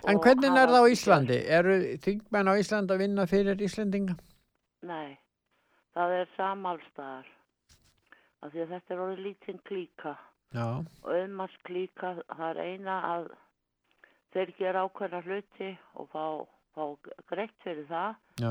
[0.08, 1.38] En Og hvernig er það á Íslandi?
[1.60, 4.16] Eru þingmenn á Íslandi að vinna fyrir Íslendinga?
[4.86, 5.18] Nei,
[5.94, 7.28] það er samalstaðar.
[8.40, 10.16] Af því að þetta er orðið lítinn klíka.
[10.50, 13.30] Já, og auðmanns klíka það er eina að
[14.34, 16.24] þeir gera ákveðna hluti og fá,
[16.74, 16.84] fá
[17.30, 18.50] greitt fyrir það já,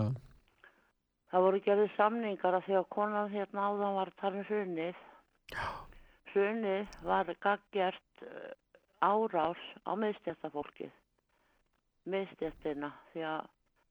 [1.31, 5.03] það voru gerðið samningar að því að konan hérna áðan var tala um hrunið
[6.33, 8.51] hrunið var gaggjert uh,
[9.03, 10.91] árás á miðstjættafólkið
[12.09, 13.47] miðstjættina því að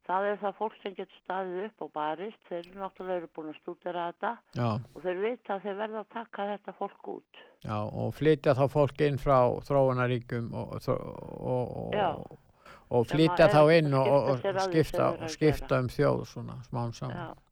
[0.08, 2.40] það er það fólk sem getur staðið upp og barist.
[2.48, 4.32] Þeir eru náttúrulega búin að stúdera þetta.
[4.56, 7.42] Já, og þeir vita að þeir verða að taka þetta fólk út.
[7.66, 12.38] Já, og flytja þá fólk inn frá þróunaríkum og, og, og,
[12.88, 17.22] og, flytja þá inn og, skipta skipta, um þjóð svona, smám saman.
[17.28, 17.46] Já.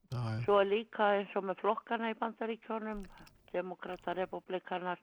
[0.46, 3.02] Svo líka eins og með flokkana í bandaríkjónum,
[3.52, 5.00] demokrata, republikanar,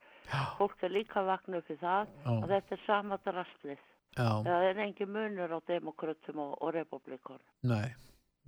[0.57, 1.21] fólk er líka
[1.59, 3.81] upp í það og þetta er sama drastlið.
[4.17, 4.29] Já.
[4.45, 7.45] Það er engin munur á demokratum og, og republikonum.
[7.63, 7.89] Nei,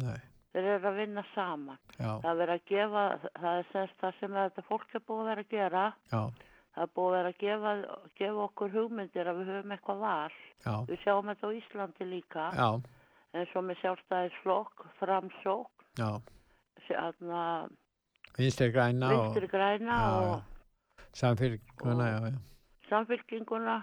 [0.03, 0.17] nei,
[0.55, 1.77] Þeir eru að vinna saman.
[1.99, 3.05] já, Það er að gefa,
[3.41, 5.85] það er semst það sem þetta fólk er búið að vera að gera.
[6.11, 6.21] já,
[6.75, 7.73] Það er búið að vera að gefa,
[8.19, 10.37] gefa okkur hugmyndir að við höfum eitthvað val.
[10.65, 12.69] já, Við sjáum þetta á Íslandi líka, já,
[13.35, 16.09] eins og með sjálfstæðisflokk, framsók, já,
[16.87, 17.43] hérna,
[18.37, 21.07] vinstri græna og vinstri græna Já, og já.
[21.19, 22.39] samfélguna, já, já,
[22.89, 23.77] samfylkinguna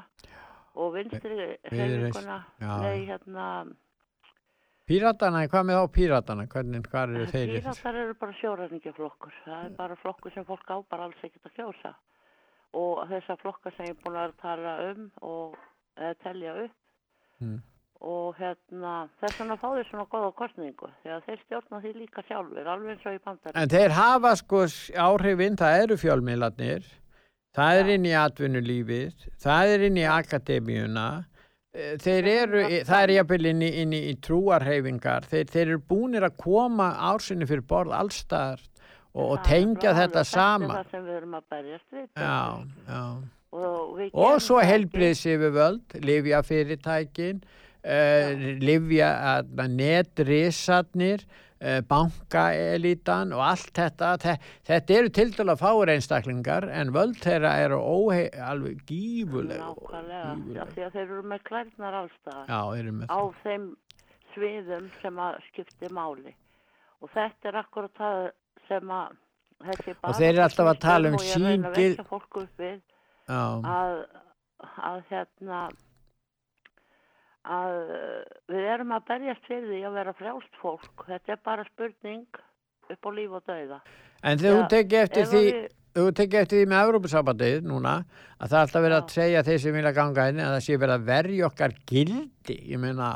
[0.74, 2.38] og vinstri hreyfinguna.
[2.60, 3.48] Nei hérna
[4.90, 7.52] Píratana, hvað með þá píratana, hvernig, hvað eru þeir?
[7.60, 11.58] píratar eru bara sjóræningjaflokkur það er bara flokkur sem fólk á bara alls ekkert að
[11.60, 11.92] kjósa.
[12.76, 15.54] Og þessar flokkar sem ég er búin að tala um og
[15.96, 16.78] eða telja upp.
[17.42, 17.60] Mm.
[18.02, 22.70] og hérna þess vegna fá þeir svona góða kostningu að þeir stjórna því líka sjálfur
[22.72, 24.62] alveg eins og í bandar En þeir hafa sko
[25.06, 26.88] áhrifin, það eru fjölmiðlarnir,
[27.56, 31.06] það er inn í atvinnulífið, það er inn í akademíuna,
[31.74, 36.26] eh, þeir eru, það er jafnvel inn í, inn í, trúarhefingar, þeir, þeir eru búnir
[36.28, 38.64] að koma ársinni fyrir borð allstaðar
[39.12, 40.76] og, og tengja þetta saman.
[40.78, 43.02] það sem við erum að berjast við Já, já.
[43.52, 44.72] og, við Og svo það ekki.
[44.72, 47.42] helbriðs yfirvöld, livja fyrirtækin,
[47.84, 48.32] uh,
[48.64, 49.12] livja
[49.68, 51.42] netrisarnir, uh,
[51.88, 54.12] bankaelítan og allt þetta.
[54.22, 54.34] Þe
[54.68, 59.70] þetta eru til dæla fáur einstaklingar en völd þeirra eru óhei, alveg gífulega.
[59.70, 61.98] Nákvæmlega, já, því að þeir eru með klærnar
[62.98, 63.68] með á þeim
[64.34, 66.34] sviðum sem að skipti máli
[67.02, 68.22] og þetta er akkurat það
[68.68, 69.18] sem að
[69.62, 72.80] Og þeir eru alltaf að tala um síngil- vekja fólk upp við
[73.28, 73.44] Já.
[73.62, 73.92] að,
[74.90, 75.60] að hérna
[77.44, 77.76] að
[78.52, 82.26] við erum að berjast fyrir því að vera frjálst fólk þetta er bara spurning
[82.92, 83.80] upp á líf og dauða
[84.22, 87.94] En þegar þú tekið eftir ef því, við- þú tekið eftir því með Európusambandið núna,
[88.38, 90.76] að það er alltaf verið að segja þeir sem vilja ganga inn að það sé
[90.78, 93.08] verið að verja okkar gildi, ég meina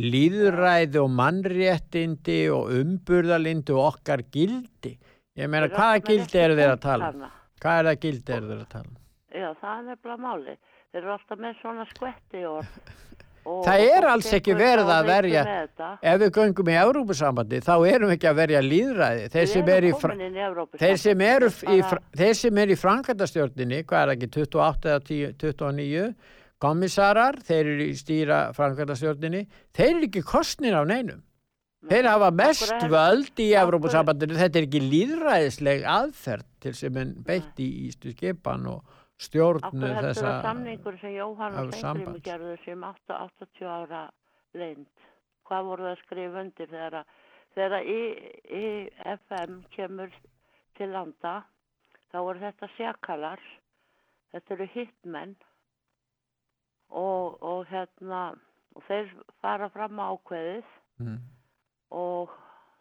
[0.00, 4.94] líðræði og mannréttindi og umburðalindi og okkar gildi.
[5.38, 7.20] Ég meina hvaða gildi eru þeir að tala um?
[7.20, 7.30] punktana.
[7.64, 8.98] Hvað er það gildi eru þeir að tala um?
[9.34, 10.56] Já, það er nefnilega máli.
[10.94, 12.42] Þeir eru alltaf með svona skvetti.
[12.50, 12.64] Og,
[13.44, 15.42] Það er alls ekki verið að verja,
[16.00, 19.26] ef við göngum í Európusambandi þá erum við ekki að verja líðræði.
[19.34, 20.44] Þeir sem eru í, inn í
[20.78, 25.04] þetta er í, bara- fra- þeir sem eru í framkvæmdastjórninni, hvað er ekki, 28 eða
[25.10, 26.08] 10, 29,
[26.64, 29.44] kommissarar, þeir eru í stýra framkvæmdastjórninni,
[29.76, 31.22] þeir eru ekki kostnir af neinum.
[31.84, 37.10] Þeir hafa mest völd í af Evrópusambandinu, þetta er ekki líðræðisleg aðferð til sem en
[37.26, 38.80] beitt í ístu skipan og
[39.14, 42.22] Akkur stjórnu heldur þessa að samningur sem Jóhann og sambands.
[42.26, 44.00] gerðu sem 8, 80 ára
[44.54, 45.04] leind.
[45.46, 47.12] Hvað voru það að skrifa undir þegar að
[47.54, 47.90] þegar að
[48.58, 50.10] IFM kemur
[50.74, 51.34] til landa
[52.10, 53.40] þá eru þetta sjakalar
[54.34, 55.36] þetta eru hitmenn
[56.90, 58.24] og, og hérna
[58.74, 59.12] og þeir
[59.42, 60.64] fara fram á ákveðið
[60.94, 61.16] Mm.
[61.90, 62.30] og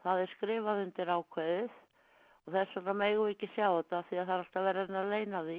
[0.03, 1.71] það er skrifað undir ákveðið
[2.45, 5.09] og þess vegna megum við ekki sjá þetta því að það er alltaf verið að
[5.13, 5.55] leina því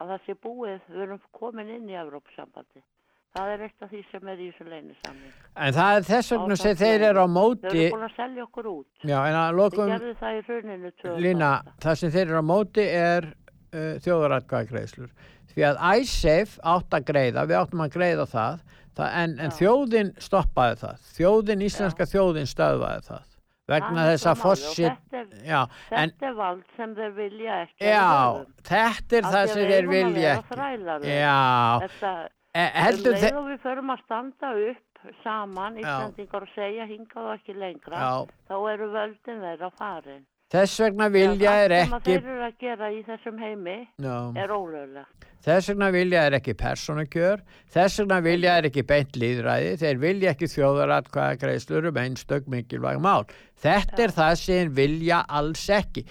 [0.00, 2.82] að það sé búið, við erum komin inn í Evrópsambandi.
[3.36, 5.32] Það er eitt af því sem er í þessu leinisamning.
[5.60, 8.44] En það er þess vegna sem þeir eru á móti Þeir eru búin að selja
[8.46, 8.88] okkur út.
[9.02, 11.24] Já, en að Þeir lokum gerðu það í hruninu 2008.
[11.26, 11.50] Lína,
[11.84, 15.12] það sem þeir eru á móti er uh, þjóðaratkvæðagreiðslur
[15.52, 18.64] því að ISAFE átt að greiða við áttum að greiða það,
[18.96, 23.35] það en, en þjóðin stoppaði það þjóðin, íslenska þjóðin stöðvaði það
[23.68, 25.60] vegna þess að fossit þetta já,
[25.90, 27.78] en Þetta er vald sem þeir vilja ekki.
[27.80, 28.06] við já,
[28.70, 30.58] þetta er það sem þeir vilja ekki
[31.10, 31.38] já,
[31.86, 32.12] Þetta,
[32.86, 34.82] heldur um þeir og við förum að standa upp
[35.22, 35.82] saman, Já.
[35.86, 38.14] Íslandingar og segja hingað og ekki lengra, Já.
[38.48, 40.24] þá eru völdin þeirra farin.
[40.56, 43.78] Þess vegna vilja er Allt sem að ekki þeir eru að gera í þessum heimi
[44.02, 44.18] Já.
[44.42, 45.06] er ólöglega.
[45.46, 50.32] Þess vegna vilja er ekki persónukjör, þess vegna vilja er ekki beint líðræði, þeir vilja
[50.32, 53.28] ekki þjóðaratkvæða greiðslur um einstök mikilvæg mál.
[53.62, 56.02] Þetta er það sem vilja alls ekki.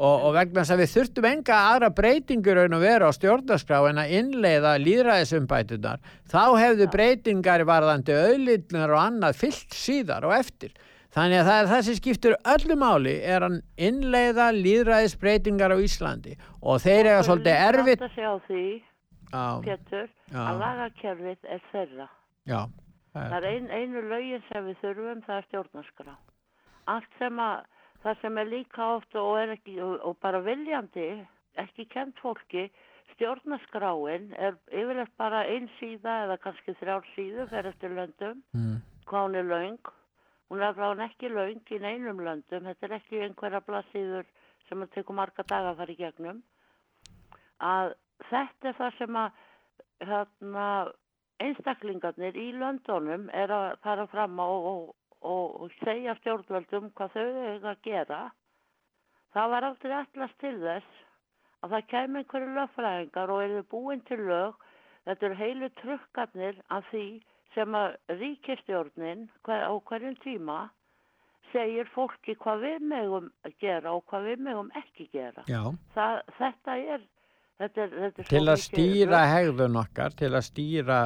[0.00, 3.80] Og, og vegna þess að við þurftum enga aðra breytingur raun og vera á stjórnarskrá
[3.90, 10.72] en að innleiða líðræðisumbætunar, þá hefðu breytingar varðandi auðlitnar og annað fyllt síðar og eftir.
[11.10, 16.36] Þannig að það er það sem skiptir öllu máli er að innleiða líðræðisbreytingar á Íslandi
[16.62, 18.64] og þeir eiga svolítið erfitt Það sjá því,
[19.30, 19.42] Já.
[19.64, 20.40] Pétur, Já.
[20.46, 22.06] að lagakerfið er þeirra.
[22.50, 22.60] Já,
[23.10, 26.12] Það er ein, einu lögin sem við þurfum, það er stjórnarskrá.
[26.94, 27.64] Allt sem að,
[28.04, 31.08] það sem er líka oft og er ekki, og, og bara viljandi,
[31.58, 32.68] ekki kent fólki,
[33.16, 38.78] stjórnarskráin er yfirleitt bara ein síða eða kannski þrjár síðu fyrir eftir löndum, Mm.
[39.34, 39.78] er löng.
[40.50, 44.26] Hún er frá ekki löng í neinum löndum, þetta er ekki einhverja blassíður
[44.68, 46.40] sem að tekur marga daga að fara í gegnum.
[47.62, 47.92] Að
[48.30, 49.44] þetta er það sem að
[50.10, 50.66] hérna,
[51.44, 54.82] einstaklingarnir í löndunum er að fara fram og, og,
[55.20, 58.20] og, og segja stjórnvöldum hvað þau eiga að gera.
[59.34, 61.00] Það var aldrei allast til þess
[61.62, 64.58] að það kemur einhverju lögfræðingar og eru búin til lög.
[65.06, 67.06] Þetta eru heilu trukkarnir af því
[67.54, 70.58] sem að ríkistjórnin hver, á hverjum tíma
[71.50, 75.42] segir fólki hvað við megum að gera og hvað við megum ekki gera.
[75.50, 75.62] Já.
[75.96, 77.08] Það, þetta er,
[77.58, 81.00] þetta er, þetta er til að stýra hegðun okkar, til að stýra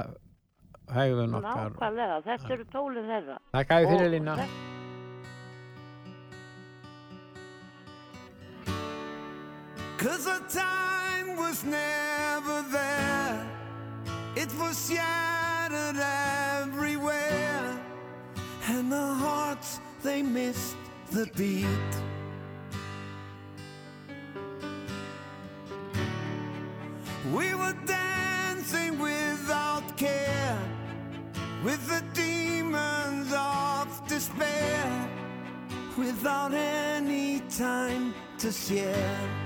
[0.93, 1.73] hegðun okkar.
[1.73, 3.41] Nákvæmlega, þetta eru tólinn þeirra.
[3.57, 4.39] Takk að fyrir Og Lína.
[10.05, 13.47] Cause the time was never there.
[14.37, 14.91] It was
[15.75, 16.01] shattered
[16.63, 17.81] everywhere.
[18.69, 20.77] And the hearts, they missed
[21.11, 21.67] the beat.
[27.33, 30.59] We were dancing without care.
[31.65, 35.09] With the demons of despair.
[35.97, 39.44] Without any time to share.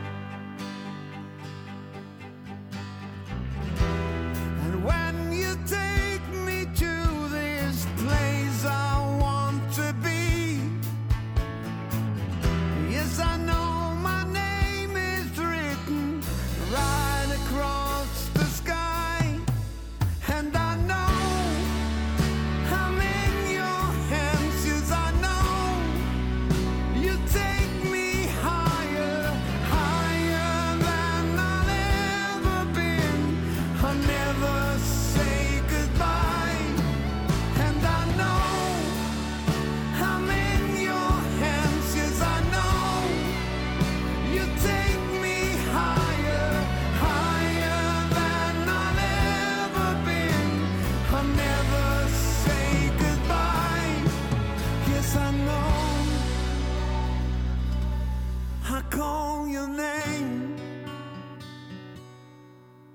[59.68, 60.56] Name.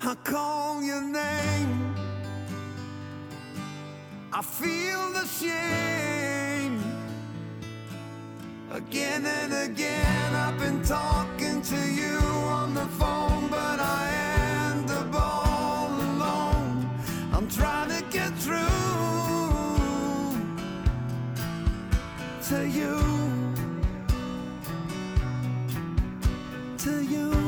[0.01, 1.95] I call your name.
[4.33, 6.81] I feel the shame.
[8.71, 12.17] Again and again, I've been talking to you
[12.59, 14.03] on the phone, but I
[14.71, 16.89] end up all alone.
[17.31, 18.57] I'm trying to get through
[22.49, 23.32] to you.
[27.09, 27.42] You.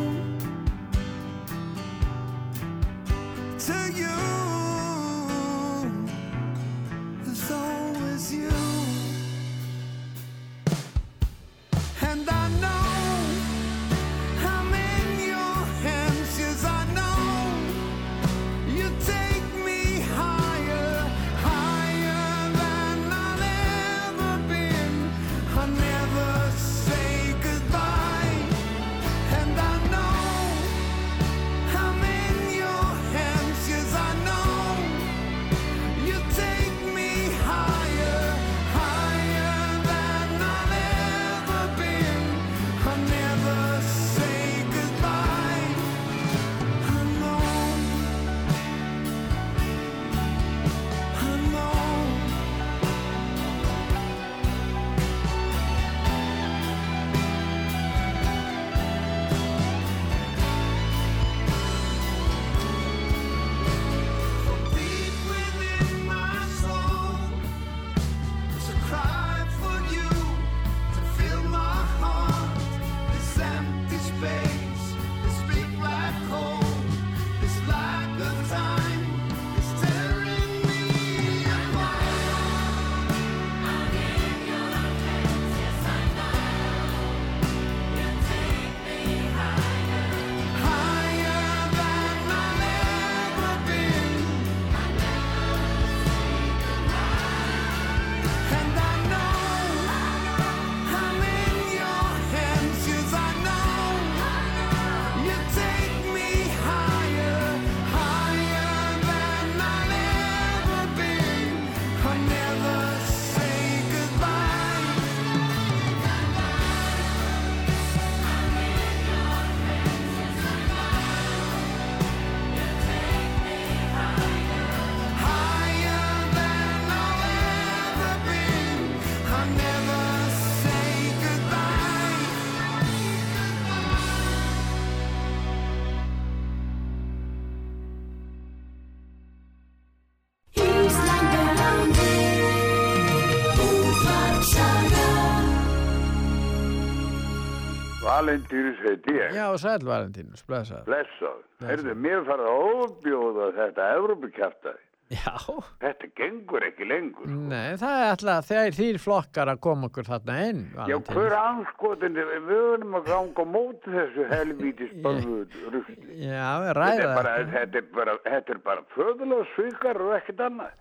[148.26, 149.36] Valentínus heiti ég.
[149.38, 150.88] Já, sæl Valentínus, blessaður.
[150.90, 151.42] Blessað.
[151.66, 154.82] Heyrðu, mér farið að óbjóða þetta Evrópukjartaði.
[155.14, 155.36] Já.
[155.84, 157.30] Þetta gengur ekki lengur.
[157.30, 162.18] Nei, það er alltaf þegar þýr flokkar að koma okkur þarna inn, Já, hver anskotin,
[162.18, 165.38] við höfum að ganga móti þessu helvítis börðu
[165.76, 166.18] rugli.
[166.32, 167.86] Já, við bara, þetta.
[168.02, 170.74] er þetta er bara föðulega svikar og ekkert annað.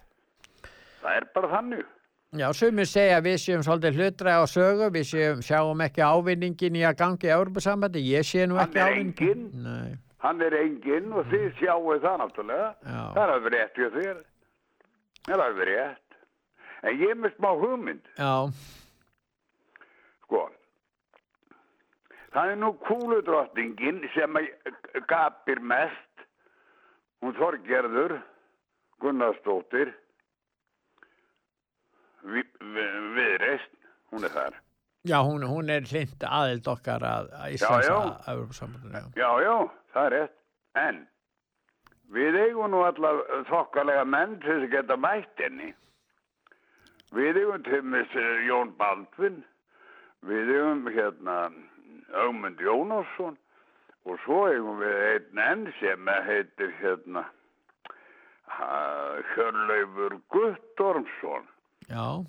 [1.04, 1.84] Það er bara þannig.
[2.34, 6.78] Já, sumir segja að við séum svolítið hlutra á sögu, við séum, sjáum ekki ávinningin
[6.80, 9.44] í að gangi í Európa-sambandi, ég sé nú Hann ekki er ávinningin.
[9.44, 9.62] enginn.
[9.62, 9.92] Nei,
[10.24, 12.68] Hann er enginn og þið sjáu það náttúrulega.
[12.82, 13.02] Já.
[13.14, 14.18] Það er alveg rétt hjá þér.
[15.24, 16.18] Það er alveg rétt.
[16.84, 18.08] En ég er með smá hugmynd.
[18.18, 18.34] já,
[20.24, 20.40] Sko,
[22.34, 24.48] það er nú kúludrottningin sem að
[25.08, 26.24] gapir mest.
[27.22, 28.18] Hún Þorgerður
[29.00, 29.94] Gunnarsdóttir
[32.24, 33.72] viðreist,
[34.12, 34.60] hún er þar.
[35.04, 37.96] já hún, hún er hlind aðild okkar að, að Já, Íslands já.
[39.44, 39.56] Já.
[39.92, 40.36] Það er rétt.
[40.74, 41.00] En
[42.14, 43.12] við eigum nú alla
[43.50, 45.74] þokkalega menn að geta mætt henni.
[47.14, 48.16] Við eigum til mis
[48.48, 49.44] Jón Baldvin,
[50.26, 51.38] við eigum hérna
[52.24, 53.36] Ögmund Jónasson
[54.04, 57.24] og svo eigum við einn enn sem heitir hérna
[59.34, 61.46] Hjörleifur Guttormsson.
[61.90, 62.24] Já,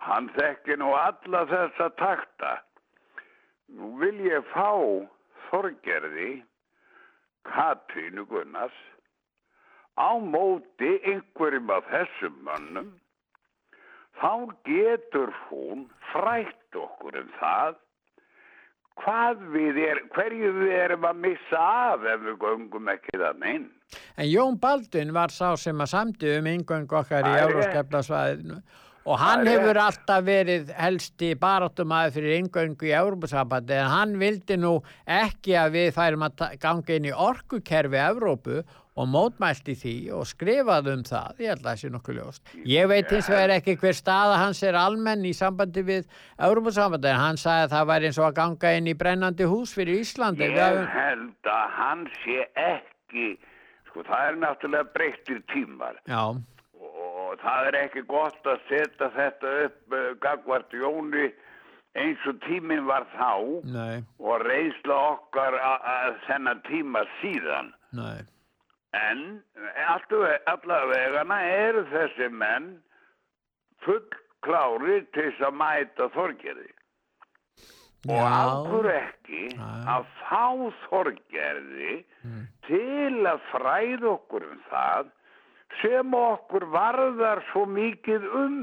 [0.00, 2.54] Hann þekki nú alla þessa takta.
[3.76, 4.72] Nú vil ég fá
[5.50, 6.40] Þorgerði
[7.48, 8.76] Katrínu Gunnars
[10.00, 12.90] á móti einhverjum af þessum mönnum
[14.20, 14.32] þá
[14.68, 17.78] getur hún frætt okkur um það
[19.00, 23.70] hvað við er, hverju við erum að missa af ef við göngum ekki þannig inn.
[24.16, 27.42] En Jón Baldvin var sá sem að samdi um yngöngu okkar í Það.
[27.46, 28.60] Euróskeflasvæðinu
[29.08, 34.58] og hann er hefur alltaf verið helsti baráttumæður fyrir yngöngu í Európusambandi en hann vildi
[34.60, 34.74] nú
[35.08, 38.60] ekki að við færum að ganga inn í orkukerfi Evrópu
[39.00, 42.54] og mótmælti því og skrifaði um það, ég held að það sé nokkuð ljóst.
[42.68, 47.22] Ég veit hins vegar ekki hver staða hans er almenn í sambandi við Európusambandi en
[47.22, 50.50] hann sagði að það væri eins og að ganga inn í brennandi hús fyrir Íslandi.
[50.50, 53.28] Ég held að hann sé ekki,
[53.88, 56.02] sko það er náttúrulega breyttir tímar.
[56.10, 56.59] Já, og
[57.38, 61.30] það er ekki gott að setja þetta upp uh, gagvart Jóni
[61.98, 63.32] eins og tíminn var þá
[63.66, 67.72] nei, og reynsla okkar að þennan tíma síðan.
[67.92, 68.20] nei.
[68.90, 69.20] En
[70.50, 72.72] allavegana eru þessi menn
[73.84, 74.02] full
[74.42, 76.70] klári til þess að mæta þorgerði.
[78.08, 80.46] Og ákur ekki að fá
[80.88, 81.96] þorgerði
[82.66, 85.10] til að fræða okkur um það
[85.80, 88.60] sem okkur varðar svo mikið um.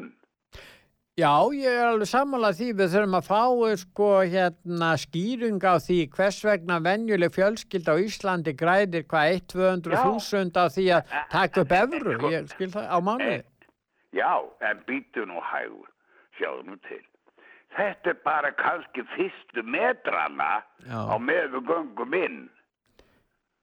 [1.18, 3.44] Já, ég er alveg sammálað því við þurfum að fá
[3.82, 10.66] sko hérna skýring á því hvers vegna venjuleg fjölskyld á Íslandi græðir hvað 1-200.000 á
[10.70, 13.40] því að taka upp evru, ég skil það á mánuði.
[14.14, 15.90] Já, en býtu nú hægur,
[16.38, 17.02] sjáðu nú til.
[17.78, 21.02] Þetta er bara kannski fyrstu metrana Já.
[21.02, 22.40] á með við göngum inn.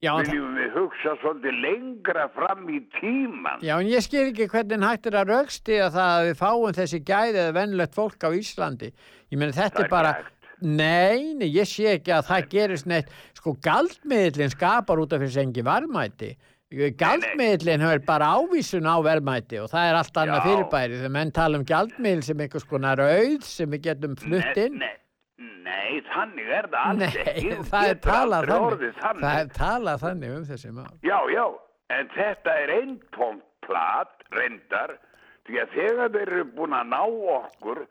[0.05, 3.63] Viljum við hugsa svolítið lengra fram í tíman.
[3.65, 7.01] Já, en ég skil ekki hvernig hægt er að raukstiða það að við fáum þessi
[7.09, 8.91] gæði eða vennlegt fólk á Íslandi.
[9.33, 10.51] Ég meina þetta Það er bara, hægt.
[10.61, 13.09] nei, nei, ég sé ekki að það gerist neitt,
[13.39, 16.35] sko galdmiðlinn skapar út af þessi engi varmæti.
[16.99, 20.97] Galdmiðlinn hefur bara ávísun á verðmæti og það er allt annað fyrirbæri.
[20.99, 24.81] Þegar menn tala um galdmiðl sem einhvers konar auð sem við getum flutt inn.
[24.81, 24.97] Nei, nei,
[25.39, 27.49] þannig er það alls Nei, ekki.
[27.55, 28.95] Þú það er þannig.
[29.01, 29.25] þannig.
[29.25, 30.93] Það er talað þannig um þessi mál.
[31.03, 31.45] Já, já,
[31.97, 34.95] en þetta er einn tómt plat, reyndar,
[35.49, 37.03] því að þegar þeir eru búin að ná
[37.35, 37.83] okkur,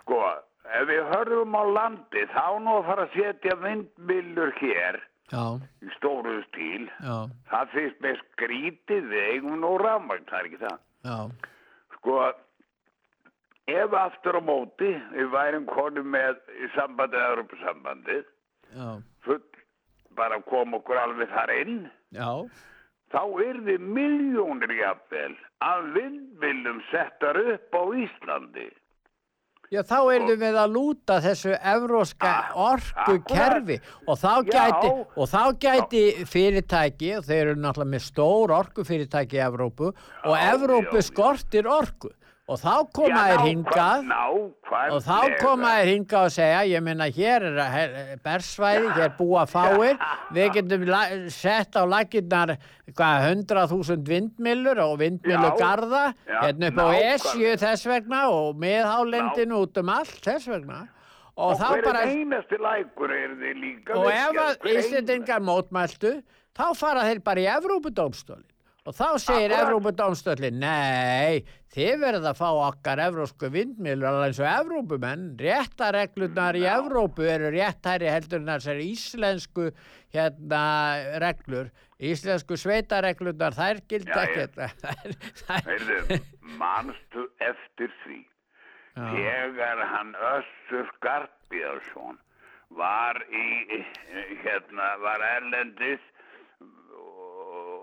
[0.00, 0.20] sko,
[0.64, 5.00] ef við hörðum á landi, þá nú fara að setja vindmillur hér
[5.32, 5.44] Já,
[5.80, 7.14] í stóru stíl, já,
[7.48, 10.78] það finnst með skrítið eigum nú rafmagn, það er ekki það.
[11.08, 11.18] já,
[11.94, 12.18] Sko,
[13.70, 18.22] ef aftur á móti við værum konum með í sambandið, Europasambandið,
[18.74, 18.88] já,
[19.24, 19.42] full,
[20.18, 21.82] bara kom okkur alveg þar inn,
[22.12, 22.30] já,
[23.14, 25.34] þá yrði miljónir jafnvel
[25.64, 28.70] af vindmilum settar upp á Íslandi.
[29.72, 32.32] Já, þá erum við að lúta þessu evróska
[32.62, 33.78] orkukerfi.
[34.06, 39.42] og þá gæti, og þá gæti fyrirtæki, og þeir eru náttúrulega með stór orkufyrirtæki í
[39.42, 42.12] Evrópu og Evrópu skortir orku
[42.46, 44.02] og þá koma nákvæm- hingað.
[44.04, 44.92] Nákvæmlega.
[44.92, 49.44] og þá koma þeir hingað og segja, ég meina hér er her- bersvæði, hér búa
[49.48, 49.98] fáir,
[50.32, 52.56] við getum sett á lakirnar
[52.92, 56.86] hvað, 100.000 vindmillur og vindmillugarða, Já, hérna upp á.
[57.14, 60.88] Esju þess vegna og miðhálendinu út um allt þess vegna.
[61.36, 66.22] Og, Og þá bara er er og ef að Íslendingar mótmæltu
[66.54, 68.44] þá fara þeir bara í Evrópudómstólin
[68.84, 69.62] og þá segir Akkurat.
[69.64, 71.38] Evrópudómstólin nei,
[71.72, 75.22] þið verða að fá okkar evrósku vindmilur alveg eins og Evrópumenn.
[75.40, 79.70] Réttareglurnar í Evrópu eru réttæri heldur en þessar íslensku
[80.14, 80.62] hérna
[81.24, 81.72] reglur.
[82.04, 85.16] Íslensku sveitareglurnar þær gilda Já, ég- ekkert.
[85.70, 86.20] Heyrðu,
[86.60, 88.20] manstu eftir því?
[88.94, 92.20] Þegar hann Össur Skarpíðarsson
[92.78, 93.80] var í
[94.44, 96.04] hérna, var erlendis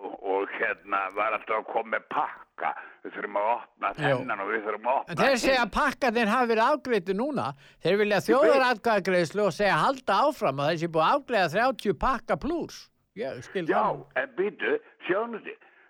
[0.02, 2.72] og, hérna var alltaf að koma með pakka
[3.04, 6.32] við þurfum að opna þennan og við þurfum að opna En þeir segja að pakkarnir
[6.32, 7.48] hafi verið afgreitu núna.
[7.84, 12.84] Þeir vilja þjóðaratkvæðagreislu og segja halda áfram að þessi búið að afgreiða 30 pakka pluss.
[13.18, 14.04] Já, það.
[14.22, 14.76] en býtu,
[15.08, 15.50] þið,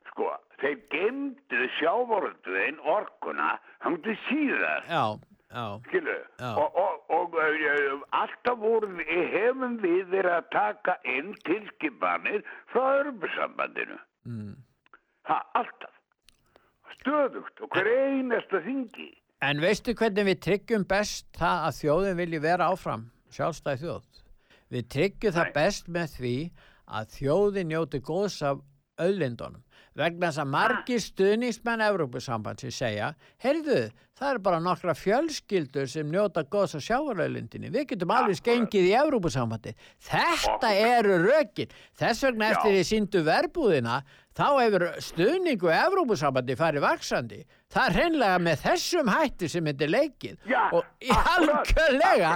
[0.09, 0.29] sko,
[0.63, 3.51] þeir gemdu sjávorölduðin orkuna,
[3.85, 4.87] hann til síðar.
[4.89, 5.30] Já, já.
[5.51, 12.85] Skilu, og, og, og uh, alltaf vorum hefum við verið að taka inn tilskipanir frá
[13.01, 13.97] Örbusambandinu.
[14.23, 14.53] Mm.
[15.27, 15.91] Ha, alltaf.
[17.01, 19.09] Stöðugt og hver einasta þingi.
[19.43, 24.19] En veistu hvernig við tryggjum best það að þjóðin vilji vera áfram, sjálfstæð þjóð?
[24.71, 26.35] Við tryggjum það best með því
[26.91, 28.61] að þjóðin njóti góðs af
[29.01, 29.63] auðlindunum.
[29.97, 33.09] Vegna þess að margir stuðningsmenn Evrópusambandsins segja,
[33.43, 33.81] heyrðu,
[34.21, 37.71] það eru bara nokkra fjölskyldur sem njóta góðs af sjávarauðlindinni.
[37.73, 39.73] Við getum alveg skengið í Evrópusambandi.
[40.09, 41.73] Þetta eru rökin.
[41.97, 44.01] Þess vegna eftir því síndu verbúðina,
[44.37, 47.41] þá hefur stuðningu Evrópusambandi farið vaksandi.
[47.71, 50.37] Það er hreinlega með þessum hætti sem þetta er leikið.
[50.51, 52.31] Já, og í algjörlega,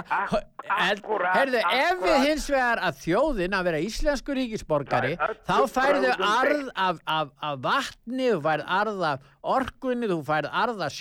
[0.76, 1.02] en,
[1.34, 6.70] heyrðu, ef við hins vegar að þjóðin að vera íslensku ríkisborgari, öllu þá færðu arð
[6.72, 10.96] af, af, af vatni, þú færð arð af orkunni, þú færð arð af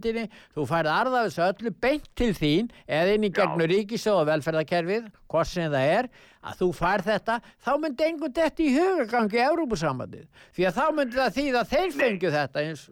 [0.00, 4.20] sjávarauðlindinni, þú færð arð af þessu öllu beint til þín, eða inn í gegnum ríkisjóð
[4.20, 6.08] og velferðarkerfið, hvort sem það er,
[6.40, 10.26] að þú færð þetta, þá myndi einhvern þetta í hugagangi í Európusambandið.
[10.56, 12.86] Því að þá myndi það þýða að þeir fengju þetta eins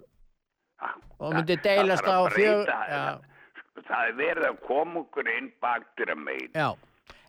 [1.18, 2.66] og myndi deilast á fjög...
[2.68, 3.24] þessu.
[3.88, 6.50] Það er verið að koma okkur inn baktir að megin.
[6.52, 6.68] já.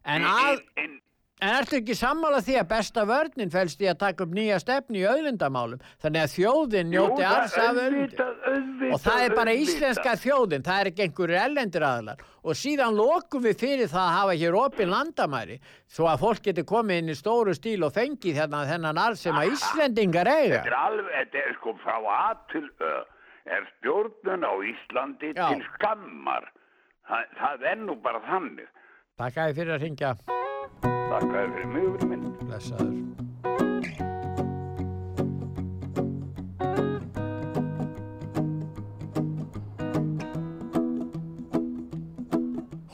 [0.10, 0.64] En að...
[1.40, 5.00] En ertu ekki sammála því að besta vörnin fælst í að taka upp nýja stefni
[5.00, 8.34] í auðlindamálum þannig að þjóðin njóti alls af auðvitað,
[8.90, 9.62] og það er bara auðvitað.
[9.64, 14.18] íslenska þjóðin, það er ekki einhverju ellendir aðlar og síðan lokum við fyrir það að
[14.18, 15.56] hafa hér opin landamæri
[15.88, 19.40] svo að fólk getur komið inn í stóru stíl og fengið þennan, þennan arð sem
[19.40, 20.60] að Íslendingar eiga.
[20.60, 22.94] Þetta er alveg, þetta er sko frá A til Ö
[23.50, 25.48] er stjórnun á Íslandi Já.
[25.50, 26.52] til skammar.
[27.10, 28.70] Það, það er nú bara þannig.
[29.18, 31.34] Takk að þið fyrir að ringja.
[31.34, 32.26] Takk að þið fyrir mjög minn.
[32.46, 32.96] Blessaður.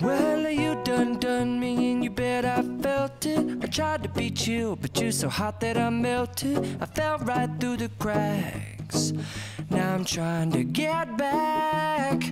[0.02, 3.64] Well, you done done me and you bet I felt it.
[3.64, 6.58] I tried to beat you, but you're so hot that I melted.
[6.80, 9.14] I fell right through the cracks.
[9.70, 12.24] Now I'm trying to get back.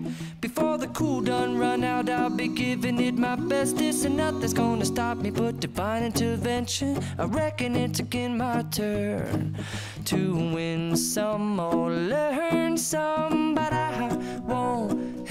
[0.41, 3.77] Before the cool done run out, I'll be giving it my best.
[3.77, 6.99] This and nothing's gonna stop me but divine intervention.
[7.17, 9.57] I reckon it's again my turn
[10.05, 14.15] to win some or learn some, but I
[14.45, 15.27] won't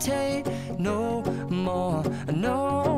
[0.00, 0.44] hesitate
[0.78, 2.02] no more,
[2.32, 2.89] no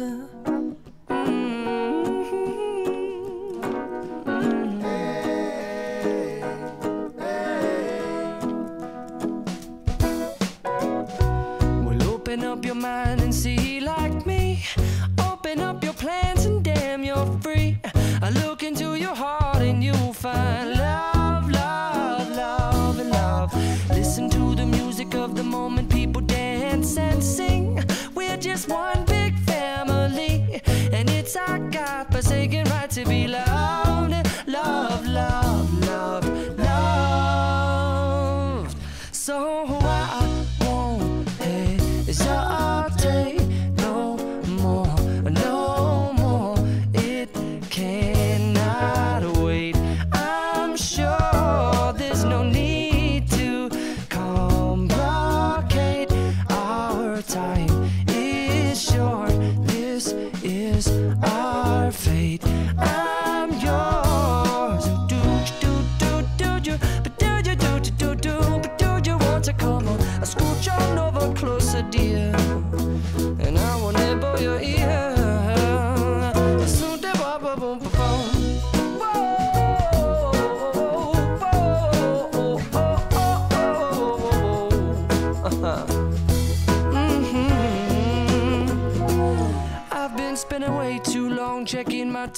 [0.00, 0.29] answer
[32.20, 33.49] God-forsaken right to be loved,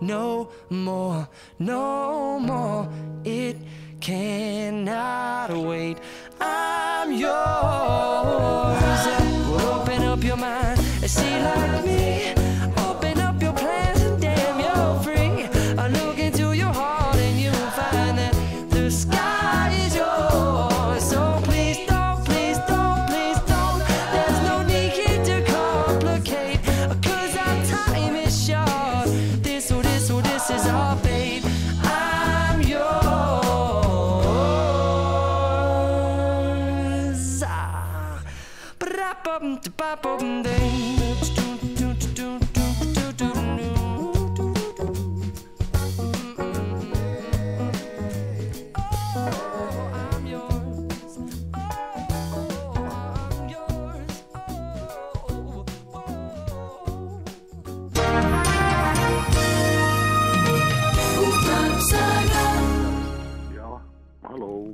[0.00, 2.88] no more, no more.
[3.24, 3.56] It
[4.00, 5.98] cannot wait.
[6.40, 7.28] I'm yours.
[9.64, 12.37] Open up your mind and see like me.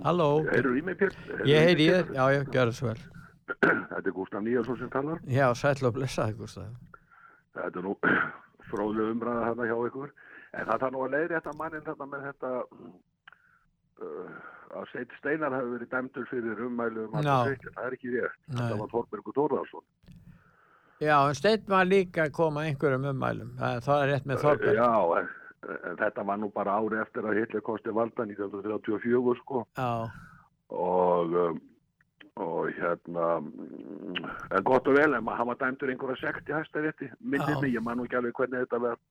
[0.04, 0.28] Halló.
[0.50, 1.14] Heyrðu í mig, Pér?
[1.48, 3.04] Ég heyri í þér, já, já, gjör það svo vel.
[3.64, 5.20] Þetta er Gustaf Níelsson sem talar.
[5.32, 6.98] Já, sætla og blessaði, Gustaf.
[7.56, 7.94] Þetta er nú
[8.70, 10.12] fróðlega umræða þarna hjá ykkur.
[10.54, 12.50] En það þarf nú að leiðri þetta mannin þarna með þetta
[14.04, 14.34] uh,
[14.74, 17.16] að Seit Steinar hafi verið dæmdur fyrir ummælu um.
[17.16, 17.54] Það
[17.86, 18.36] er ekki rétt.
[18.52, 19.86] Þetta var Þorbergur Þórðarsson.
[21.02, 23.56] Já, en steinn var líka að koma einhverjum ummælum.
[23.58, 24.76] Það, það er rétt með Þorberg.
[24.78, 25.32] Já, en
[26.00, 29.64] þetta var nú bara ári eftir að Hitler kosti valda 1934 sko.
[29.78, 30.10] Já,
[30.74, 31.60] og um,
[32.34, 34.24] og hérna mm,
[34.58, 37.74] en gott og vel, en ma- hann var dæmdur einhverja sekt í hæstarétti, minnir mig,
[37.76, 39.02] ég man nú ekki alveg hvernig þetta verð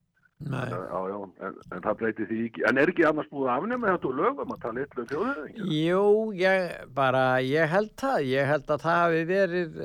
[1.08, 2.64] já, en, en það breyti því ekki.
[2.68, 6.02] En er ekki annars búið að afnema þetta úr lögum að tala eitthvað þjóðið Jú,
[6.42, 9.80] ég bara, ég held það, ég held að það hafi verið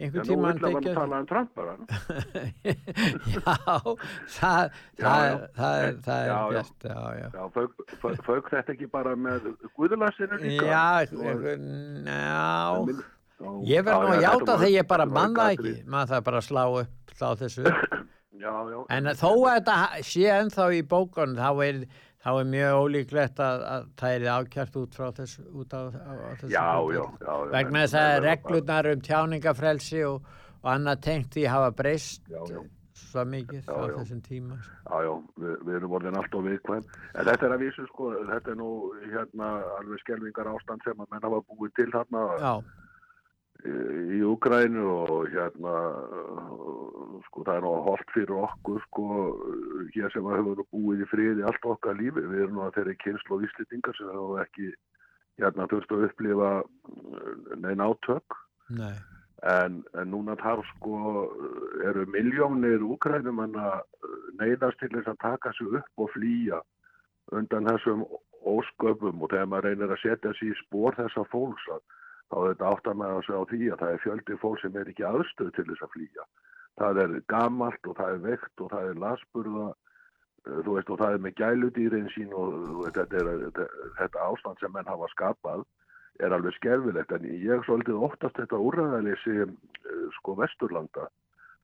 [0.00, 1.74] eh, einhvern en nú tímann illa var að tekið- tala um Trump bara
[3.30, 3.56] Já,
[4.34, 5.30] það, Já, það, já.
[5.30, 6.62] er, er, er Já, já.
[6.84, 7.28] já, já.
[7.34, 7.44] já,
[8.24, 11.14] fauk, þetta ekki bara með guðulassinu líka Já, já,
[13.40, 15.34] Já, ég verð nú já, að þetta játa voru- þegar ég bara þetta voru mann
[15.34, 15.76] það gagnrýni.
[15.80, 17.94] ekki, maður það bara slá upp, slá þessu upp.
[18.44, 19.76] já, já, En þó að þetta
[20.10, 21.78] sé ennþá í bókunum, þá er,
[22.20, 26.12] þá er mjög ólíklegt að, að það er ákjart út frá þessu, út á, á,
[26.12, 26.50] á þessu.
[26.52, 26.66] Já,
[26.96, 30.28] já, já, Vegna þess að reglurnar um tjáningafrelsi og,
[30.60, 32.28] og annað tengt því hafa breyst
[33.00, 34.58] svo mikið á þessum tíma.
[34.60, 36.84] Já, já, við, við erum orðin alltaf viðkvæm.
[37.14, 38.70] En þetta er að vísu, sko, þetta er nú
[39.06, 39.48] hérna
[39.78, 42.52] alveg skelvingar ástand sem að menn hafa búið til hérna Já,
[43.66, 45.74] í, Ukrænu og hérna,
[47.26, 49.06] sko, það er nú holdt fyrir okkur, sko,
[49.94, 52.24] hér sem að hefur nú búið í friði allt okkar lífi.
[52.24, 54.72] Við erum að þeirri kynslu og íslitingar sem hafa ekki,
[55.40, 57.32] hérna, þurft að upplifa uh,
[57.62, 58.38] neina átök.
[58.80, 58.94] nei,
[59.40, 60.96] En, en núna þarf sko,
[61.88, 63.54] eru miljónir úkrænum að
[64.36, 66.58] neyðast til þess að taka sig upp og flýja
[67.32, 68.04] undan þessum
[68.44, 71.80] ósköpum og þegar maður reynir að setja sig í spór þessa fólks að
[72.30, 72.70] þá er þetta
[73.10, 75.86] að segja á því að það er fjöldi fólk sem er ekki aðstöð til þess
[75.86, 76.26] að flýja.
[76.80, 79.66] Það er gamalt og það er veikt og það er lasburða,
[80.46, 82.54] eh, þú veist, og það er með gæludýrin sín og
[82.84, 83.66] veist, þetta, er, þetta,
[83.98, 85.66] þetta ástand sem menn hafa skapað
[86.20, 91.10] er alveg skerfilegt en ég svolítið oftast þetta úrræðaleysi eh, sko Vesturlanda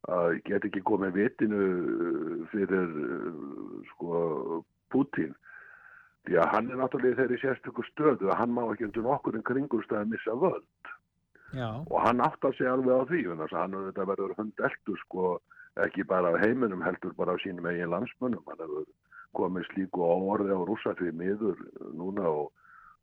[0.06, 2.94] að get ekki komið vitinu eh, fyrir
[3.94, 5.34] sko Putin
[6.26, 9.38] því að hann er náttúrulega í þeirri sérstöku stöðu að hann má ekki undir nokkur
[9.38, 10.92] en kringumstæði missa völd.
[11.54, 15.02] Já, og hann áttar sig alveg á því þannig að hann er þetta verður hundeltur
[15.04, 15.26] sko
[15.86, 18.42] ekki bara af heiminum heldur bara af sínum eigin landsmönnum.
[18.50, 18.88] Hann hefur
[19.36, 21.60] komið slíku áorði á rússa því miður
[21.94, 22.50] núna og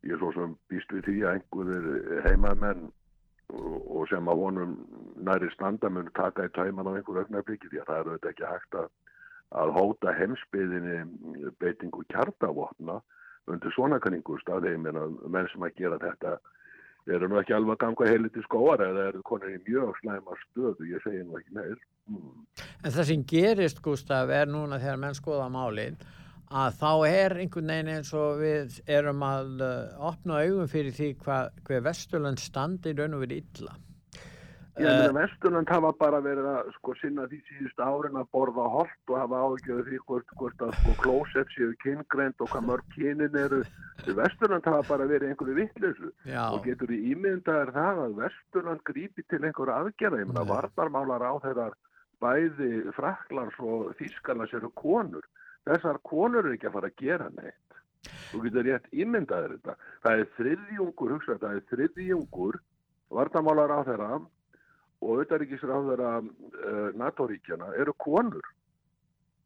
[0.03, 2.89] ég svo sem býst við því að einhverjir heimamenn
[3.53, 4.73] og, sem að honum
[5.27, 8.49] næri standa mun taka í tæman á einhver augnabliki því að það er auðvitað ekki
[8.49, 8.89] hægt að,
[9.53, 12.99] að hóta heimsbyðinni beitingu kjartavopna
[13.51, 16.37] undir svona kanningustað þeim en að menn sem að gera þetta
[17.11, 20.37] eru nú ekki alveg að ganga heilir til skóar eða eru konur í mjög slæma
[20.45, 21.79] stöðu, ég segi nú ekki meir.
[22.07, 22.45] Mm.
[22.83, 25.99] En það sem gerist, Gustaf, er núna þegar menn skoða málin
[26.53, 31.09] að þá er einhvern veginn eins og við erum að uh, opna augum fyrir því
[31.25, 33.75] hva, hver Vesturland standi í raun og verið illa.
[34.73, 38.63] Ég Eh, meina Vesturland hafa bara verið að sko sinna því síðust árin að borða
[38.73, 42.87] holt og hafa ágjörði því hvort, hvort að sko klósett séu kyngreind og hvað mörg
[42.95, 43.59] kynin eru.
[44.17, 46.09] Vesturland hafa bara verið einhverju vittleysu
[46.49, 50.23] og getur í ímyndaðir það að Vesturland grípi til einhverju aðgerða.
[50.23, 51.77] Ég meina varnarmálar á þeirrar
[52.23, 55.29] bæði Fraklands og Þískarlands eru konur.
[55.69, 57.81] Þessar konur eru ekki að fara að gera neitt.
[58.33, 59.77] Þú getur rétt ímyndaðir þetta.
[60.01, 62.63] Það er þriðjungur, hugsa, það er þriðjungur
[63.13, 64.09] varnarmálar á þeirra
[65.03, 68.45] og auðaríkisráðara uh, NATO-ríkjana eru konur.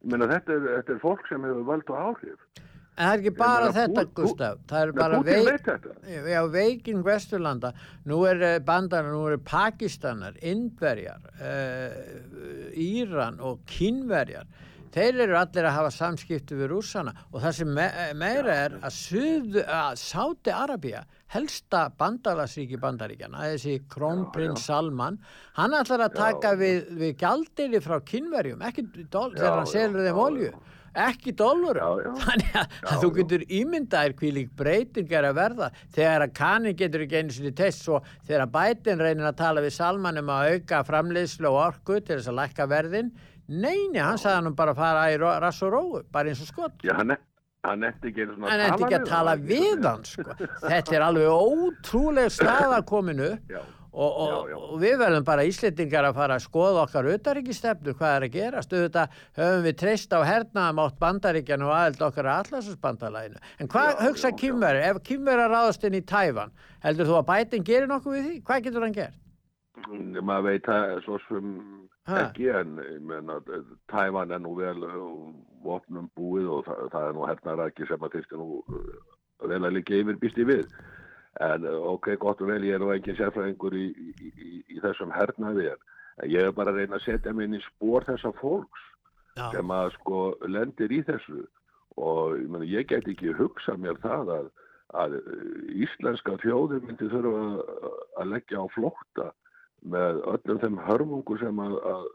[0.04, 2.64] Ég meina þetta er, þetta er fólk sem hefur völd og áhrif.
[2.98, 4.62] En það er ekki bara meina, þetta, Pú- Gustaf.
[4.70, 5.92] Það er bara þetta.
[6.32, 7.72] Já, veiking Vesturlanda.
[8.10, 14.48] Nú er eh, bandana, nú eru Pakistanar, Indverjar, uh, Íran og Kínverjar.
[14.94, 17.86] Þeir eru allir að hafa samskipti við rússana og það sem me
[18.18, 18.96] meira er að,
[19.62, 21.02] að Sáti Arabía,
[21.34, 25.20] helsta bandalagsríki bandaríkjana, þessi krónprins Salman,
[25.58, 29.72] hann ætlar að taka við, við gjaldiri frá kynverjum, ekki dol, Já, þegar hann já,
[29.74, 30.50] selur þeim já, olju,
[30.98, 32.18] ekki dólarum.
[32.24, 37.04] Þannig að, þú getur ímyndaðir hví lík breyting er að verða þegar að kanin getur
[37.04, 40.54] ekki einu sinni test svo þegar að bætin reynir að tala við Salman um að
[40.54, 43.12] auka framleiðslu og orku til þess að lækka verðin.
[43.48, 46.82] Neini, hann sagði hann bara að fara í rass og róu, bara eins og skott.
[46.84, 47.16] Já, hann,
[47.68, 50.36] hann eftir ekki Hann ætti ekki að tala við hann, sko.
[50.64, 53.60] Þetta er alveg ótrúleg staða kominu Já.
[53.92, 58.26] og, og, og við verðum bara Íslendingar að fara að skoða okkar utaríkistefnu, hvað er
[58.28, 58.64] að gera.
[58.66, 59.06] Stöðuða
[59.38, 63.46] höfum við treyst á hernaðum átt bandaríkjan og aðeld okkar að allarsasbandalæginu.
[63.58, 64.84] En hvað hugsa kýmveri?
[64.90, 66.54] Ef kýmveri ráðast inn í Tæfan,
[66.84, 68.36] heldur þú að bætin gerir nokkuð við því?
[68.50, 69.24] Hvað getur hann gert?
[70.22, 71.52] maður veit það svo sem?
[72.16, 73.38] Ekki en ég meina,
[73.90, 74.86] Tævan er nú vel
[75.64, 78.94] vopnum búið og það, það er nú hernaræki sem að þyrsti nú uh,
[79.50, 80.66] vel að líka yfir býst í við.
[81.44, 84.82] En uh, ok, gott og vel, ég er nú ekki sérfræðingur í, í, í, í
[84.84, 88.32] þessum hernaði en ég er bara að reyna að setja mig inn í spór þessa
[88.40, 88.86] fólks
[89.38, 89.50] Já.
[89.54, 91.44] sem að sko lendir í þessu.
[91.98, 94.48] Og ég, meni, ég get ekki hugsað mér það að,
[95.02, 95.44] að uh,
[95.86, 97.44] íslenska þjóður myndi þurfa
[98.22, 99.30] að, leggja á flótta
[99.82, 102.06] með öllum þeim hörmungu sem að, að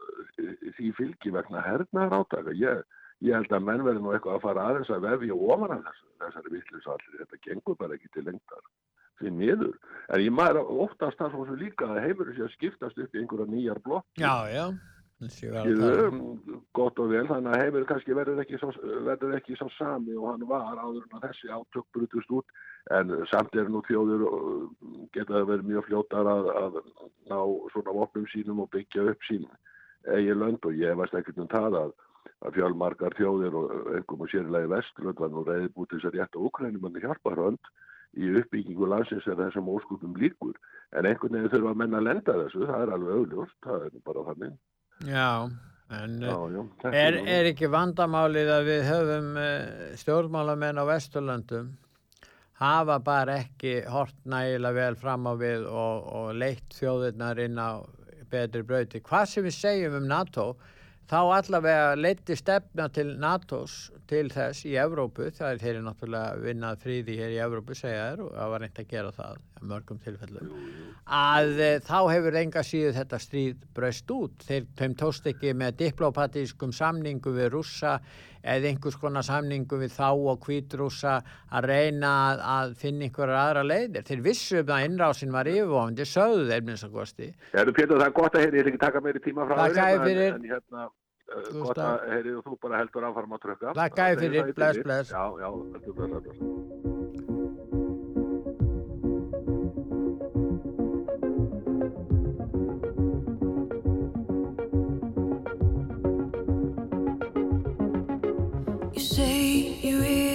[0.76, 2.54] því fylgi vegna hernaðar átaka.
[2.60, 2.82] Ég,
[3.24, 6.08] ég held að menn verði nú eitthvað að fara aðeins að vefja ofan af þessu,
[6.24, 7.20] þessari vittlisallir.
[7.22, 8.66] Þetta gengur bara ekki til lengdar
[9.20, 9.76] því miður.
[10.12, 13.50] En ég maður oftast það svo líka að heimur sé að skiptast upp í einhverja
[13.50, 14.08] nýjar blokk.
[14.20, 14.66] Já, já.
[16.76, 18.70] Gott og vel, þannig að heimur kannski verður ekki, svo,
[19.06, 22.56] verður ekki svo sami og hann var áður en þessi átök brutust út
[22.94, 24.40] en samt er nú þjóður og
[25.16, 26.80] geta það verið mjög fljótar að, að
[27.30, 27.38] ná
[27.74, 29.46] svona vopnum sínum og byggja upp sín
[30.12, 31.94] eigi lönd og ég veist ekkert um það að,
[32.44, 36.44] að fjölmargar þjóðir og einhverjum og sérlega vestlönd var nú reyði búið þess að rétta
[36.48, 37.72] úkrænum en hjálpa hrönd
[38.14, 40.54] í uppbyggingu landsins er þessum óskutum líkur
[40.94, 44.02] en einhvern veginn þurfa að menna að lenda þessu, það er alveg augljóst, það er
[44.06, 44.54] bara þannig.
[45.02, 45.50] Já,
[45.94, 51.72] en Já, já, þetta er, er ekki vandamálið að við höfum uh, stjórnmálamenn á Vesturlöndum
[52.60, 57.82] hafa bara ekki hort nægilega vel fram á við og, og leitt þjóðirnar inn á
[58.30, 59.02] betri brauti.
[59.04, 60.46] Hvað sem við segjum um NATO,
[61.10, 66.82] þá allavega leitti stefna til NATOs til þess í Evrópu, það er þeirri náttúrulega vinnað
[66.84, 69.40] fríði hér í Evrópu segja þér og það var reynd að gera það
[69.70, 70.52] mörgum tilfellum.
[71.18, 74.44] Að e, þá hefur enga síðu þetta stríð braust út.
[74.44, 77.98] Þeir, tóst ekki með diplomatískum samningu við rússa
[78.44, 81.14] eða einhvers konar samningu við þá og hvítrússa
[81.48, 84.04] að reyna að, að finna einhverjar aðra leiðir.
[84.04, 87.30] Þeir vissu um að innrásin var yfirvofandi sögðu þeir minnst að kosti.
[87.54, 89.80] Herru Pétur, það er gott að heyri, ég vil ekki taka meiri tíma frá þér,
[90.04, 90.28] en-.
[90.34, 90.90] En hérna,
[91.32, 91.84] gott Gústaf.
[91.84, 93.74] að heyri og þú bara heldur áfram að trökka.
[93.80, 95.08] Þakka þér fyrir, Það bless, það bless.
[95.10, 97.54] Já, já, heldur bless, bless.
[108.94, 110.33] You say you really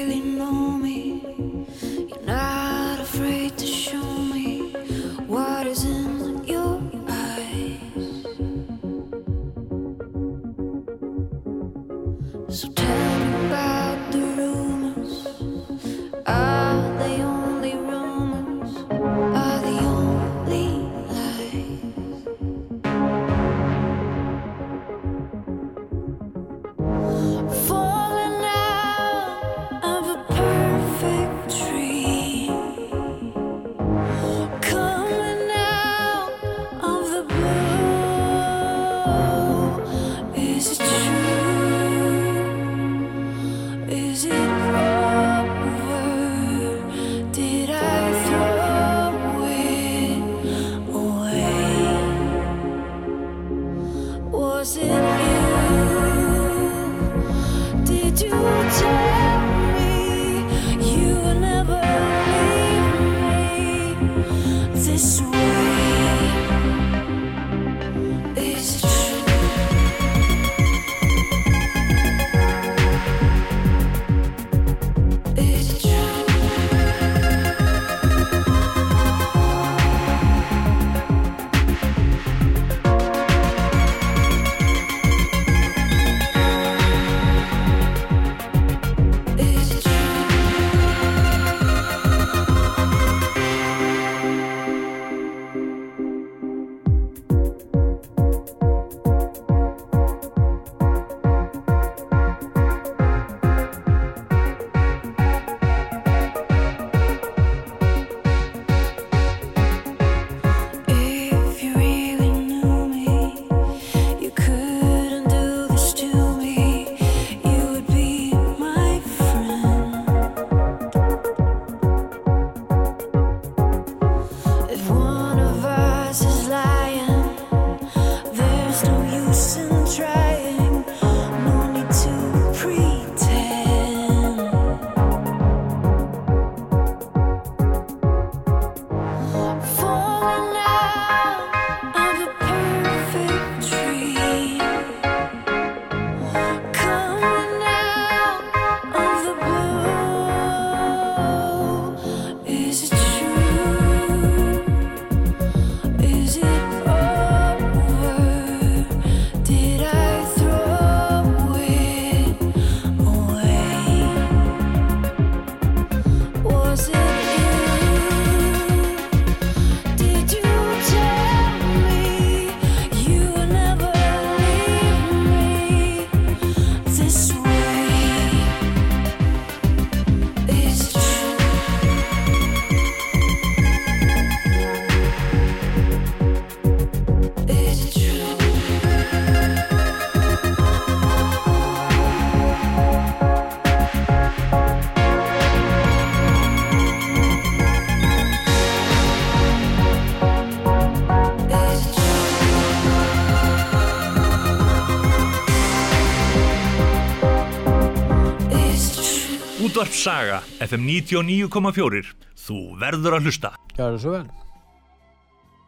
[209.79, 212.09] Útvarp Saga, FM 99,4.
[212.35, 213.49] Þú verður að hlusta.
[213.77, 214.25] Gjörðu svo vel.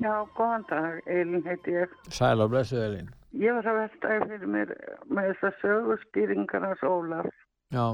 [0.04, 1.94] Já, góðan dag, Elin heiti ég.
[2.12, 3.06] Sæl og blessuð Elín.
[3.40, 4.74] Ég var að veltaði fyrir mér
[5.16, 7.30] með þessar sögustýringar hans Ólaf.
[7.72, 7.86] Já,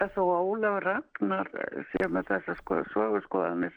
[0.00, 1.50] Þó að Ólaf Ragnar
[1.90, 3.76] sé með þessar sko, söguskoðanir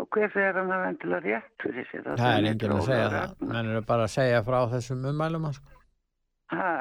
[0.00, 2.08] og hver segir hann að vendilega rétt fyrir sér?
[2.10, 3.38] það er enginn að segja það.
[3.54, 5.62] Menn eru bara að segja frá þessum ummælum hans.
[6.50, 6.72] Ha,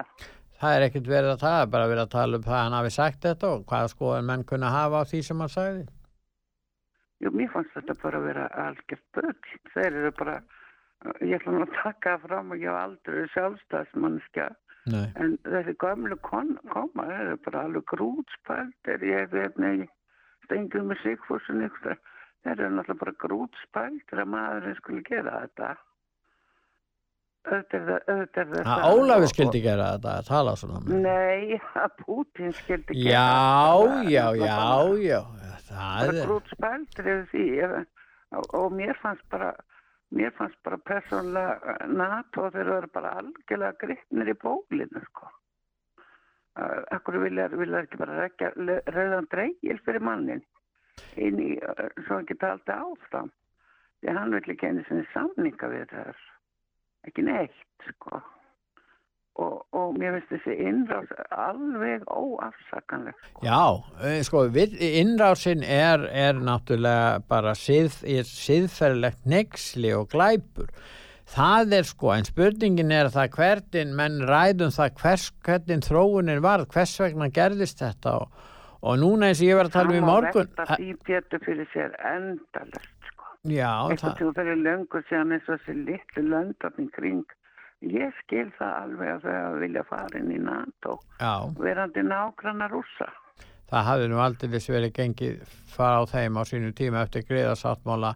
[0.62, 2.92] Það er ekkert verið að það, er bara verið að tala um hvað hann hafi
[2.96, 5.86] sagt þetta og hvað skoðan menn kunna hafa á því sem hann sagði.
[7.24, 9.34] jú, mér fannst þetta bara að vera algjört böll.
[9.74, 10.36] Þeir eru bara,
[11.22, 14.48] ég ætla nú að taka það fram og ég hef aldrei sjálfstæðsmannskja.
[14.94, 15.06] Nei.
[15.18, 19.06] En þessi gömlu kon, koma, þeir eru bara alveg grútspældir.
[19.12, 19.90] Ég veit nefnir
[20.46, 21.98] stengið með Sigfúsin ykkur.
[22.46, 25.72] Þeir eru náttúrulega bara grútspældir að maðurinn skulle gera þetta.
[25.76, 25.82] Auðvitað er það- auðvitað er það.
[27.26, 30.82] Það Ólafur skildi gera þetta að tala svona.
[30.86, 31.04] með.
[31.06, 34.58] Nei, að Putin skildi gera Já, já, já,
[35.06, 35.22] já.
[35.70, 37.46] Það er, grút spældur yfir því
[38.36, 39.54] og, mér fannst bara
[40.16, 47.18] mér fannst bara persónlega NATO þeir eru bara algjörlega gripnir í bólinu sko uh, Akkur
[47.24, 48.30] vilja, ekki bara
[48.96, 50.44] rauðan dreigil fyrir mannin
[51.20, 53.34] inn í, uh, svo geta alltaf áfram
[54.02, 56.24] því hann vil ekki einu sinni samninga við þær
[57.08, 58.22] ekki neitt sko
[59.36, 63.60] og, og mér finnst þessi innráð alveg óafsakanleg já,
[64.08, 70.70] eh, sko, við- innrásin er, er náttúrulega bara síð, er síðferðilegt nexli og glæpur.
[71.26, 76.68] Það er sko, en spurningin er það hvernig menn ræðum það hvers, hvernig þróunin varð,
[76.72, 78.44] hvers vegna gerðist þetta og,
[78.86, 80.52] og núna eins og ég var að tala um í morgun.
[80.54, 82.95] Hann má velta því Pétur fyrir sér endalegt sko.
[83.46, 87.26] Já, Eitthvað það, til fyrir löngu síðan eins og þessi litlu löndarni kring.
[87.86, 90.96] Ég skil það alveg að þau vilja fara inn í NATO.
[91.20, 91.36] já.
[91.60, 93.12] Verandi nágranna rússa.
[93.70, 98.16] það hafði nú aldrei verið gengið fara á þeim á sínu tíma eftir greiðasáttmála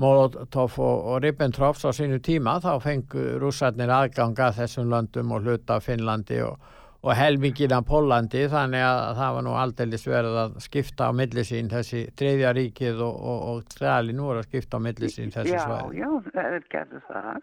[0.00, 5.44] Molotov og, og Ribbentrops á sínu tíma þá fengu rússarnir aðgang að þessum löndum og
[5.44, 6.56] hluta Finnlandi og,
[7.02, 11.42] og helmingin af Pólandi þannig að það var nú aldrei verið að skipta á milli
[11.48, 15.32] sín þessi þriðja ríkið og, og, og stræli nú er að skipta á milli sín
[15.34, 15.98] þessi Já, svæði.
[15.98, 17.40] já, það er gerðu það.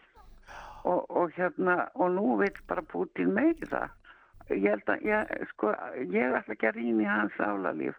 [0.88, 3.90] Og, og hérna, og nú vil bara Putin meira.
[4.50, 5.74] Ég held að, ég, sko,
[6.08, 7.98] ég ætla ekki að rýna í hans álalíf.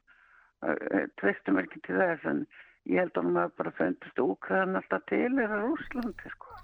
[1.21, 2.41] Tvistum ekki til þess, en
[2.89, 6.57] ég held að hann maður bara fundist Úkraðan alltaf til eða Rúslandi, sko.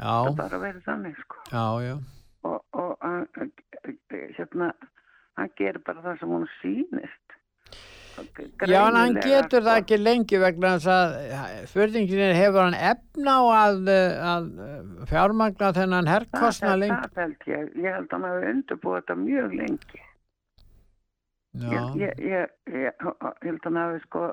[0.00, 1.44] Það Já, bara verið þannig, sko.
[1.52, 1.94] já, já.
[2.48, 3.26] Og, og hann,
[4.10, 4.70] hérna,
[5.36, 7.20] hann gerir bara það sem hún sýnist.
[8.68, 9.80] Já, en hann getur það sko.
[9.80, 14.48] ekki lengi vegna þess að spurningin er hefur hann efna á að, eh, að
[15.08, 17.08] fjármagna þennan herrkostna lengi?
[17.14, 17.70] það held ég.
[17.76, 20.02] Ég held að hann hafi undirbúið þetta mjög lengi.
[21.50, 23.06] Já, Ég, ég, ég, ég,
[23.42, 24.26] held að hann hafi sko,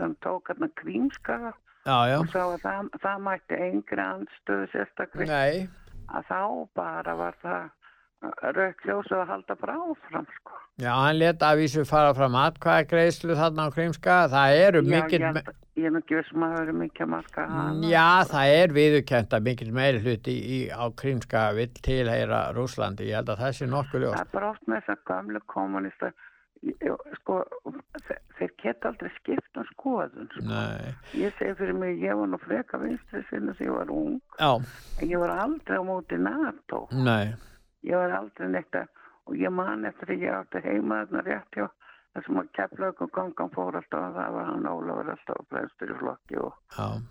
[0.00, 1.52] þann tók hann krímskaða
[1.84, 2.18] já, já.
[2.18, 5.30] og sá að það, það mætti engri andstöðu sérstaklega.
[5.30, 5.83] Nei.
[6.08, 6.40] Að þá
[6.76, 7.70] bara var það
[8.56, 10.60] rauk ljósu að halda bara áfram sko.
[10.82, 14.14] Já, hann let að vísu fara fram atkvæða greiðslu þarna á Krímska.
[14.32, 15.20] Það eru mikill...
[15.22, 17.90] ég, ég er nú ekki vissum að það eru mikið hana.
[17.92, 23.06] Já, það er viðurkent að mikill meiri hluti í, á Krímska vill tilheyra Rúslandi.
[23.12, 24.24] Ég held að það sé nokkuð Það ljóst.
[24.24, 26.10] er bara oft með þess að gamlu kommunista
[27.18, 27.36] sko,
[28.08, 30.42] þe- þeir geta aldrei skipt um skoðun sko.
[31.18, 34.50] Ég segi fyrir mig, ég var nú freka vinstri sinni sem ég var ung Já,
[35.02, 37.34] en ég var aldrei á móti NATO nei.
[37.84, 38.88] ég var aldrei neitt að
[39.26, 41.68] og ég man eftir að ég átti heima þarna rétt hjá
[42.14, 45.96] þessum að keflaug og gangan fór alltaf og það var hann Ólafur alltaf fremstur í
[45.98, 46.52] flokki og.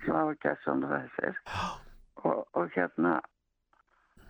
[0.04, 1.40] Svafa Gesson og þessir
[2.24, 3.16] og, og hérna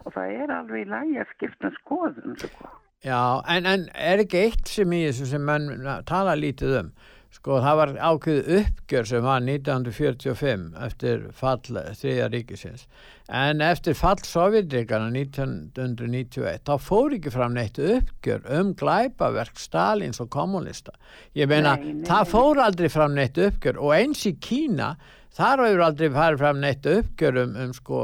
[0.05, 2.70] og það er alveg í lagi að skipta um skoðun sko.
[3.05, 6.95] Já, en, en er ekki eitt sem í þessu sem menn tala lítið um?
[7.35, 11.59] Sko, það var ákveð uppgjör sem var 1945 eftir fall
[11.99, 12.85] þriðja ríkisins.
[13.27, 20.31] En eftir fall Sovjetríkana 1991, þá fór ekki fram neitt uppgjör um glæpaverk Stalins og
[20.33, 20.95] kommunista.
[21.37, 24.95] Ég meina, Nei, nei, það fór aldrei fram neitt uppgjör og eins í Kína,
[25.35, 28.01] þar hefur aldrei farið fram neitt uppgjör um, sko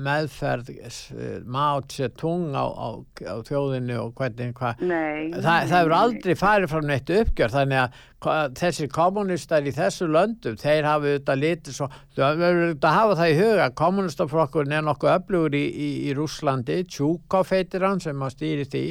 [0.00, 2.88] meðferð eh, Mao Tse-tung á, á,
[3.28, 8.00] á þjóðinu og hvernig hvað Nei, það, hefur aldrei farið fram neitt uppgjör þannig að
[8.24, 12.98] hva- þessir kommunistar í þessu löndum, þeir hafa auðvitað litið svo, það verður auðvitað að
[13.00, 18.00] hafa það í huga kommunistaflokkurinn er nokkuð öflugur í, í, í Rúslandi, Tjúkov heitir hann
[18.04, 18.84] sem að stýri því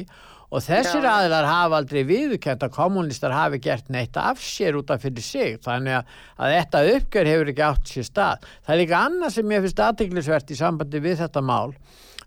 [0.52, 1.10] og þessir Já.
[1.14, 5.56] aðilar hafa aldrei viðurkæmt að kommunistar hafi gert neitt af sér út af fyrir sig
[5.64, 8.46] þannig að, að þetta uppgjör hefur ekki átt sér stað.
[8.66, 11.72] Það er líka annað sem ég finnst aðteglisvert í sambandi við þetta mál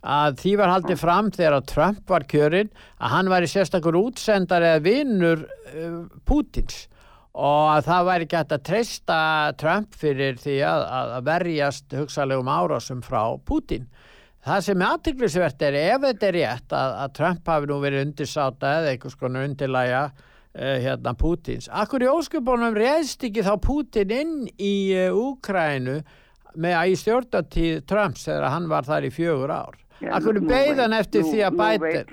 [0.05, 4.65] að því var haldið fram þegar að Trump var kjörinn að hann væri sérstakur útsendar
[4.65, 6.85] eða vinnur uh, Pútins
[7.35, 9.19] og að það væri ekki hægt að treysta
[9.59, 13.89] Trump fyrir því að, að, að verjast hugsalegum árásum frá Pútin.
[14.45, 18.03] Það sem er aðtiklisvert er ef þetta er rétt að, að Trump hafi nú verið
[18.05, 21.65] undirsáta eða einhvers konar undirlæga uh, hérna Pútins.
[21.73, 25.97] Akkur í óskupunum reyðst ekki þá Pútin inn í uh, Úkrænu
[26.61, 29.81] með að í stjórnatíð Trumps þegar hann var þar í fjögur ár.
[30.03, 32.03] Já, Akkur nú beigð hann veit- eftir nú- því að bæta.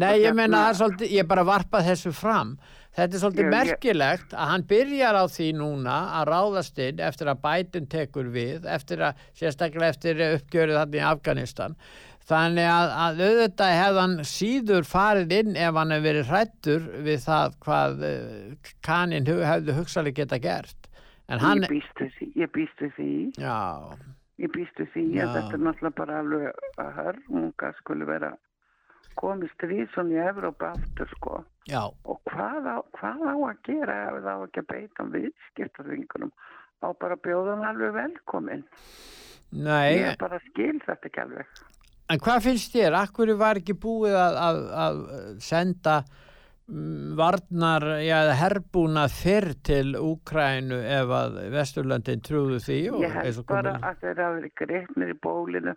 [0.00, 0.34] Nei, ég
[0.80, 2.56] svolítið, ég bara varpa þessu fram.
[2.94, 7.26] Þetta er svolítið Ég- merkilegt að hann byrjar á því núna að ráðast inn eftir
[7.32, 11.74] að Biden tekur við, eftir að, sérstaklega eftir uppgjörið þarna í Afganistan.
[12.24, 17.18] Þannig að, að auðvitað hefði hann síður farið inn ef hann hefði verið hrættur við
[17.26, 18.06] það hvað
[18.86, 20.88] kaninn hu- hefði hugsalega geta gert.
[21.28, 23.10] Hann, Ég býst við því, ég býst við því,
[23.40, 23.58] já,
[24.44, 28.32] ég býst við því að þetta er náttúrulega bara alveg að hörmunga skuli vera
[29.20, 31.44] komið stríð svona í Evrópa aftur sko.
[31.70, 36.32] já, Og hvað á, hvað á að gera ef það á ekki að beita viðskiptarvingunum?
[36.84, 38.64] Á bara að bjóða hann alveg velkomin.
[39.54, 39.94] nei.
[40.02, 41.46] Ég bara skil þetta ekki alveg.
[42.12, 42.98] En hvað finnst þér?
[43.00, 44.98] Akkur var ekki búið að, að, að
[45.40, 45.94] senda
[46.68, 53.40] mm, varnar, eða herbúna fyrr til Úkrænu ef að Vesturlandin trúðu því og Ég held
[53.48, 55.74] bara að þeir hafi verið greipnir í bólinu.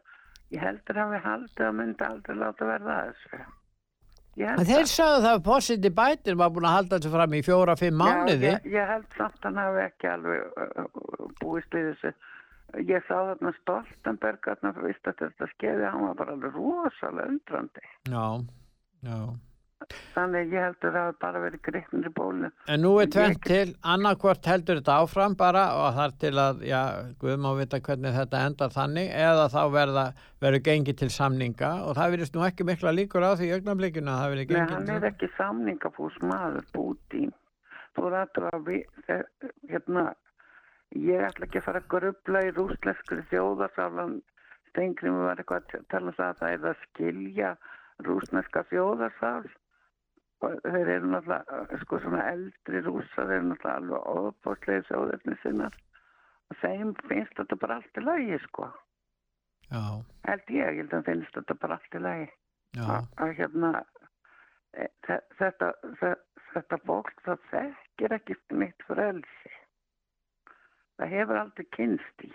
[0.55, 3.39] Ég heldur hafi haldið að myndi aldrei láta verða að þessu.
[4.37, 8.51] Þeir sagðu það að Possiti Biden var búin að halda þessu fram í fjóra-fimm mánuði.
[8.51, 10.89] Já, ég, ég held samt að hann hafi ekki alveg uh,
[11.41, 12.13] búist við þessu.
[12.85, 17.85] Ég sá þarna Stoltenberg þarna fyrst að þetta skeiði, hann var bara alveg rosalega undrandi.
[18.11, 18.25] Já,
[19.07, 19.19] já.
[20.15, 22.47] Þannig ég heldur að það hafi bara verið greipnir í bólinu.
[22.73, 26.79] En nú er tvent til, annarkvort heldur þetta áfram bara og þar til að, já,
[27.21, 30.05] Guð má vita hvernig þetta endar þannig eða þá verða,
[30.41, 34.13] verður gengið til samninga og það verðist nú ekki mikla líkur á því í augnablikinu
[34.13, 37.35] að það verður Nei, gengið hann til er ekki samningafús maður, Putin.
[37.97, 39.05] Þú rættur að við,
[39.69, 40.07] hérna,
[41.05, 44.19] ég ætla ekki að fara að grubla í rúsleskri þjóðarsálan.
[44.71, 47.55] Stengrim var eitthvað að tala um það að það er að skilja
[48.05, 49.47] rúsneska þjóðarsál.
[50.45, 55.77] Og þeir eru náttúrulega, sko svona eldri rússar, þeir eru náttúrulega alveg óbóðslega þjóðarni sinnar.
[56.51, 58.67] Og þeim finnst þetta bara allt í lagi, sko.
[59.71, 59.81] Já,
[60.29, 62.27] Held ég, að þeim finnst þetta bara allt í lagi.
[62.77, 63.71] Að, hérna
[64.77, 65.71] e, þe- þetta,
[66.03, 69.53] þe- þetta fólk það þekkir ekki neitt frelsi.
[70.97, 72.31] Það hefur aldrei kynst í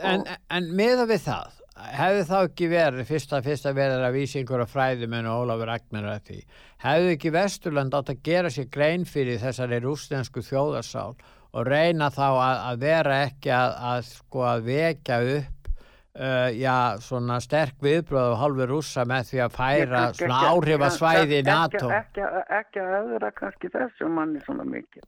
[0.00, 1.56] En, en miða við það,
[1.96, 6.26] hefði þá ekki verið, fyrsta, fyrsta verið að vísa einhverja fræðumenn og Ólafur Ragnar að
[6.28, 6.38] því,
[6.84, 11.14] hefði ekki Vesturland átt að gera sér grein fyrir þessari rústensku þjóðarsál
[11.52, 16.76] og reyna þá að, að vera ekki að, að, sko, að vekja upp uh, já,
[17.04, 21.42] svona sterk viðbröð á hálfu rússa með því að færa Ég- svona ekki- áhrifasvæði í
[21.42, 21.90] ekki- NATO.
[21.90, 25.04] ekki, ekki, ekki að öðra kannski þessum manni svona mikið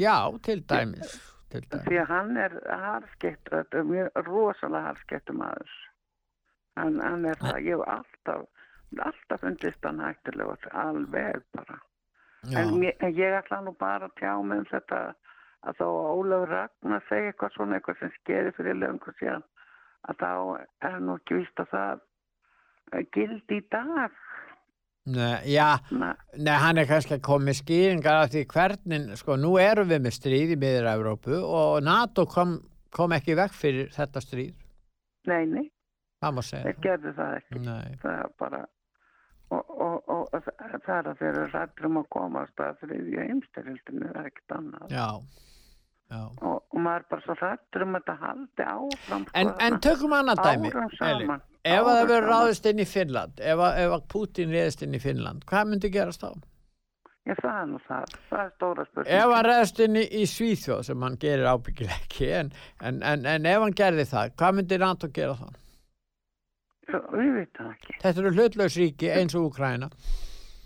[0.00, 1.18] Já, til dæmis.
[1.52, 1.84] Til dæmis.
[1.84, 2.54] því að hann er
[3.84, 5.74] mjög rosalega harskettur maður
[6.80, 8.48] hann, hann er það ég hef alltaf
[9.00, 11.78] alltaf fundist hann hættulega alveg bara.
[12.50, 15.02] En, mér, en ég ætla nú bara að tjá mig um þetta
[15.62, 19.44] að þá Ólafur Ragnar segi eitthvað svona eitthvað sem skeri fyrir löngu síðan
[20.10, 20.32] að þá
[20.88, 24.16] er nú ekki víst að það gildi í dag.
[25.12, 26.52] Nei, já, Nei.
[26.62, 30.14] hann er kannski að koma með skýringar af því hvernig, sko, nú erum við með
[30.14, 32.60] stríð í miður Evrópu og NATO kom,
[32.94, 34.52] kom ekki vekk fyrir þetta stríð,
[35.26, 35.81] Nei, nei, segja.
[36.22, 37.62] Þeir gerðu það ekki.
[38.02, 38.60] Það er bara,
[39.52, 42.82] og, og, og, og það það er að þeir eru rættur um að komast að
[42.84, 44.92] þriðja heimstyrildinu, það er ekkert annað.
[44.94, 45.08] Já,
[46.12, 46.20] já.
[46.50, 49.26] Og, maður er bara svo rættur um að þetta haldi áfram.
[49.26, 50.96] sko, En, en þarna tökum annað dæmi, Elín.
[51.00, 51.42] saman.
[51.62, 55.02] Ef að Árum það verður ráðist inn í Finnland, ef ef Putin réðist inn í
[55.02, 56.32] Finnland, hvað myndi gerast þá?
[57.22, 58.14] Já, það er nú það.
[58.32, 59.12] Það er stóra spurning.
[59.14, 62.48] Ef hann réðist inn í, í Svíþjóð, sem hann gerir ábyggilega ekki, en,
[62.82, 65.44] en, en, en ef hann gerði það, hvað myndi NATO gera þá?
[65.46, 65.60] Við veitum það ekki.
[66.90, 69.90] Þetta eru hlutlaus ríki eins og Úkræna.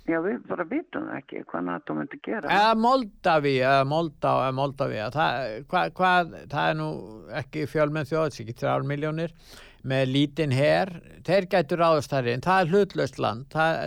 [0.06, 2.46] Já, við bara vitum ekki hvað NATO myndi gera.
[2.46, 6.10] Eða Moldaví, eða Moldá, eða Moldaví, það, hva, hva,
[6.52, 6.90] það er nú
[7.40, 9.34] ekki fjölmenn þjóð, þessi ekki þrjár miljónir,
[9.86, 10.92] með lítinn her,
[11.26, 13.82] þeir gætu ráðast þar inn, það er hlutlaust land, það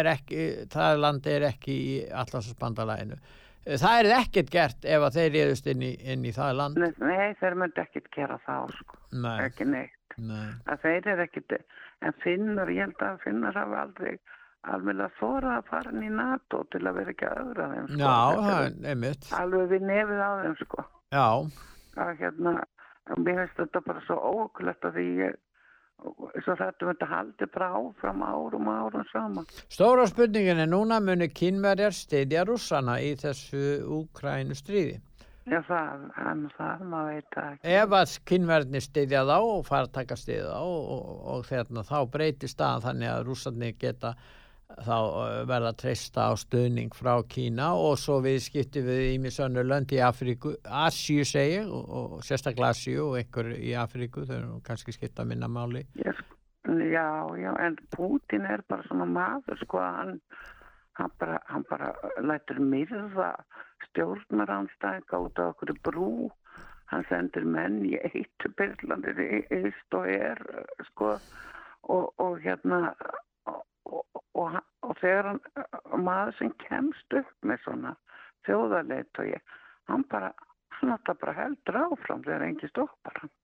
[0.00, 3.20] er ekki, það land er ekki í allarsbandalæginu.
[3.64, 6.82] Það er ekkert gert ef að þeir reyðust inn inn í það land.
[7.00, 8.98] Nei, þeir myndi ekkert gera það, sko.
[9.24, 9.36] Nei.
[9.46, 10.16] Ekki neitt.
[10.20, 10.50] Nei.
[10.82, 11.54] Þeir er ekkert,
[12.04, 14.18] en finnar, ég held að finnar hafa aldrei
[14.74, 17.88] alveg að þóra að fara inn í NATO til að vera ekki að öðra þeim
[17.88, 17.98] sko.
[18.00, 18.14] Já,
[18.44, 19.26] það er einmitt.
[19.40, 20.84] alveg við nefið á þeim sko
[21.14, 21.26] Já,
[22.04, 22.54] að hérna
[23.20, 25.36] mér finnst þetta bara svo ókulegt að því ég
[26.44, 31.30] svo þetta myndi haldi bara áfram árum og árum saman stóra spurningin er núna muni
[31.32, 33.64] kynverjar styðja rússana í þessu
[33.98, 35.00] Úkrænu stríði.
[35.44, 37.72] Já, það, hann, það, maður veit það ekki.
[37.76, 41.84] Ef að kynverðni styðja þá og fara að taka styðja þá og, og, og þérna,
[41.84, 44.14] þá breytir staðan þannig að rússarnir geta
[44.82, 49.36] þá uh, verða treysta á stöðning frá Kína og svo við skiptum við í mjög
[49.36, 54.24] sönnu lönd í Afríku, Asíu segi ég, og, og sérstaklega Asíu og einhver í Afríku,
[54.28, 55.84] þau eru kannski skipta minna máli.
[56.00, 56.22] Ég,
[56.90, 60.18] já, já, en Putin er bara svona maður, sko, hann,
[60.98, 61.92] hann bara, hann bara
[62.22, 63.34] lætur myrða
[63.90, 66.14] stjórnaranstæðinga út á okkur brú,
[66.90, 69.22] hann sendir menn í eittu byrlandir
[69.52, 70.40] eist og er,
[70.90, 71.14] sko,
[71.92, 72.94] og, og hérna,
[73.50, 75.42] og, og, og, og þegar hann,
[76.04, 77.94] maður sem kemst upp með svona
[78.48, 79.58] þjóðarleit og ég,
[79.90, 80.32] hann bara,
[80.78, 83.34] hann alltaf bara heldur áfram þegar engi stoppar hann.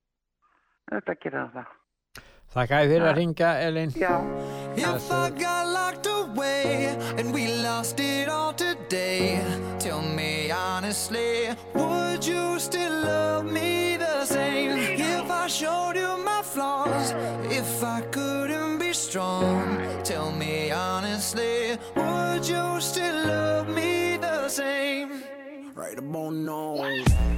[0.91, 1.77] Þetta gerir hann það.
[2.51, 3.93] Þakka ég fyrir að ringa, Elin.
[3.95, 4.15] Já.
[4.77, 9.41] If I got locked away and we lost it all today,
[9.79, 14.79] tell me honestly, would you still love me the same?
[14.99, 17.13] If I showed you my flaws,
[17.51, 18.50] if I couldn't be
[19.11, 25.25] strong, tell me honestly, would you still love me the same?
[25.75, 26.77] Right about now.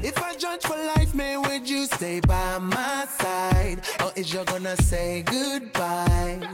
[0.02, 3.80] If I judge for life, man, would you stay by my side?
[4.04, 6.46] Or is you gonna say goodbye?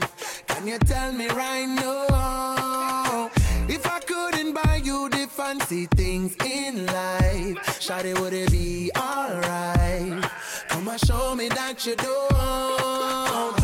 [0.47, 3.29] Can you tell me right now?
[3.67, 10.23] If I couldn't buy you the fancy things in life, Shawty, would it be alright?
[10.69, 13.58] Come and show me that you don't.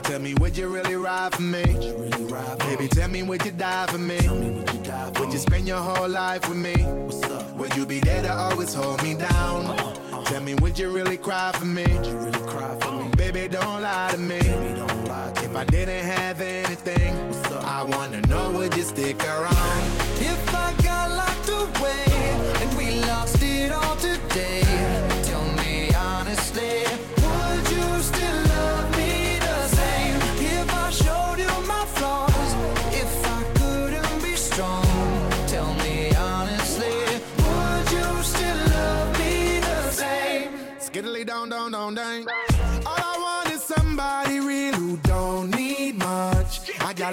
[0.00, 1.62] Now tell me, would you really ride for me?
[2.60, 4.16] Baby, tell me, would you die for me?
[5.18, 6.74] Would you spend your whole life with me?
[7.58, 9.76] Would you be there to always hold me down?
[10.24, 11.84] Tell me, would you really cry for me?
[13.18, 14.38] Baby, don't lie to me.
[14.38, 17.14] If I didn't have anything,
[17.62, 19.49] I wanna know, would you stick around?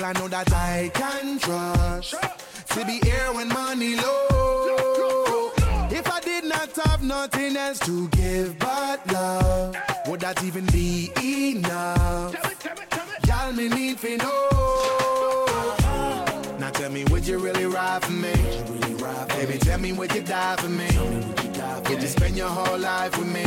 [0.08, 2.16] I know that I can trust.
[2.70, 5.52] To be here when money low.
[5.92, 9.76] If I did not have nothing else to give but love,
[10.08, 12.34] would that even be enough?
[13.28, 15.46] Y'all me need for know.
[16.58, 18.32] Now tell me, would you really ride for me?
[19.36, 20.88] Baby, tell me, would you die for me?
[21.90, 23.44] Would you spend your whole life with me?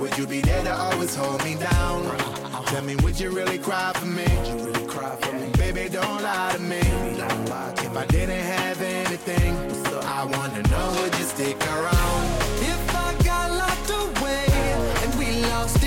[0.00, 2.47] Would you be there to always hold me down?
[2.68, 4.26] Tell me, would you really cry for me?
[5.56, 6.76] Baby, don't lie to me.
[6.76, 9.56] If I didn't have anything,
[10.04, 12.24] I wanna know, would you stick around?
[12.60, 14.44] If I got locked away
[15.02, 15.77] and we lost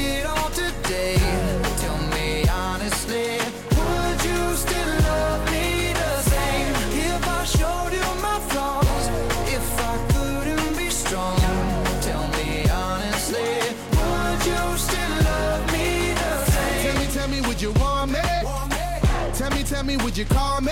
[19.91, 20.71] me, would you call me?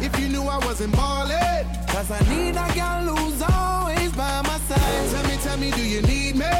[0.00, 1.66] If you knew I wasn't ballin'.
[1.88, 5.10] Cause I need a girl who's always by my side.
[5.12, 6.54] Tell me, tell me, do you need me?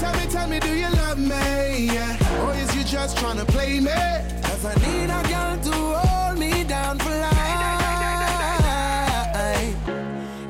[0.00, 1.92] Tell me, tell me, do you love me?
[1.96, 2.44] Yeah.
[2.44, 4.02] Or is you just trying to play me?
[4.46, 7.40] Cause I need a girl to hold me down for life.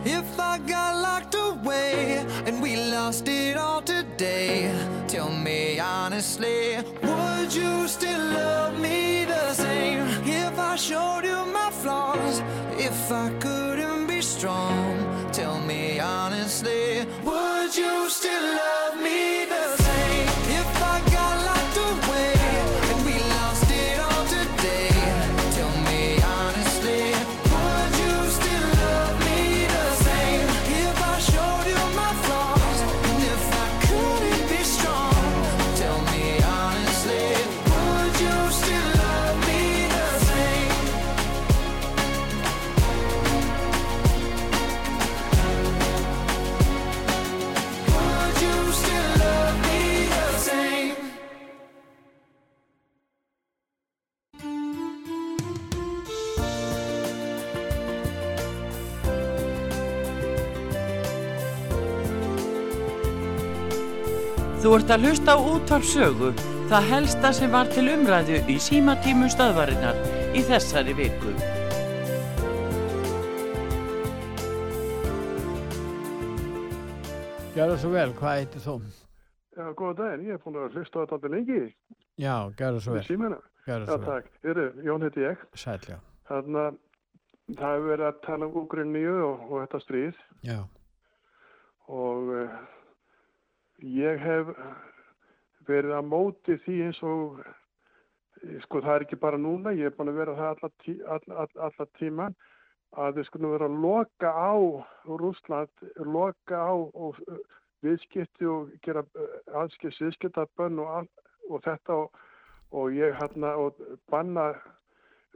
[0.04, 4.91] If I got locked away and we lost it all today, me
[5.82, 10.06] honestly, would you still love me the same?
[10.24, 12.40] If I showed you my flaws,
[12.78, 19.81] if I couldn't be strong, tell me honestly, would you still love me the same?
[64.62, 66.28] Þú ert að hlusta á útvarp sögu,
[66.70, 69.98] það helsta sem var til umræðu í símatímum stöðvarinnar
[70.38, 71.32] í þessari viku.
[77.52, 78.74] Gjörðu svo vel, hvað heitir þú?
[79.52, 81.58] Já, góða daginn, ég er búin að hlusta á þetta alveg lengi
[82.22, 83.04] Já, gjörðu svo í vel.
[83.08, 83.38] símana.
[83.66, 84.06] Gjörðu Já, svo vel.
[84.08, 84.30] takk.
[84.46, 85.42] Heyrðu, Jón heiti ég.
[85.60, 85.98] Sæll, já.
[86.30, 86.78] Þannig að
[87.58, 90.58] það hefur verið að tala um Úgrinníu og, og þetta stríð Já.
[91.92, 92.56] og uh,
[93.82, 94.52] ég hef
[95.66, 99.96] verið að móti því eins og eh, sko það er ekki bara núna, ég er
[99.96, 102.36] búin að vera það alla, tí, alla, alla, tíman
[103.02, 104.54] að við skulum vera að loka á
[105.22, 107.40] Rúsland, loka á og, uh,
[107.82, 109.02] viðskipti og gera
[109.58, 111.08] aðskils viðskiptabönn og,
[111.48, 112.20] og þetta og,
[112.76, 113.80] og ég hérna og
[114.12, 114.52] banna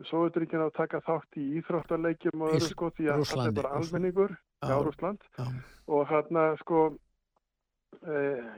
[0.05, 3.79] Sovjeturíkina að taka þátt í íþróttarleikjum og öðru sko því að þetta Rússlandi, er bara
[3.79, 4.77] almenningur, Já.
[4.85, 5.25] Rúsland
[5.87, 7.06] og hérna sko eh,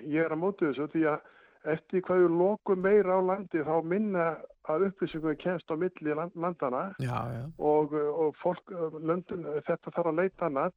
[0.07, 1.21] ég er að móti þessu því að
[1.69, 4.27] eftir hvað við lokum meira á landi þá minna
[4.69, 7.43] að upplýsingum kemst á milli land, landana Já, já.
[7.59, 8.71] og, og fólk,
[9.03, 10.73] löndun, þetta þarf að leita annað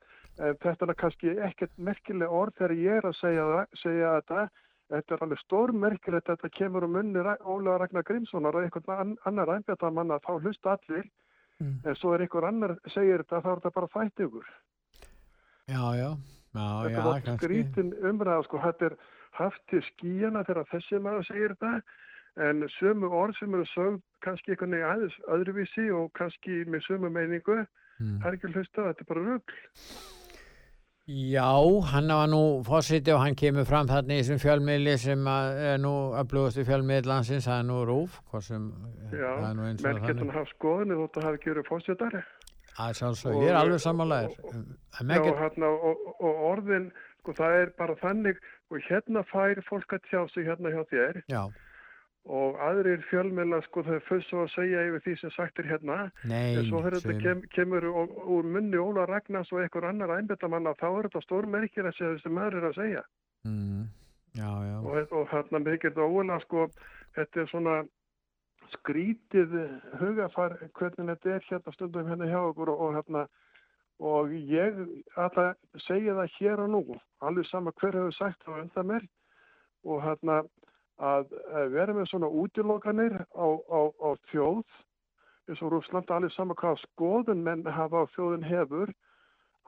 [0.64, 3.46] þetta er kannski ekkert merkileg orð þegar ég er að segja,
[3.78, 4.50] segja þetta
[4.92, 9.18] þetta er alveg stórmerkilegt að þetta kemur um munni Ólafa Ragnar Grímssonar og einhvern ann-
[9.30, 11.10] annar ænbjörnamann að þá hlusta allir
[11.62, 11.78] Mm.
[11.86, 14.46] en svo er einhver annar segir þetta þá er þetta bara fætt ykkur
[15.70, 16.08] Já, já.
[16.52, 18.96] Já, þetta já, var skrítin umræða sko, þetta er
[19.40, 21.84] haft til skíjana þegar þessi maður segir þetta
[22.48, 27.12] en sömu orð sem eru sögð kannski einhvern veginn aðeins öðruvísi og kannski með sömu
[27.12, 27.62] meiningu
[28.02, 28.18] Mm.
[28.22, 29.56] það er ekki að hlusta, þetta er bara rugl.
[31.12, 31.52] Já,
[31.92, 35.94] hann var nú fórsiti og hann kemur fram þarna í þessum fjölmiðli sem er nú
[36.16, 38.70] upplúðustu fjölmiðl landsins, það er nú rúf, sem,
[39.12, 42.24] Já, er eins og menn getur hann haft skoðinu þótt að hafa ekki verið fórstjöldari
[42.72, 44.36] Það er sjálfsög, ég er alveg.
[45.00, 46.92] En Já, hérna, og, og orðin
[47.22, 48.40] sko, það er bara þannig
[48.72, 51.44] og hérna fær fólk að tjá sig hérna hjá þér Já,
[52.30, 55.98] og aðrir fjölmiðla sko þau fyrst svo að segja yfir því sem sagt er hérna
[56.30, 60.14] Nei, en svo þegar þetta kem, kemur úr, úr munni Óla Ragnars og einhver annar
[60.18, 63.04] einbetamanna þá er þetta stórmerkir að segja þessi maður er að segja
[63.50, 63.82] mm,
[64.38, 64.78] já, já.
[64.82, 66.70] og, og hérna með þetta ólega sko
[67.18, 67.82] þetta er svona
[68.78, 69.56] skrítið
[70.00, 73.26] hugafar hvernig þetta er hérna stundum hérna hjá okkur og, og hérna
[74.02, 74.80] og ég
[75.22, 75.42] að
[75.86, 76.82] segja það hér og nú
[77.22, 79.08] alveg sama hver hefur sagt það undan mér
[79.86, 80.40] og hérna
[81.02, 81.36] að,
[81.74, 84.66] vera með svona útilokanir á, á, á þjóð
[85.50, 88.94] eins og Rúsland alveg sama hvað skoðun menn hafa á þjóðin hefur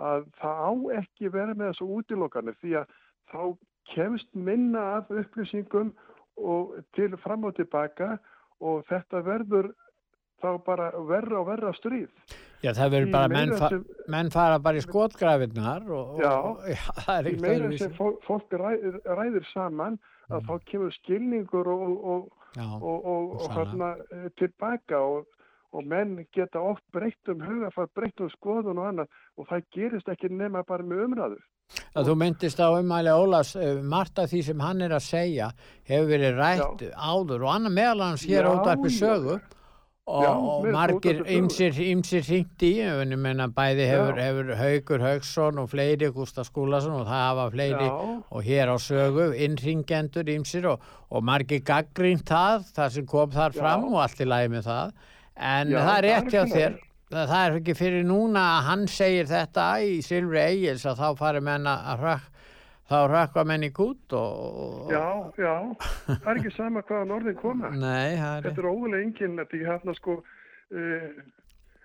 [0.02, 0.72] að það á
[1.02, 2.98] ekki vera með þessu útilokanir því að
[3.34, 3.42] þá
[3.94, 5.92] kemst minna af upplýsingum
[6.38, 9.72] og til fram og tilbaka og þetta verður
[10.44, 12.10] þá bara verra og verra stríð.
[12.64, 16.32] Já, það verður bara, meira menn, fa sem- menn fara bara í skotgrafinnar og, Já,
[16.32, 17.80] og, já, það er Því ekkert meira öðruvísi.
[17.80, 17.94] sem
[18.28, 20.00] fólk, ræðir, ræðir saman
[20.30, 25.26] að þá kemur skilningur og, og, Já, og, og, og hérna eh, tilbaka og,
[25.74, 29.08] og menn geta oft breytt um hugafar, breytt um skoðun og annað
[29.38, 31.40] og það gerist ekki nema bara með umræðu.
[31.96, 35.50] Að þú myndist á umæli Ólafs eh, margt af því sem hann er að segja
[35.90, 38.98] hefur verið rætt áður og annar meðal hans hér Já, út uppi já.
[39.02, 39.42] sögu.
[40.04, 41.72] Og, Já, og margir ymsir,
[42.28, 44.26] hringt í en ég menna bæði hefur, Já.
[44.26, 47.94] hefur Haugur Haugsson og fleiri Gústa Skúlason og það hafa fleiri Já.
[48.28, 53.56] og hér á sögu innringendur ymsir og, og margir gaggrínt það það sem kom þar
[53.56, 54.92] fram og allt í lagi með það.
[55.40, 56.76] En Já, það er rétt hjá þér
[57.14, 61.42] það er ekki fyrir núna að hann segir þetta í Silfri Egils að þá fari
[61.46, 62.30] menn að rökk
[62.94, 65.06] þá rökkva menn í kút og, Já,
[65.40, 65.54] já,
[66.08, 67.72] það er ekki sama hvaðan orðin koma.
[67.72, 71.06] Nei, það er Þetta er ógulega einkynlegt, ég hérna sko, uh,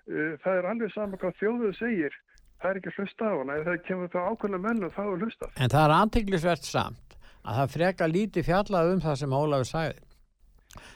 [0.09, 2.17] uh, það er alveg sama hvað þjóðuð segir,
[2.59, 5.55] það er ekki hlusta á hana, það kemur það ákveðna menn og þá er hlustað.
[5.55, 10.08] En það er antiklisvert samt að það freka lítið fjallað um það sem Ólafur sagði.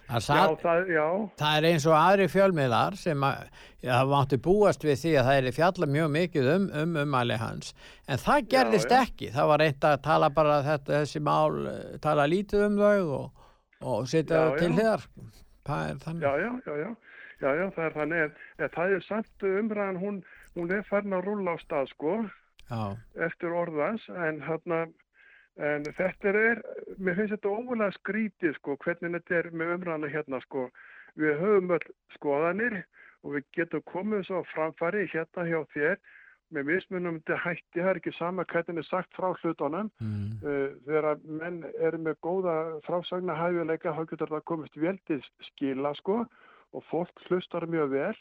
[0.08, 1.06] Það, Já, sat, það, já,
[1.40, 3.46] það er eins og aðri fjölmiðlar sem að,
[3.82, 7.38] já, það mátti búast við því að það er fjallað mjög mikið um, um umæli
[7.42, 7.72] hans.
[8.08, 9.00] En það gerðist já.
[9.08, 9.32] ekki.
[9.34, 13.50] Það var reynd að tala bara þetta, þessi mál, eh, tala lítið um þau og,
[13.94, 14.94] og setja Já, þau til já.
[14.94, 15.08] er
[16.04, 16.22] þannig.
[16.22, 16.90] já, já, já, já,
[17.42, 20.24] já, já, það er þannig, en, en það er samt umræðan, hún,
[20.60, 22.18] hún er farin að rúlla á stað, sko,
[22.70, 22.84] Já,
[23.28, 24.84] eftir orðans, en hérna,
[25.62, 26.64] en þetta er,
[26.98, 30.68] mér finnst þetta ógulega skrítið, sko, hvernig þetta er með umræðana hérna, sko,
[31.20, 32.82] við höfum öll skoðanir
[33.24, 35.98] og við getum komið svo á framfæri hérna hjá þér
[36.54, 39.90] með mismunum þetta hætti, það er ekki sama hvernig er sagt frá hlutunum.
[40.04, 40.32] Mm.
[40.44, 42.56] uh, þegar menn eru með góða
[42.88, 45.20] frásagna hæfileika þá getur það komist vel til
[45.50, 46.24] skila sko
[46.74, 48.16] og fólk hlustar mjög vel.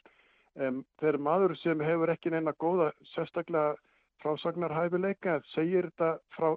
[0.61, 3.77] Um, þegar maður sem hefur ekki neina góða sérstaklega
[4.23, 6.55] frásagnar hæfileika segir þetta frá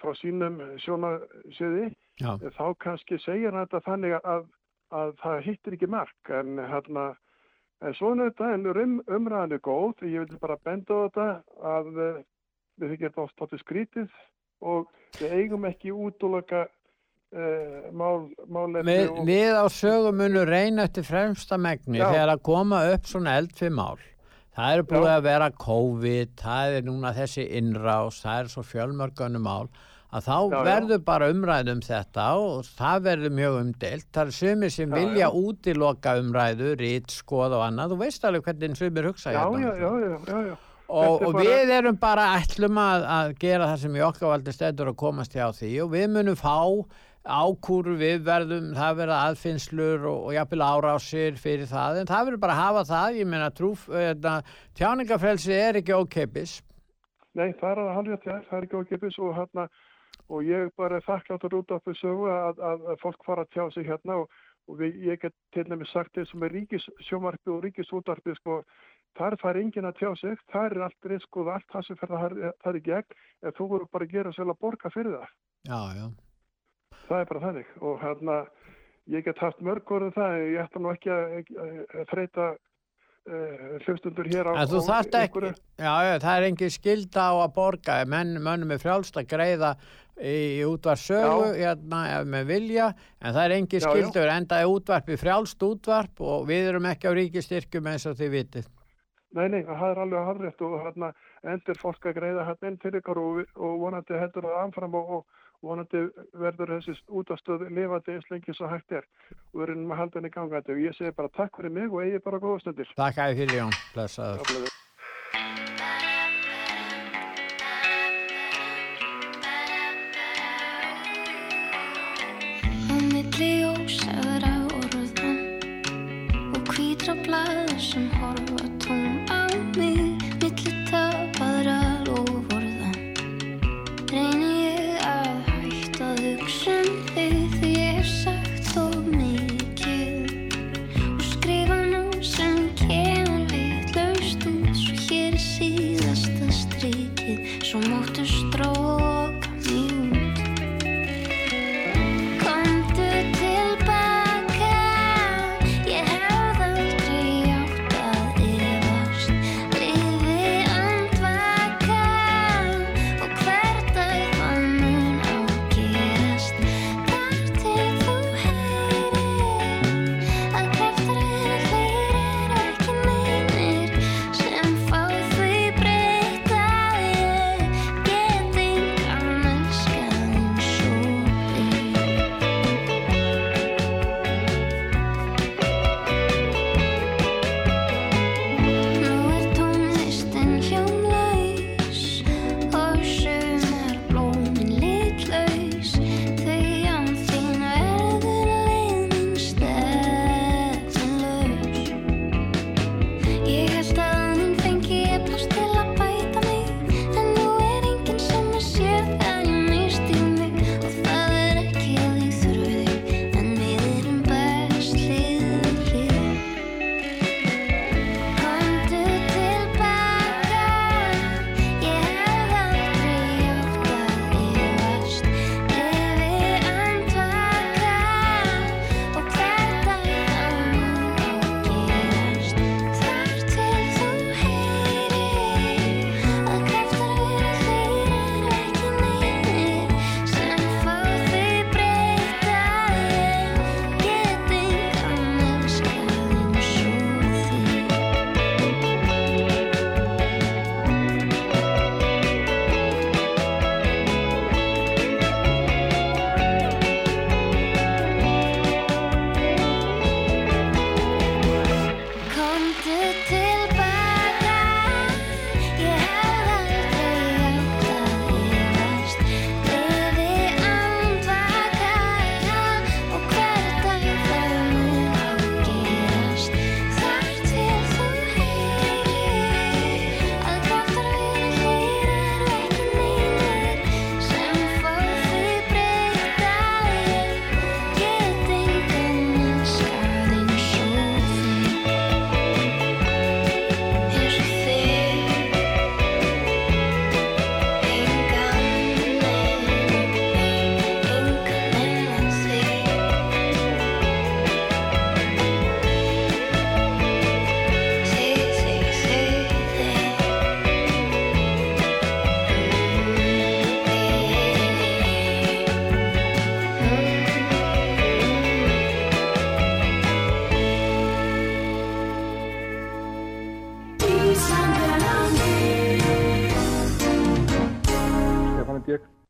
[0.00, 1.90] frá sínum sjónasviði
[2.22, 2.36] Já.
[2.38, 4.46] þá kannski segir hann þetta þannig að,
[4.94, 7.08] að það hittir ekki mark en hérna
[7.84, 11.26] en svona þetta en um, umræðan er góð ég vil bara benda á þetta
[11.74, 12.22] að uh,
[12.80, 14.16] við þykir þetta oft átti skrítið
[14.64, 14.88] og
[15.18, 18.96] við eigum ekki útúlaka uh, mál, málefni
[19.26, 23.98] Við, á sögum munum reyna eftir fremsta megni þegar að koma upp svona eldfið mál.
[24.54, 29.40] Það eru búið að vera COVID, það er núna þessi innrás, það er svo fjölmörgunu
[29.42, 29.66] mál
[30.14, 30.60] að þá Já, já.
[30.68, 34.06] verður bara umræðu um þetta og það verður mjög umdeilt.
[34.14, 35.32] Það er sumir sem Já, vilja já.
[35.40, 37.90] útiloka umræðu, rít, skoð og annað.
[37.96, 39.58] Þú veist alveg hvernig sumir hugsa já, hérna.
[39.64, 40.56] já, já, já, já, já.
[40.86, 44.52] Og, og bara- við erum bara ætlum að, að gera það sem í okkar valdi
[44.54, 46.54] stættur að komast hjá því og við munum fá
[47.24, 52.42] ákúru við verðum, það verða aðfinnslur og, og jafnvel árásir fyrir það en það verður
[52.42, 54.36] bara að hafa það, ég meina trúf, uh,
[54.76, 56.58] tjáningafrelsi er ekki ókeipis.
[57.34, 59.68] Nei, það er að halvja þér, það er ekki ókipis og hérna,
[60.28, 63.88] og ég bara þakkláttur út af þessu að, að, að fólk fara að tjá sig
[63.88, 64.36] hérna og,
[64.68, 68.60] og við, ég get til nefnir sagt þessum er ríkissjómarfi og ríkisútarfi, sko,
[69.18, 72.14] þar fær enginn að tjá sig, þar er allt risk og allt það sem fer
[72.14, 75.34] það, það er gegn, en þú voru bara að gera að borga fyrir það.
[75.64, 76.06] Já, já.
[77.08, 77.72] Það er bara þannig.
[77.84, 78.36] Og hérna,
[79.12, 82.46] ég get haft mörg orðið það, en ég ætla nú ekki að, að, að þreita
[83.28, 84.62] uh, hlustundur hér á á
[85.24, 89.28] ekki, já, já, það er engin skilda á að borga, menn, mönnum er frjálst að
[89.34, 89.74] greiða
[90.16, 92.88] í, í útvarsögu, hérna, ef með vilja,
[93.20, 93.90] en það er engin Já, já.
[93.90, 98.34] skildur, enda er útvarpi frjálst útvarp og við erum ekki á ríkistyrkjum eins og þið
[98.38, 98.72] vitið.
[99.34, 101.08] Nei, nei, það er alveg harðrétt og hérna
[101.50, 105.10] endur fólk að greiða hérna inn fyrir ykkur og, og vonandi heldur það anfram og,
[105.16, 106.04] og vonandi
[106.44, 109.08] verður þessi útastöð lifandi eins lengi svo hægt er
[109.52, 112.04] og við erum að halda henni gangandi og ég segi bara takk fyrir mig og
[112.04, 112.96] eigi bara góða stundir.
[112.96, 114.74] Takk að fyrir Jón, blessaður.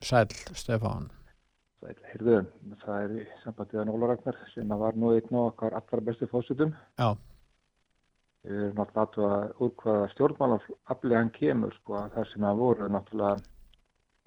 [0.05, 0.27] Sæl,
[0.57, 1.07] Stefán.
[1.81, 2.39] Sæl, heyrðu,
[2.85, 6.29] það er í sambandið að Nóla Ragnar sem var nú einn á okkar allra bestu
[6.31, 6.75] fósitum.
[7.01, 7.09] Já.
[8.45, 13.39] Við erum náttúrulega að úr hvaða stjórnmálafli hann kemur, sko, það sem að voru náttúrulega,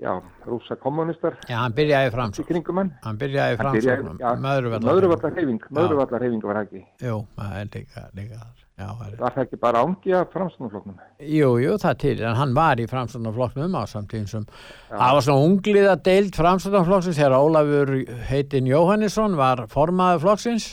[0.02, 0.14] já,
[0.50, 1.38] rúsa kommunistar.
[1.50, 2.46] Já, hann byrjaði framsókn.
[2.48, 2.94] Í kringum hann.
[3.06, 4.18] Hann byrjaði framsóknum.
[4.24, 4.88] já, Möðruvallar.
[4.90, 5.74] Möðruvallar hreyfing, Já.
[5.80, 6.86] Möðruvallar hreyfing var það ekki.
[7.06, 8.67] Jú, það er líka, líka þar.
[8.78, 10.98] Já, Var það ekki bara ángi af framstofnfloknum?
[11.26, 14.44] Jú, jú, það til, en hann var í framstofnaflokknum á samtíðum sem
[14.92, 17.94] það var svona ungliða deild framstofnaflokksins þegar Ólafur
[18.30, 20.70] heitin Jóhannesson var formaður flokksins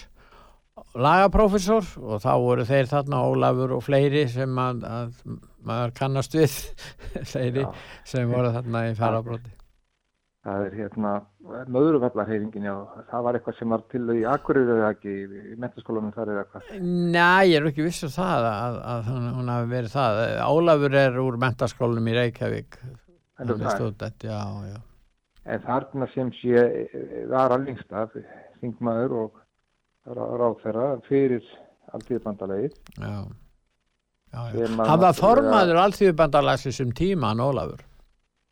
[0.95, 5.19] lagaprófessor og þá voru þeir þarna Ólafur og fleiri sem að, að
[5.65, 6.61] maður kannast við
[7.33, 7.65] fleiri
[8.05, 9.57] sem voru þarna í farabróti
[10.45, 11.11] Það er hérna
[11.73, 12.75] Möðruvallar hreyfingin, já,
[13.09, 16.83] það var eitthvað sem var til í Akureyri eða ekki, í mentaskólanum þar eða eitthvað.
[17.15, 21.16] Nei, ég er ekki viss um það að, að hún, hafi verið það Ólafur er
[21.23, 22.77] úr mentaskólanum í Reykjavík
[23.41, 24.77] En stúdent, já, já
[25.45, 26.69] En þarna sem sé
[27.29, 28.12] var að lengst af
[28.61, 29.41] þingmaður og
[30.12, 31.49] ráð þeirra fyrir
[31.95, 32.77] alltíðbandalegið.
[32.99, 33.16] Já.
[34.35, 34.69] Já, já.
[34.89, 37.85] Hann var formaður alþjóðbandalagsins um tíma, hann Ólafur.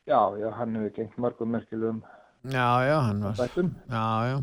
[0.07, 2.03] Já, já, hann hefur gengt mörgum merkilegum
[2.45, 3.35] Já, já, hann var...
[3.89, 4.43] Já, já.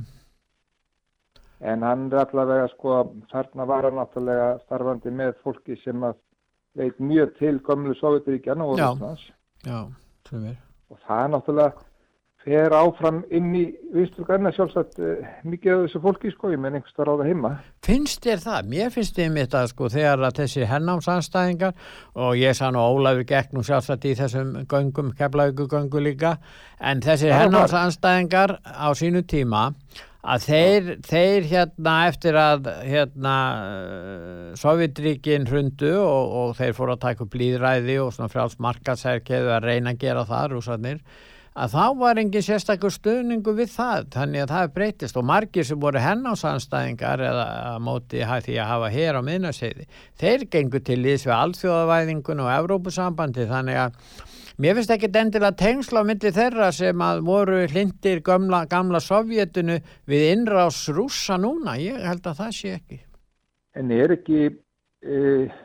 [1.60, 6.16] En hann er allavega sko, þarna var hann náttúrulega starfandi með fólki sem að
[6.80, 8.80] veit mjög til gömlu Sovjetiríkjana og
[10.48, 10.56] er.
[10.90, 11.89] Og það er náttúrulega
[12.50, 13.64] fer áfram inn í
[13.94, 17.54] vinstur græna sjálfsagt uh, mikið af þessu fólki sko, ég menn einhvers það ráða heima.
[17.86, 18.72] Finnst þér það?
[18.74, 21.96] Mér finnst þér mitt að sko þegar að þessi hennámsanstæðingar
[22.26, 26.38] og ég sá nú Ólafur nú sjálfsagt í þessum göngum, keflavíku göngu líka,
[26.82, 29.70] en þessi hennámsanstæðingar á sínu tíma
[30.20, 37.04] að þeir, þeir hérna eftir að hérna uh, Sovjetríkin hrundu og, og þeir fóru að
[37.06, 41.04] taka upp líðræði og svona frjáls markaðsærkeðu að reyna að gera það rúsarnir
[41.58, 45.20] að þá var engin sérstakur stuðningu við það, þannig að það breytist.
[45.20, 47.48] Og margir sem voru hennásanstæðingar eða
[47.84, 49.88] móti því að hafa hér á miðnaseiði,
[50.20, 53.98] þeir gengur til lýs við alþjóðavæðingun og Evrópusambandi þannig að
[54.60, 59.80] mér finnst ekki endilega tengsla á myndi þeirra sem að voru hlindir gamla, gamla sovjetinu
[60.10, 63.02] við innrás rússa núna, ég held að það sé ekki.
[63.78, 65.58] En er ekki uh,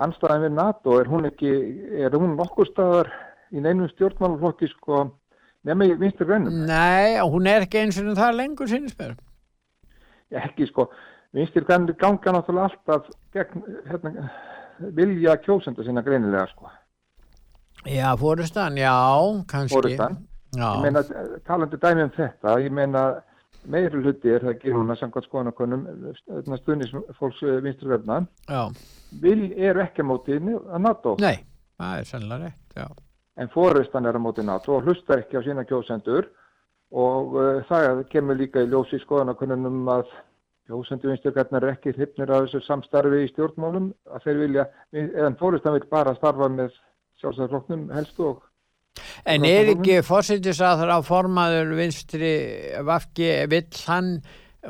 [0.00, 1.50] anstæðan við NATO, er hún ekki,
[2.00, 3.10] er hún nokkur staðar
[3.50, 5.04] í neinum stjórnmálaflokki sko,
[5.64, 6.62] nema í vinstur grænum?
[6.68, 9.16] Nei, hún er ekki eins og það lengur sinns mér
[10.38, 10.86] ekki sko,
[11.34, 14.28] vinstir grænir ganga náttúrulega alltaf gegn hérna,
[14.96, 16.70] vilja kjósenda sinna greinilega sko.
[17.88, 18.92] Já, fórustan, já,
[19.48, 20.18] kannski Forystan.
[20.56, 20.68] Já.
[20.76, 21.02] Ég meina,
[21.46, 23.04] talandi dæmi um þetta, ég meina
[23.70, 25.84] meiri hluti er það ekki núna samkvæmt skoðanakonum
[26.58, 28.70] stuðnis fólks vinstur grænna Já.
[29.20, 31.16] vil eru ekki á móti að NATO.
[31.20, 31.36] Nei,
[31.78, 32.88] það er sannlega rétt, já.
[33.40, 36.28] En fórustan er á móti NATO og hlustar ekki á sína kjósendur.
[36.90, 40.10] Og uh, það kemur líka í ljósi skoðanakonunum að
[40.70, 45.88] grænna er ekki hrifnir af þessu samstarfi í stjórnmálum að þeir vilja, eða fórustan vil
[45.90, 46.76] bara starfa með
[47.20, 48.44] sjálfstæðarflokknum helst og
[49.24, 52.30] En er ekki fórsitis að það á formaður vinstri
[52.86, 54.14] vafki vill hann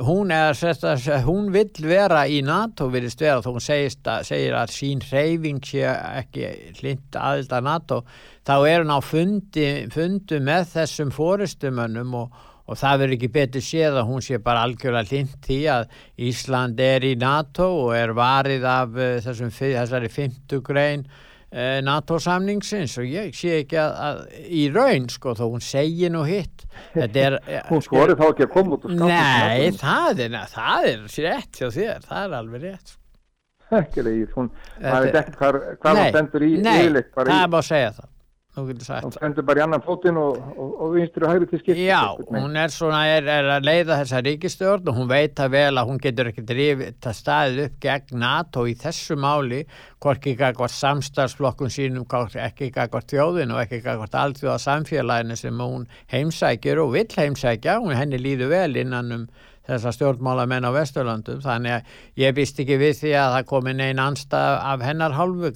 [0.07, 4.27] hún eða sérst að hún vill vera í NATO virðist vera þó hún segist að,
[4.29, 8.03] segir að sín hreyfing sé ekki hlind aðild að NATO
[8.51, 12.37] þá er hún á fundi, fundu með þessum fóristumönnum og,
[12.67, 15.97] og það verður ekki betur séð að hún sé bara algjörlega hlind því að
[16.31, 21.07] Ísland er í NATO og er varið af uh, þessum, þessari fymtu grein
[21.51, 24.23] eh, NATO-samningsins og ég sé ekki að, að
[24.61, 26.67] í raun sko þó hún segi nú hitt.
[26.99, 27.39] Er
[27.71, 29.15] Hún skori þá ekki að koma út úr skápnum.
[29.15, 32.97] Nei, það er, það er rétt hjá þér, það er alveg rétt
[33.79, 34.49] ekki leið, hún,
[34.83, 37.69] maður veit ekki hvað, hún stendur í nei, yfirleitt bara það í, er bara að
[37.69, 38.09] segja það
[38.59, 42.17] hún stendur bara í annan fótinn og, og, og vinstri og hægri til skipt Já,
[42.19, 45.87] hún er svona, er, er að leiða þessa ríkistjórn og hún veit að vel að
[45.87, 49.61] hún getur ekki drifið það staðið upp gegn NATO í þessu máli,
[50.03, 52.07] hvorki gagvart samstarfsflokkun sínum,
[52.43, 57.95] ekki gagvart þjóðin og ekki gagvart alþjóða samfélaginu sem hún heimsækjur og vill heimsækja, hún
[57.95, 59.29] henni líður vel innan um
[59.69, 61.83] þessa stjórnmálamenn á Vesturlandum, þannig að
[62.19, 65.55] ég býst ekki við því að það komi neinn anstað af hennar hálfu.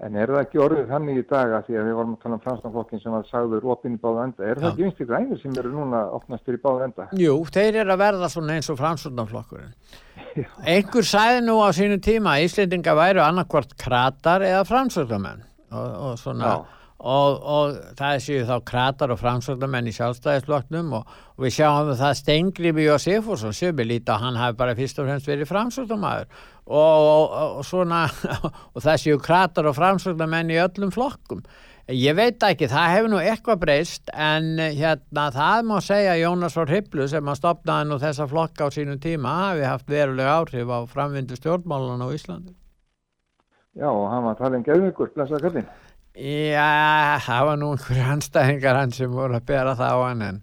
[0.00, 2.36] En er það ekki orðið þannig í dag að því að við vorum að tala
[2.38, 4.70] um fransknaflokkin sem var sagður opinn í báða enda, er það Já.
[4.72, 7.06] ekki vinstri grænir sem eru núna opnastur í báða enda?
[7.20, 9.74] Jú, þeir eru að verða svona eins og framsvöldnaflokkurinn.
[10.64, 15.44] Einhver sæði nú á sínu tíma að Íslendinga væru annarkvort kratar eða framsvöldamenn
[15.76, 16.54] og, og svona
[17.02, 22.16] og, og það séu þá kratar og framsóknarmenn í sjálfstæðisflokknum og, og við sjáum það
[22.20, 26.30] Stengrifi Jósefusson sem við líta að hann hafi bara fyrst og fremst verið framsóknarmæður
[26.62, 28.06] og, og, og svona
[28.74, 31.44] og það séu kratar og framsóknarmenn í öllum flokkum
[31.90, 36.70] Ég veit ekki, það hefur nú eitthvað breyst en hérna það má segja Jónas Þór
[36.76, 40.78] Hipplu sem að stopnaði nú þessa flokka á sínum tíma hafi haft verulega áhrif á
[40.86, 42.54] framvindu stjórnmálan á Íslandi.
[43.74, 45.68] Já, og hann var talin geðveikur, blessaða kallinn.
[46.12, 50.40] Já, það var nú einhverju anstæðingar hann sem voru að bera það á hann en,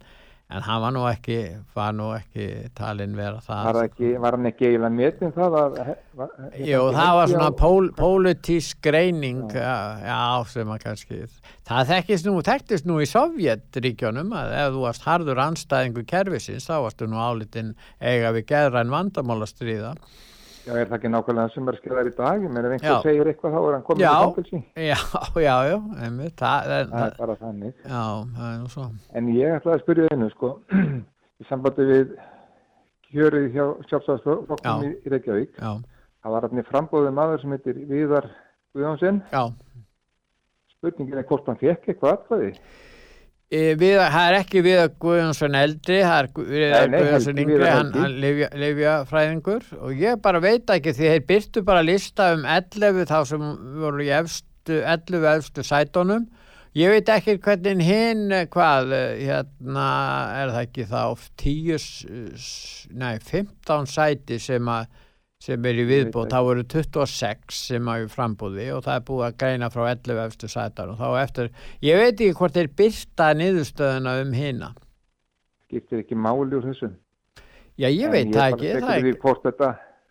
[0.49, 1.35] en hann var nú ekki,
[1.77, 3.67] var nú ekki talin vera það.
[3.67, 5.77] Var, ekki, var hann ekki eiginlega metin það að...
[6.17, 6.31] Var,
[6.65, 9.75] Jú, það var svona pól, pólitísk greining, já.
[10.07, 11.19] já, sem að kannski,
[11.69, 16.79] það þekkist nú, þekktist nú í Sovjetríkjónum að ef þú varst harður anstæðingu kerfisins, þá
[16.87, 19.93] varstu nú álitinn eiga við geðræn vandamál að stríða.
[20.69, 22.43] Já, er það ekki nákvæmlega sem er skilðar í dag?
[22.45, 24.09] Menn ef einhver segir eitthvað þá er hann komin Já.
[24.09, 24.59] í fangelsi.
[24.85, 24.97] Já,
[25.47, 27.71] já, já, einmitt, það, það, Það er bara þannig.
[27.81, 28.03] Já,
[28.35, 28.85] það er nú svo.
[29.17, 30.51] En ég ætlaði að spyrja einu, sko,
[31.41, 32.11] í sambandi við
[33.09, 35.57] kjörið hjá sjálfstæðsflokkum í, í Reykjavík.
[35.57, 35.71] Já.
[36.19, 38.29] Það var hann frambóðið maður sem heitir Viðar
[38.75, 39.23] Guðjónsson.
[39.33, 39.43] Já.
[40.75, 42.53] Spurningin er hvort hann fekk eitthvað atkvæði.
[43.49, 46.27] E, við, það er ekki við að Guðjónsson eldri, það er
[46.93, 51.81] Guðjónsson yngri, hann, hann lifja, lifjafræðingur og ég bara veit ekki því þeir byrtu bara
[51.81, 53.47] lista um 11 þá sem
[53.81, 56.27] voru í efstu, 11 efstu sætonum.
[56.77, 59.87] Ég veit ekki hvernig hinn, eh, hvað, eh, hérna,
[60.43, 61.01] er það ekki þá
[61.41, 61.79] 10,
[62.37, 64.85] s- nei, 15 sæti sem að
[65.39, 69.25] sem er í viðbót, þá voru 26 sem að við frambúði og það er búið
[69.29, 71.51] að greina frá 11 eftir sætar og þá eftir,
[71.85, 74.73] ég veit ekki hvort þeir byrta niðurstöðuna um hina.
[75.69, 76.89] Skiptir ekki máli úr þessu.
[77.79, 79.21] Já, ég En veit það bara ekki, það er því ekki.
[79.23, 79.69] Hvort þetta,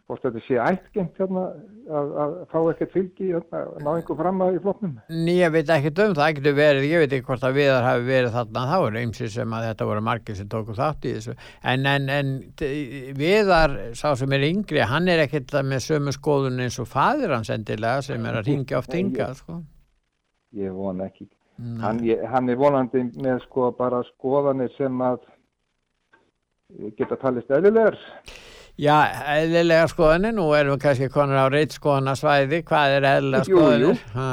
[0.08, 1.44] hvort þetta sé ættgengt hérna
[1.89, 4.97] að, að fá ekkert fylgi, að ná einhver fram að í flokknum.
[5.12, 8.05] Ný, ég veit ekki um það, getur verið, ég veit ekki hvort að viðar hafi
[8.08, 11.39] verið þarna, þá er eimsið sem að þetta voru margir sem tóku þátt í þessu.
[11.73, 12.34] En, en, en
[13.18, 17.52] viðar, sá sem er yngri, hann er ekkert með sömu skoðun eins og fadir hans
[17.55, 19.62] endilega sem er að ringja oft ynga, sko.
[20.58, 21.28] Ég vona ekki.
[21.83, 25.25] Hann, ég, hann er vonandi með sko bara skoðanir sem að
[26.99, 27.99] geta talist eðlilegar.
[28.78, 28.94] Já,
[29.34, 33.62] eðlilega skoðanir, nú erum við kannski konar á reitskoðanarsvæði, hvað er eðlilega Jú, jú.
[33.65, 34.02] skoðanir?
[34.15, 34.26] Ha,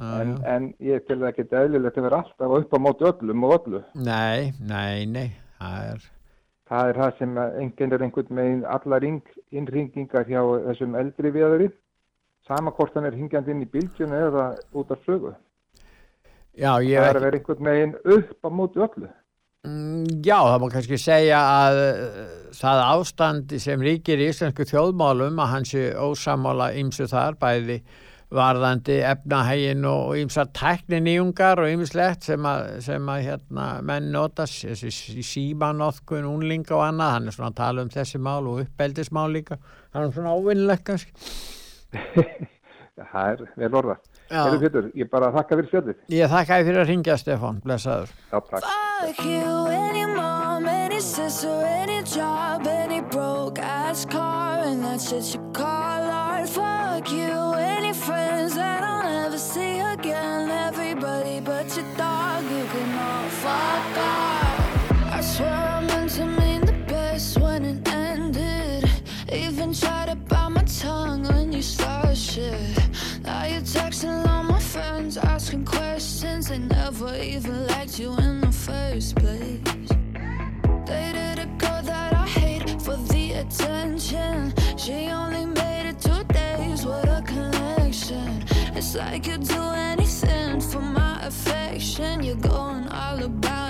[0.00, 0.38] ha, En, jú.
[0.54, 3.82] en ég tel það ekki eðlilegt að vera alltaf upp á móti öllum og öllu.
[3.94, 5.28] Nei, nei, nei,
[5.60, 6.08] það er,
[6.72, 9.22] Það er það sem enginn er einhvern megin allar ing,
[9.52, 11.70] innringingar hjá þessum eldri viðari.
[12.48, 15.34] Sama hvort hann er hingjandi inn í bylgjunu eða út af sögu.
[16.58, 19.10] já, ég Það er að vera einhvern megin upp á móti öllu.
[19.62, 22.22] Mm, Já, það má kannski segja að uh,
[22.58, 27.76] það ástand sem ríkir í íslensku þjóðmálum að hans sé ósamála ýmsu þar, bæði
[28.34, 35.22] varðandi efnahægin og ýmsar tækninýjungar og ýmislegt sem að, sem að hérna, menn notast, þessi
[35.30, 39.60] símanóðkun, unlinga og annað, hann er svona að tala um þessi mál og uppeldismál líka,
[39.94, 41.14] hann er svona óvinnlegt kannski.
[42.98, 44.11] Það er vel orðað.
[44.32, 45.96] Hefur Pétur, ég bara þakka fyrir spjallið.
[46.16, 48.14] Ég þakka þér fyrir að ringja, Stefán, blessaður.
[48.32, 48.64] Já, takk.
[48.64, 55.34] Fuck you your mom your sister your job your broke ass car and that shit
[55.34, 56.48] you call art.
[56.48, 60.50] Fuck you your friends that I'll never see again.
[60.50, 65.12] Everybody but your dog, you can all fuck off.
[65.12, 68.88] I swear I meant to mean the best when it ended.
[69.30, 72.81] Even tried to bite my tongue when you started shit.
[73.72, 76.48] Texting all my friends, asking questions.
[76.48, 79.88] They never even liked you in the first place.
[80.84, 84.52] Dated a girl that I hate for the attention.
[84.76, 88.44] She only made it two days with a connection.
[88.76, 92.22] It's like you'd do anything for my affection.
[92.22, 93.61] You're going all about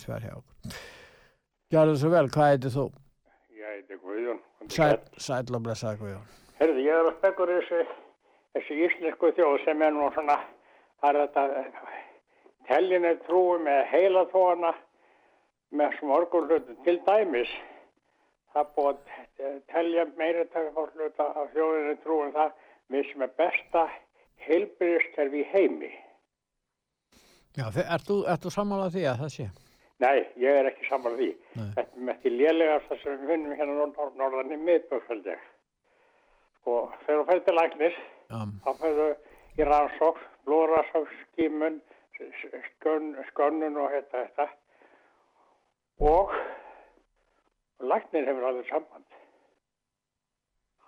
[0.00, 0.76] hins vegar hjá okkur.
[1.70, 2.84] Gjörðu svo vel, hvað heitir þú?
[3.60, 4.40] Ég heiti Guðjón.
[4.70, 6.28] Sæl, og blessaði Guðjón.
[6.60, 7.80] Herði, ég er að spekkur þessi,
[8.56, 10.38] þessi íslensku þjóð sem er nú svona,
[11.00, 11.44] það er þetta
[12.70, 14.74] teljinni trúi með heila tóana
[15.76, 17.52] með smorgur hlutu til dæmis.
[18.50, 22.54] Það er búið að telja meira takk hluta af þjóðinni trúin það
[22.90, 23.88] við sem er besta
[24.48, 25.90] heilbyrðiskerfi í heimi.
[27.54, 29.46] Já, ert þú, þú sammálað því að það sé?
[30.00, 31.30] Nei, ég er ekki saman því.
[31.76, 35.34] Þetta er með því sem við finnum hérna nord norðan í miðbökföldi.
[36.60, 37.98] Sko, þegar þú fyrir til læknis,
[38.64, 41.78] þá fyrir í rannsók, blóðrannsók, skímun,
[42.16, 44.48] skön, skönnun og þetta, þetta.
[46.00, 46.32] Og
[47.92, 49.06] læknir hefur alveg samband.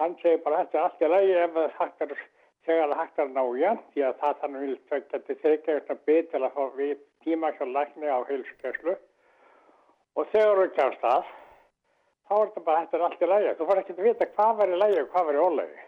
[0.00, 2.18] Hann segir bara þetta er allt í lagi ef það hægt er,
[2.65, 5.97] þegar það hægt er að ná jænt, því að það þannig vil tvekja til þryggja
[6.07, 8.97] bit til að fá við tíma hjá lækni á heilskeslu
[10.17, 11.31] og þegar þú kemst að
[12.28, 13.55] þá er þetta bara, þetta er allt í lagi.
[13.59, 15.81] Þú fær ekki að vita hvað var í lagi og hvað var í ólagi.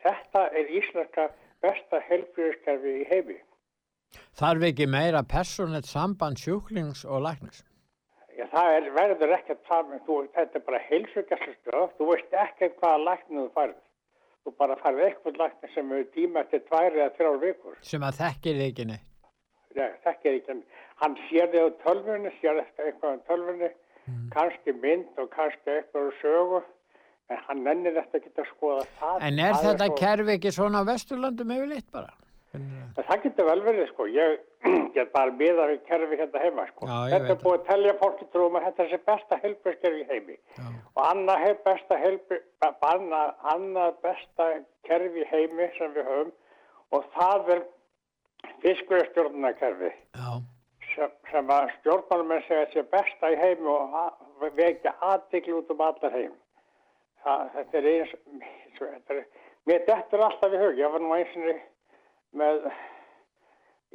[0.00, 1.28] Þetta er íslenska
[1.62, 3.38] besta heilbjörnskerfi í heimi.
[4.38, 7.60] Þarf ekki meira persónlegt samband sjúklings og læknis?
[8.38, 13.02] Já, það er, verður ekkert saman, þú, þetta er bara heilsugjastastöð, þú veist ekkert hvaða
[13.08, 13.78] læknið þú færð.
[14.44, 17.74] Þú bara færð eitthvað læknið sem er tíma eftir tvær eða þrjár vikur.
[17.84, 19.06] Sem að þekkir þig ekki neitt.
[19.76, 20.56] Nei, þekkir ekki.
[21.02, 23.70] Hann sér þig á tölvunni, sér eftir eitthvað á tölvunni,
[24.34, 26.62] kannski mynd og kannski eitthvað á sögu,
[27.30, 29.20] en hann nennir þetta ekki að skoða það.
[29.28, 32.10] En er þetta svo- kerfi ekki svona á Vesturlandum yfirleitt bara?
[32.54, 34.38] En Það getur vel verið sko, ég
[34.94, 36.88] get bara miða við kerfi hérna heima sko.
[36.88, 40.08] Já, þetta er búið að telja fólki trúum að þetta er þessi besta helbjörnskerfi í
[40.10, 40.36] heimi.
[40.96, 42.46] Og annað besta helbjörn,
[42.90, 44.48] annað, annað besta
[44.88, 46.32] kerfi í heimi sem við höfum
[46.90, 47.66] og það er
[48.64, 49.92] fiskverðstjórnarkerfi.
[50.90, 56.16] Sem, sem að stjórnarmenn segja sé besta í heimi og vekja aðtikli út um allar
[56.16, 56.32] heim.
[57.24, 58.14] Það, þetta er eins,
[58.76, 59.26] svo, þetta er,
[59.68, 61.54] mér dettur alltaf í hug, ég var nú einsinni
[62.40, 62.70] með,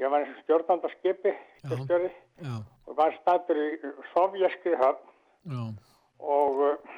[0.01, 1.33] ég var eins og stjórnand á skipi,
[1.63, 2.11] skipstjóri,
[2.43, 2.55] Já.
[2.87, 3.67] og var statur í
[4.13, 5.73] sovjaskri höfn
[6.19, 6.95] og uh,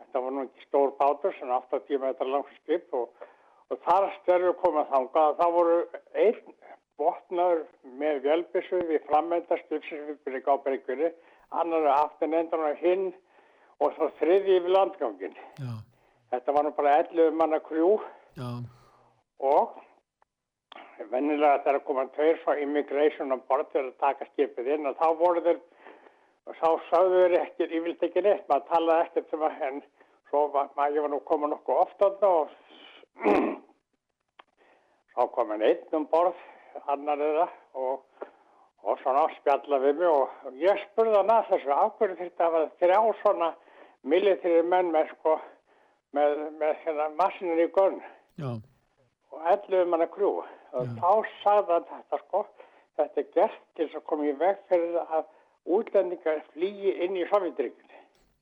[0.00, 3.12] þetta var nú ekki stór bátur, sem 80 metrar langt skip og,
[3.70, 5.78] og þar stærðu komað þangað, það voru
[6.24, 6.56] einn
[7.00, 7.62] botnaður
[7.98, 9.06] með velbissu við
[10.24, 11.12] byrja á breikunni,
[11.50, 13.08] annar aftan endan og hinn
[13.82, 15.38] og svo þriði yfir landgangin.
[15.58, 15.72] Já.
[16.32, 17.96] Þetta var nú bara 11 manna krjú
[18.38, 18.50] Já.
[19.44, 19.80] og
[21.12, 25.08] vennilega þegar koma tveir frá immigration á borð til að taka skipið inn og þá
[25.18, 25.60] voru þeir
[26.46, 29.82] og þá sagðu þeir ekki, ég vildi ekki neitt maður talaði ekkert sem að en
[30.30, 32.48] svo var maður, ég var nú komin nokkuð oft þarna og
[35.14, 36.40] þá kom en einn um borð
[36.92, 37.48] annar eða
[37.78, 38.28] og,
[38.82, 42.56] og svona spjalla við mig og, og ég spurði hann að þessu ákveður þetta að
[42.56, 43.52] vera þrjá svona
[44.02, 45.36] militæri menn með sko
[46.16, 48.00] með, með hérna massinir í gunn?
[49.32, 51.10] Og 11 manna krjú og þá
[51.42, 52.44] sagði hann þetta sko
[53.00, 55.24] þetta er gert til að koma í veg fyrir að
[55.78, 57.88] útlendingar flýi inn í Sovjetryggjum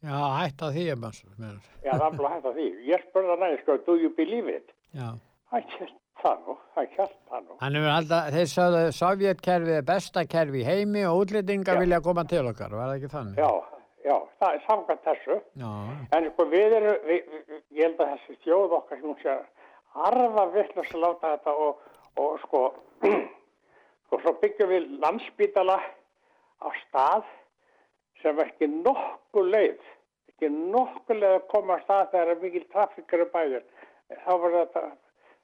[0.00, 1.64] Já, hætt að því að maður.
[1.84, 4.48] já það er bara hægt að því ég spurði hann aðeins sko do you believe
[4.54, 5.10] it Já.
[5.52, 9.76] hann kjælt það nú hann kjælt það nú Hann hefur alltaf, þeir sagðu að Sovjetkerfið
[9.76, 13.36] er besta kerfi í heimi og útlendingar vilja koma til okkar, var það ekki þannig?
[13.44, 13.50] já,
[14.08, 15.70] já, það er samkvæmt þessu Já.
[16.16, 19.36] en sko við erum við, við, ég held að þessi þjóð okkar sem hún sé
[20.08, 21.84] arfa vittlust að láta þetta og,
[22.16, 22.62] og sko
[24.06, 25.78] sko svo byggjum við landsbítala
[26.60, 27.28] á stað
[28.22, 29.92] sem ekki nokkuð leið
[30.32, 33.70] ekki nokkuð leið að koma að stað þegar er mikil trafíkar í bæðin
[34.24, 34.84] þá var þetta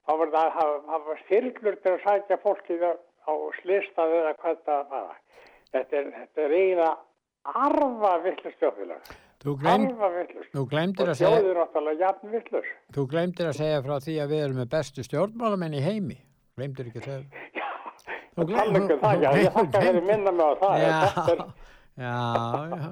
[0.07, 2.91] þá var það að hafa þyrlur til að sækja fólkið á,
[3.27, 5.15] á slistað eða hvað það var.
[5.75, 6.93] Þetta er, þetta er eiginlega
[7.67, 8.13] arfa
[9.37, 10.07] Þú, gleym, arfa
[10.71, 14.31] gleymdir og að segja, þjóðir náttúrulega jafn vittlust þú gleymdir að segja frá því að
[14.31, 16.17] við erum með bestu stjórnmálamenn í heimi.
[16.57, 17.43] Gleymdir ekki að segja.
[18.37, 21.41] Þú tala ekki það, já, ég þakka fyrir að minna mig á það Já, er,
[21.97, 22.15] já,
[22.71, 22.87] já.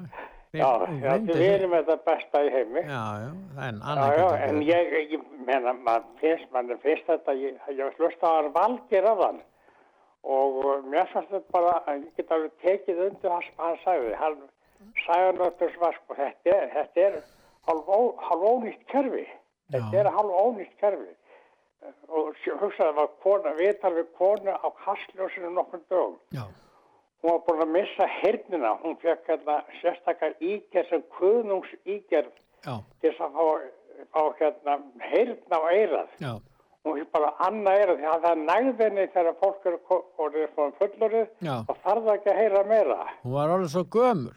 [0.55, 0.69] já,
[1.01, 2.83] já, við erum þetta besta í heimi.
[2.85, 3.31] Já, já,
[3.67, 7.81] en Já, annað já, en ég, ég meina, maður finnst, maður finnst þetta, ég, ég
[7.83, 9.41] var hlusta á hann valgir af hann
[10.25, 14.13] og mér fannst þetta bara, að ég get alveg tekið undir það sem hann sagði,
[14.21, 14.39] hann
[15.05, 17.19] sagði þetta sem var, sko, þetta er, þetta er
[17.69, 19.27] hálf ónýtt kerfi,
[19.73, 21.13] þetta er hálf ónýtt kerfi
[22.09, 26.17] og hugsaði var kona, viðtal við konu á kastljósinu nokkur dögum.
[26.35, 26.45] Já.
[27.23, 32.29] Hún var búin að missa hernina, hún fekk hérna sérstakar ígerð sem kuðnungs ígerð
[32.65, 33.47] til þess að fá,
[34.13, 34.75] fá hérna
[35.11, 36.33] heyrn á eirað Já.
[36.85, 40.51] Hún er bara annað er því að það er nægðinni þegar fólk eru ko- orðið
[40.53, 41.55] svona fullorðið Já.
[41.67, 42.97] og þarf ekki að heyra meira.
[43.23, 44.35] Hún var orðið svo gömur.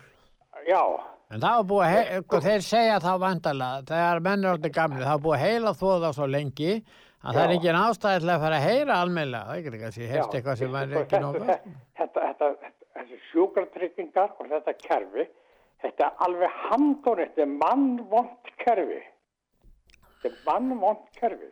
[0.68, 0.82] Já.
[1.28, 5.12] En það var búið að, þeir segja þá vandalega, þegar menn er orðið gamli, það
[5.12, 6.72] var búið að heila þóða svo lengi
[7.24, 9.44] að það er engin ástæði til að fara að heyra almennilega.
[9.44, 11.56] Það er ekki heyrst Já, eitthvað sem er ekki nógu.
[11.98, 12.50] þetta,
[12.98, 15.24] þessi sjúkratryggingar og þetta kerfi,
[15.82, 19.00] þetta er alveg handón, þetta er mannvont kerfi.
[20.22, 21.50] Þetta er mannvont kerfi.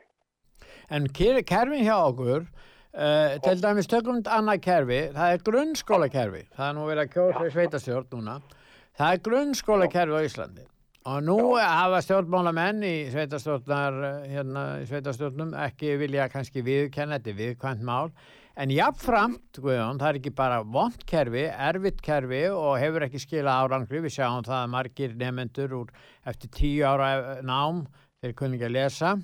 [0.91, 2.47] En ker- kerfin hjá okkur,
[2.95, 6.45] uh, til dæmis tökum við annað kerfi, það er grunnskólakerfi.
[6.55, 8.39] Það er nú verið að kjósa í sveitastjórn núna.
[8.97, 10.65] Það er grunnskólakerfi á Íslandi.
[11.07, 17.35] Og nú hafa stjórnmálamenn í sveitastjórnar, eh, hérna, í sveitastjórnum ekki vilja kannski viðkenna, þetta
[17.39, 18.10] viðkvæmt mál.
[18.59, 23.55] En jafnframt, Guðjón, það er ekki bara vond kerfi, erfitt kerfi og hefur ekki skila
[23.60, 24.01] árangri.
[24.02, 25.94] Við sjáum það að margir nefnendur úr
[26.26, 27.85] eftir tíu ára nám,
[28.25, 29.15] þeir kunni ekki að lesa.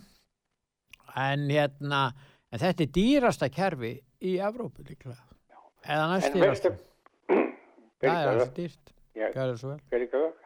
[1.19, 2.05] En hérna,
[2.52, 5.19] en þetta er dýrasta kerfi í Evrópu líklega.
[5.83, 6.77] Eða næst dýrasta.
[8.02, 8.92] Það er alveg dýrt.
[9.16, 9.74] Ég- svo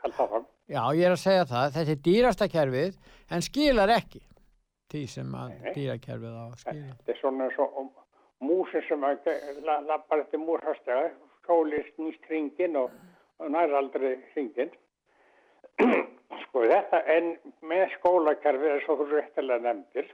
[0.02, 0.46] áfram.
[0.68, 1.68] Já, ég er að segja það.
[1.76, 2.96] Þetta er dýrasta kerfið,
[3.30, 4.20] en skilar ekki.
[4.90, 6.96] Því sem að dýrakerfið á skila.
[6.98, 7.92] Þetta er svona eins og
[8.42, 9.00] músin sem
[9.86, 11.10] lappar eftir múrhastega,
[11.46, 12.90] sóli snýst hringin og,
[13.38, 14.70] og nær aldrei hringin.
[16.46, 20.06] sko þetta en með skólakerfið er svo þú réttilega nefndir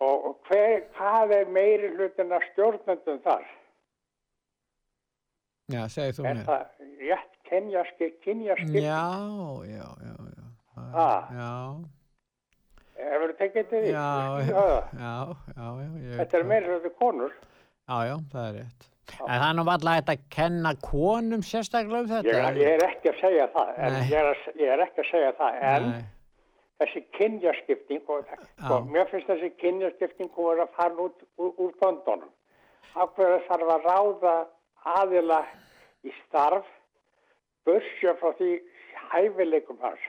[0.00, 3.44] og, og hver, hvað er meiri hlutin af stjórnendum þar?
[5.72, 6.46] Já, segir þú Er mér.
[6.46, 6.62] það
[7.02, 8.78] rétt kynjaskip, kynjaskip?
[8.80, 9.02] Já,
[9.68, 10.14] já, já.
[10.92, 11.28] Ah.
[11.36, 11.50] Já,
[13.02, 13.90] Hefur þið tekið til því?
[13.92, 14.08] já,
[14.46, 14.62] Já,
[14.96, 15.12] já,
[15.56, 15.66] já, já.
[15.82, 16.48] ég veit Þetta er það.
[16.52, 17.32] meira konur.
[17.88, 18.88] Já, já, það er rétt.
[19.12, 22.32] En það er nú alltaf hægt að kenna konum sérstaklega um þetta.
[22.32, 25.08] Ég, ég er ekki að segja það, en ég er, að, ég er ekki að
[25.10, 26.04] segja það, en Nei.
[26.82, 28.30] þessi kynjaskipting, og,
[28.62, 28.86] sko, Já.
[28.94, 32.30] mér finnst þessi kynjaskipting hún verið að fara út úr, úr böndunum.
[32.94, 34.36] Hverju þarf að ráða
[34.96, 35.42] aðila
[36.08, 36.66] í starf,
[37.66, 38.50] bursja frá því
[39.12, 40.02] hæfileikum hans,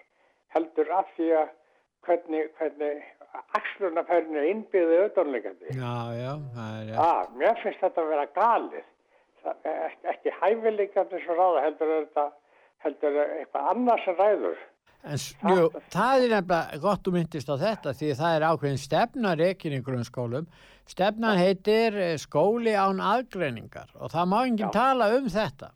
[0.55, 1.51] heldur af því að
[2.07, 3.03] hvernig, hvernig
[3.57, 4.49] axlunafærinu er
[6.55, 6.99] það er rétt.
[7.05, 8.85] Ah, mér finnst þetta að vera galið.
[9.43, 12.25] Það er ekki, ekki hæfileikandi sem ráða, heldur þetta
[12.83, 14.61] heldur eitthvað annað sem ræður.
[15.03, 18.79] En s- jú, það er nefnilega gott þú myndist á þetta því það er ákveðin
[18.79, 20.45] stefna reikin í grunnskólum.
[20.87, 25.71] Stefnan heitir eh, skóli án aðgreiningar og það má enginn tala um þetta.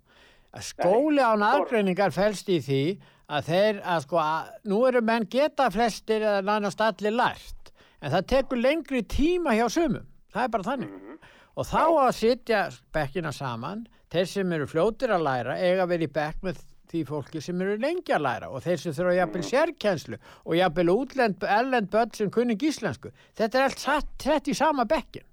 [0.64, 2.82] Skóli án aðgreiningar felst í því
[3.28, 8.14] að þeir að sko að nú eru menn geta flestir eða nánast allir lært en
[8.14, 10.08] það tekur lengri tíma hjá sumum.
[10.34, 10.96] Það er bara þannig.
[11.58, 16.06] Og þá að sitja bekkina saman, þeir sem eru fljótir að læra eiga að vera
[16.06, 19.48] í bekk með því fólki sem eru lengi að læra og þeir sem þurfa jafnvel
[19.50, 23.12] sérkjenslu og jafnvel útlend, erlend börn sem kunni íslensku.
[23.36, 25.27] Þetta er allt satt, sett í sama bekkin.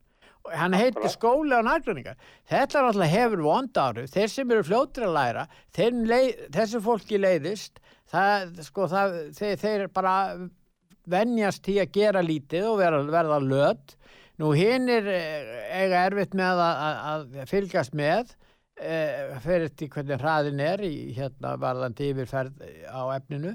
[0.45, 2.19] Og hann heitir skóli á nærgruningar.
[2.51, 4.05] Þetta náttúrulega hefur vond áru.
[4.13, 5.47] Þeir sem eru fljótir að læra,
[5.79, 7.81] leið, þessu fólki leiðist,
[8.13, 10.15] það, sko, það, þeir, þeir bara
[11.11, 13.97] venjast í að gera lítið og vera, verða löt.
[14.43, 15.09] Nú hinn er
[15.71, 17.03] eiga erfitt með að, að,
[17.39, 18.35] að fylgjast með
[18.83, 23.55] eh, fyrir því hvernig hraðin er í hérna varðandi yfirferð á efninu.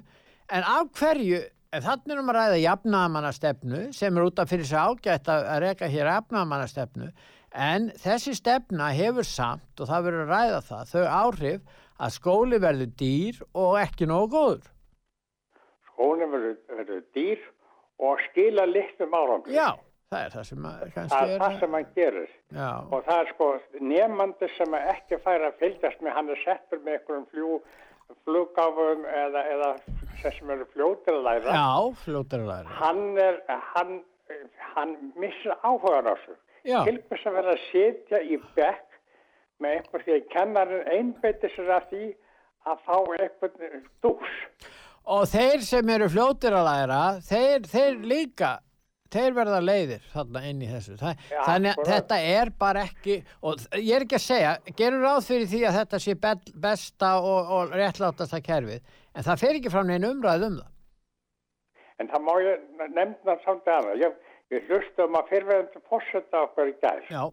[0.49, 4.65] En af hverju, en þannig er um að ræða jafnamannastefnu sem er út af fyrir
[4.69, 7.11] sig ágætt að, reka hér jafnamannastefnu
[7.53, 12.59] en þessi stefna hefur samt og það verður að ræða það, þau áhrif að skóli
[12.63, 14.67] verður dýr og ekki nógu góður.
[15.89, 17.45] Skólinn verður, verður dýr
[17.99, 19.57] og skila litlum árangri.
[19.57, 19.73] Já,
[20.13, 22.31] það er það sem að, Það kannski er er það sem hann gerir.
[22.55, 23.49] Já, Og það er sko
[23.91, 27.59] nefnandi sem ekki fær að fylgjast með, hann er settur með einhverjum fljú,
[28.25, 29.71] fluggáfum eða, eða
[30.21, 31.55] sem sem eru fljótir að læra.
[31.55, 32.77] já fljótar að læra.
[32.81, 33.41] Hann er,
[33.73, 33.99] hann,
[34.75, 36.37] hann missir áhugan á þessu.
[36.63, 38.97] Til hvers að vera að sitja í bekk
[39.59, 42.05] með einhver því að kennarinn einbeitir sér að því
[42.69, 44.33] að fá einhvern dús.
[45.09, 48.51] Og þeir sem eru fljótir að læra, þeir, þeir líka,
[49.13, 50.95] þeir verða leiðir þarna inn í þessu.
[50.99, 55.05] Þa, Já, þannig að þetta er bara ekki, og ég er ekki að segja, gerur
[55.05, 58.81] ráð fyrir því að þetta sé be- besta og, og réttlátasta kerfið,
[59.15, 60.73] en það fer ekki fram neina umræð um það.
[61.99, 62.61] En það má ég
[62.95, 63.97] nefna svolítið annað.
[64.05, 64.13] Ég,
[64.55, 66.75] ég hlusti um að fyrirverðandi fórseta okkur í
[67.11, 67.23] Já,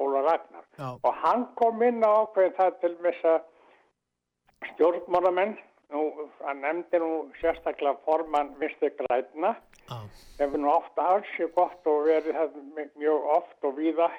[0.00, 0.64] Óla Ragnar.
[0.78, 3.40] já, Og hann kom inn á ákveðin það til þess að
[4.74, 5.54] stjórnmálamenn,
[5.92, 6.02] nú,
[6.44, 7.10] hann nefndi nú
[7.40, 8.92] sérstaklega formann Mr.
[8.98, 9.54] Græna,
[9.90, 9.98] já,
[10.40, 12.58] hefur nú oft alls gott og verið það
[13.02, 14.10] mjög oft og víða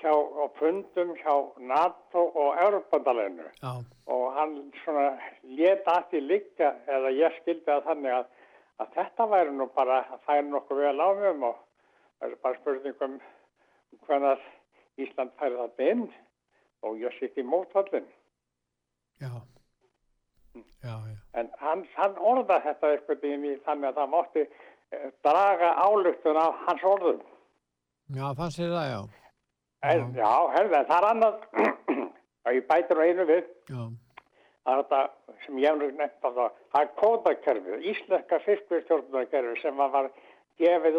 [0.00, 3.72] hjá á fundum hjá NATO og Európandaleginu já,
[4.06, 8.26] og hann svona leta að því líka eða ég skildi að þannig að,
[8.82, 11.62] að þetta væri nú bara að færa nokkuð vel á mjög og
[12.20, 13.16] Það er bara spurning um
[14.06, 14.44] hvernig
[15.04, 16.06] Ísland færi það inn
[16.86, 18.06] og ég sitt í mótfallin.
[19.20, 19.32] Já.
[20.56, 21.16] Já, já.
[21.36, 24.46] En hann, hann orða þetta eitthvað í þannig að það mátti
[25.26, 27.22] draga álugtun af hans orðum.
[28.14, 29.00] Já, fannst þér það, já.
[29.86, 31.40] En, já, herði, það er annað,
[32.46, 33.82] og ég bætir á einu við, Já.
[34.66, 39.60] það er þetta sem ég hef nú nefnt á það, það er kódakerfið, íslenska fiskvistjórnarkerfið
[39.62, 40.08] sem að var
[40.62, 40.98] gefið,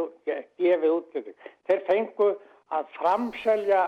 [0.61, 1.49] gefið út til þau.
[1.67, 2.30] Þeir fengu
[2.77, 3.83] að framselja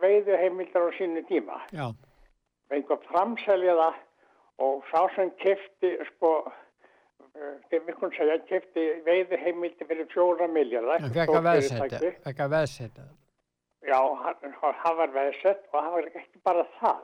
[0.00, 1.60] veiðu heimildar á sínu tíma.
[1.74, 1.90] Já.
[2.70, 4.02] Fengu að framselja það
[4.66, 6.32] og sá sem kefti, sko,
[7.70, 11.02] þeir vikun segja, kefti veiðu heimildi fyrir fjóra miljardar.
[11.04, 13.06] Hann fekk að veðsetja, fekk að veðsetja.
[13.86, 14.00] Já,
[14.82, 17.02] hann var veðsett og hann var ekki bara það.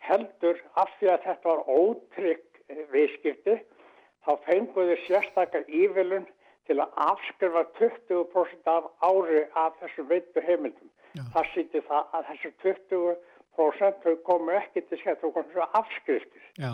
[0.00, 2.62] Heldur af því að þetta var ótrygg
[2.94, 3.58] viðskipti,
[4.24, 6.26] þá fenguðu sérstakar ívilun
[6.68, 10.90] til að afskrifa 20% af ári af þessum veitu heimildum.
[11.34, 16.44] Það sýtti það að þessu 20% þau komu ekki til skemmt, þau komu svo afskriftir.
[16.58, 16.72] Já.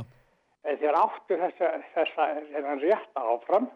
[0.66, 3.68] En þeir áttu þessa, þessa þennan rétt áfram,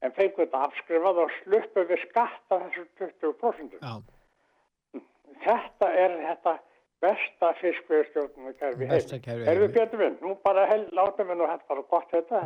[0.00, 3.76] en fenguðu þetta afskrifað og sluppu við skatt af þessu 20%.
[3.80, 5.00] Já.
[5.44, 6.54] Þetta er þetta
[7.00, 7.52] besta
[8.94, 10.18] Besta kerfi Erum við betur minn?
[10.24, 12.42] Nú bara hel, látum við nú þetta bara gott þetta.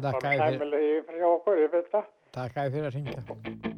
[1.75, 2.11] Veit það.
[2.35, 3.74] Takk að fyrir að ringja.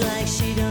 [0.00, 0.69] Like she don't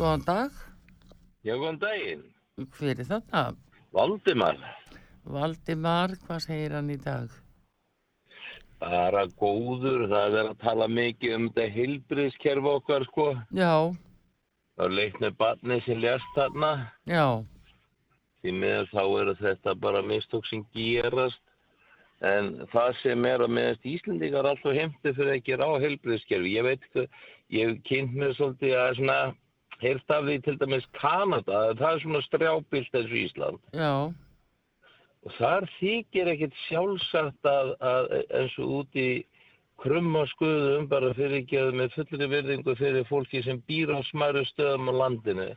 [0.00, 0.50] Góðan dag.
[1.44, 2.22] Já, góðan daginn.
[2.78, 3.42] Hver er þetta?
[3.96, 4.58] Valdimar.
[5.28, 7.32] Valdimar, hvað segir hann í dag?
[8.80, 13.26] Bara góður, það er að tala mikið um þetta heilbriðskerfi okkar, sko.
[13.52, 13.74] Já,
[14.80, 16.70] Það er leitt með barnið sem lérst þarna.
[17.04, 17.26] já,
[18.40, 21.42] Því með þá eru þetta bara mistök sem gerast.
[22.24, 26.54] En það sem er að meðast Íslendingar alltaf heimti fyrir að gera á heilbriðskerfi.
[26.56, 26.88] Ég veit
[27.52, 29.18] ég hef kynnt mér svolítið að svona,
[29.80, 33.62] heyrst af því til dæmis Kanada, það er svona strjábilt eins og Ísland.
[33.74, 33.94] já,
[35.20, 38.06] Og þar þykir ekkert sjálfsagt að, að
[38.38, 39.08] eins og út í
[39.80, 44.44] krumma skuðum bara fyrir ekki að með fullri virðingu fyrir fólki sem býr á smæru
[44.48, 45.48] stöðum á landinu.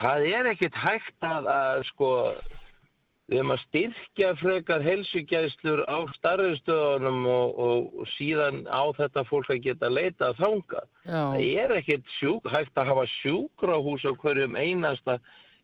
[0.00, 2.10] Það er ekkert hægt að, að sko,
[3.30, 9.22] við erum að styrkja frekar helsugæslur á starri stöðunum og, og, og síðan á þetta
[9.28, 10.82] fólk að geta leita að þanga.
[11.04, 15.20] já, Það er ekkert sjúk, hægt að hafa sjúkrahús á hverjum einasta,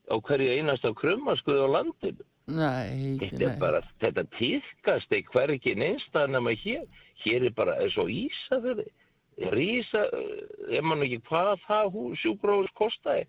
[0.07, 2.29] á hverju einasta krummaskuð á landinu.
[2.47, 3.59] nei, Þetta er nei.
[3.59, 6.87] bara, þetta týrkast ekki hvergi neinstað nema hér.
[7.25, 8.87] Hér er bara, er svo Ísafjörði.
[9.53, 10.07] Rísa,
[10.71, 13.27] ég man ekki hvað það sjúkrahús kostaði.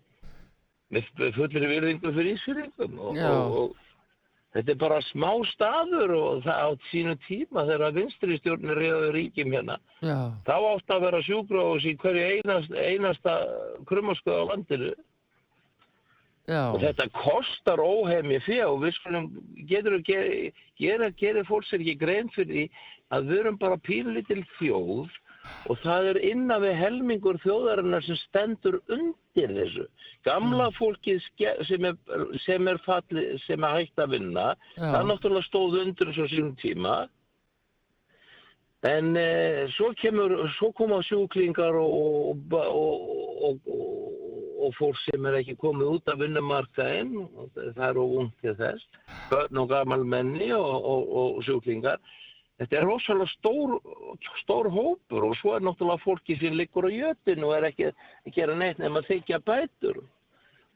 [0.94, 2.94] Með fullri virðingu fyrir Ísfjörðingum.
[3.02, 3.87] Og, og, og
[4.58, 9.54] þetta er bara smá staður og það á sínu tíma þegar vinstri stjórnir reyðu ríkjum
[9.54, 9.76] hérna.
[10.02, 10.16] Já,
[10.48, 13.36] Þá átt að vera sjúkrahús í hverju einasta, einasta
[13.86, 14.90] krummaskuð á landinu.
[16.48, 19.30] já, Og þetta kostar óhemmi fyrir og við skulum,
[19.70, 22.68] getur að gera, gera, gera fólk sér ekki grein fyrir því
[23.14, 25.08] að við erum bara pínlítil þjóð
[25.68, 29.84] og það er innan við helmingur þjóðarinnar sem stendur undir þessu.
[30.24, 31.96] Gamla fólkið ske- sem er,
[32.46, 34.84] sem er, falli, sem er hægt að vinna, Já.
[34.94, 36.96] það náttúrulega stóð undir þessu á sínum tíma.
[38.86, 43.08] En eh, svo, kemur, svo koma sjúklingar og, og, og,
[43.48, 44.12] og, og,
[44.68, 48.86] og fólk sem er ekki komið út af vinnumarkaðinn, og það er óvungt til þess,
[49.32, 51.98] börn og gamal menni og, og, og sjúklingar.
[52.58, 53.74] Þetta er rosalega stór,
[54.40, 58.32] stór hópur og svo er náttúrulega fólki sem liggur á jötinu og er ekki að
[58.34, 60.00] gera neitt nema að þykja bætur.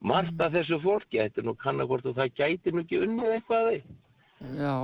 [0.03, 3.35] Margt af þessu fólki, þetta er nú kannar hvort og það gæti nú ekki unnið
[3.37, 3.99] eitthvað að því.
[4.63, 4.77] já,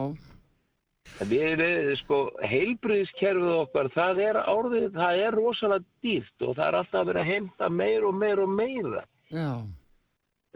[1.28, 6.76] Við erum, sko, heilbriðiskerfið okkar, það er árið, það er rosalega dýrt og það er
[6.80, 9.04] alltaf að vera að heimta meir og meir og meira.
[9.32, 9.50] já,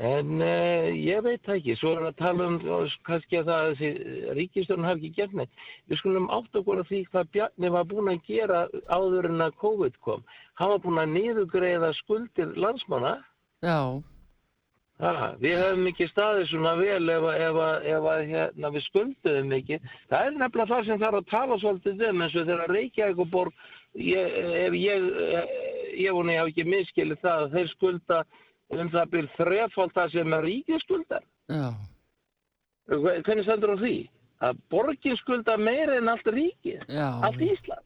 [0.01, 3.67] En uh, ég veit það ekki, svo er að tala um uh, kannski að það
[3.73, 3.91] þessi
[4.39, 5.67] ríkistjórn hafi ekki gert neitt.
[5.91, 9.59] Við skulum átt okkur að því hvað Bjarni var búinn að gera áður en að
[9.61, 10.25] COVID kom.
[10.61, 13.19] Hann var búinn að niðugreiða skuldir landsmanna.
[13.61, 14.01] já,
[15.03, 17.57] Ha, við hefum ekki staðið svona vel ef, ef,
[17.91, 19.79] ef að, hérna, við skulduðum ekki.
[20.12, 23.33] Það er nefnilega það sem þarf að tala svolítið um eins og þegar Reykjavík og
[23.33, 23.65] borg,
[23.99, 25.09] ég, ef ég,
[26.05, 28.21] ég voni ég hef ekki miskilið það að þeir skulda
[28.73, 31.25] um það byrð þrefald það sem er ríkið skuldar.
[31.52, 31.68] já,
[32.89, 33.94] Hve- Hvernig stendur á því?
[34.42, 37.84] Að borgin skulda meira en allt ríkið, allt Ísland.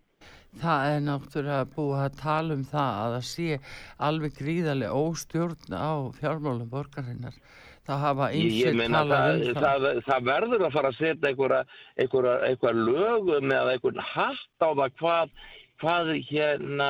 [0.56, 3.58] Það er náttúrulega búið að tala um það að það sé
[4.00, 7.34] alveg gríðarlega óstjórn á fjármálum borgarinnar.
[7.86, 9.82] Það hafa einsett talað það, um það.
[9.84, 11.60] það, það verður að fara að setja einhverja,
[12.88, 15.30] lögum eða einhvern hatt á það hvað,
[15.84, 16.88] hvað hérna,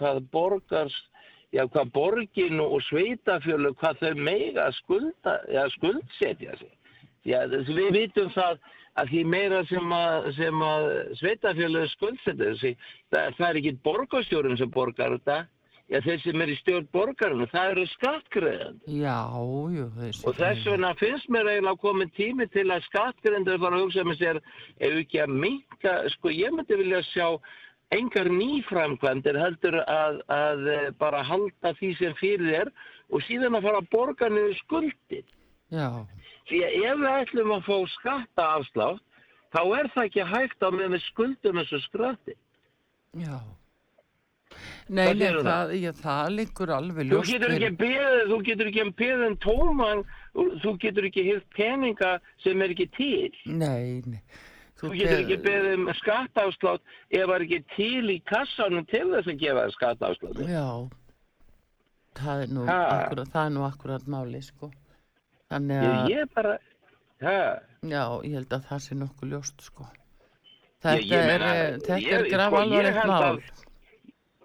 [0.00, 0.98] hvað borgars,
[1.54, 6.72] já hvað borgin og sveitafjölu, hvað þau mega skulda, já skuldsetja sig.
[7.26, 8.58] Já, við vitum það
[8.96, 10.30] að því meira sem að,
[10.68, 10.86] að
[11.20, 12.78] sveitafjölu skuldsetja sig,
[13.12, 15.42] það, það er ekki borgarstjórun sem borgar þetta,
[15.92, 18.96] já þeir sem er í stjórn borgarinu, það eru skattgreðandi.
[19.02, 19.18] Já,
[19.76, 20.24] jú, þessi.
[20.26, 24.22] Og þess vegna finnst mér eiginlega komin tími til að skattgrendur fara að hugsa með
[24.22, 27.28] sér ef ekki að minka, sko ég myndi vilja sjá
[27.94, 32.70] engar nýframkvæmdir heldur að, að eh, bara halda því sem fyrir er
[33.10, 35.26] og síðan að fara að borga niður skuldir.
[35.70, 35.90] Já,
[36.46, 39.02] Því að ef við ætlum að fá skattaafslátt
[39.54, 42.34] þá er það ekki hægt á með skuldum þessu skratti.
[43.18, 43.38] já.
[44.86, 48.84] Nei, nei, það, já, það liggur alveg Þú ljóst getur ekki beðið, þú getur ekki
[49.00, 50.02] beðið tóman,
[50.62, 52.12] þú getur ekki hirt peninga
[52.44, 53.32] sem er ekki til.
[53.50, 54.20] Nei, nei.
[54.76, 59.30] Þú getur ekki beðið um skattafslátt ef það er ekki til í kassanum til þess
[59.32, 60.40] að gefa það skattafslátt.
[60.52, 60.66] Já,
[62.20, 64.70] það er nú akkurat, það er nú akkurat máli, sko.
[65.52, 66.56] Þannig að, ég bara,
[67.24, 67.36] ha,
[67.86, 69.86] já, ég held að það sé nokkuð ljóst, sko.
[70.84, 73.22] Þetta ég er, eh, ég- er graf sko, ég alvarlegt held mál.
[73.22, 73.64] að-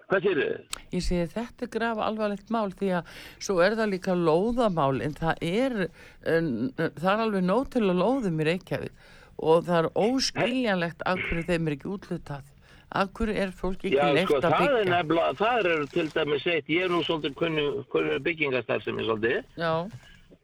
[0.08, 0.80] hvað sér þau?
[0.92, 3.04] Ég segi þetta er graf alvarlegt mál því að
[3.38, 5.90] svo er það líka lóðamál en það er,
[6.24, 8.92] en, það er alveg nóg til að lóðum í Reykjavík
[9.38, 12.48] og það er óskiljanlegt af hverju þeim er ekki útlutað
[12.92, 14.88] Akkur er fólk ekki Já, leitt sko, að það byggja?
[14.92, 19.46] nefnilega, það er til dæmis eitt, ég er nú svolítið kunnu, byggingastar sem ég svolítið.
[19.56, 19.72] Já,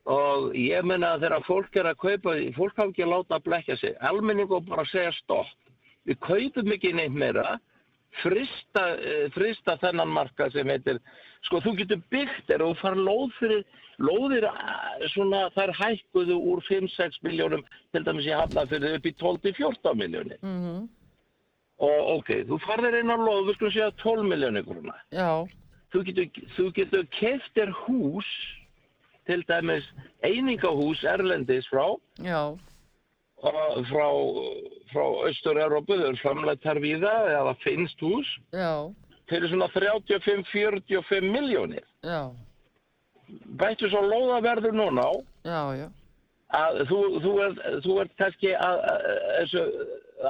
[0.09, 3.45] og ég menna að þegar fólk er að kaupa, fólk hafa ekki að láta að
[3.51, 5.51] blekja sig, almenning og bara segja stopp.
[6.09, 7.59] Við kaupum ekki neitt meira,
[8.23, 11.03] frista, eh, frista þennan marka sem heitir,
[11.45, 13.65] sko þú getur byggt er og fara lóð fyrir,
[13.99, 19.15] lóðir eh, svona þær hækkuðu úr 5-6 miljónum til dæmis ég hafna fyrir upp í
[19.19, 20.39] 12-14 miljónir.
[20.43, 20.89] mhm,
[21.79, 24.97] Og ok, þú farðir inn á lóð, við skulum segja 12 miljónir grunna.
[25.15, 25.47] já,
[25.93, 28.27] Þú getur, þú getur keft þér hús,
[29.27, 29.87] til dæmis
[30.27, 32.43] einingahús erlendis frá, já,
[33.39, 34.09] frá,
[34.91, 38.75] frá Östur-Európu, þau eru framleitt þar víða, eða finnst hús, já,
[39.31, 41.85] fyrir svona 35-45 miljónir.
[42.03, 42.27] já,
[43.61, 45.13] Bættu svo lóðaverður núna á,
[45.45, 45.89] já, já,
[46.59, 49.09] að þú, þú ert þú ert kannski að, að,
[49.39, 49.65] þessu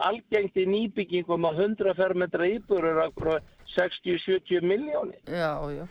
[0.08, 3.38] algengt í nýbyggingum að 100 fermetra íbúr er akkur
[3.74, 5.20] 60-70 miljónir.
[5.24, 5.84] já, já.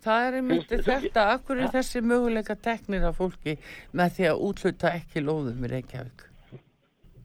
[0.00, 3.58] Það er einmitt þetta, akkur er þessi möguleika teknir af fólki
[3.92, 6.29] með því að útluta ekki lóðum í Reykjavík.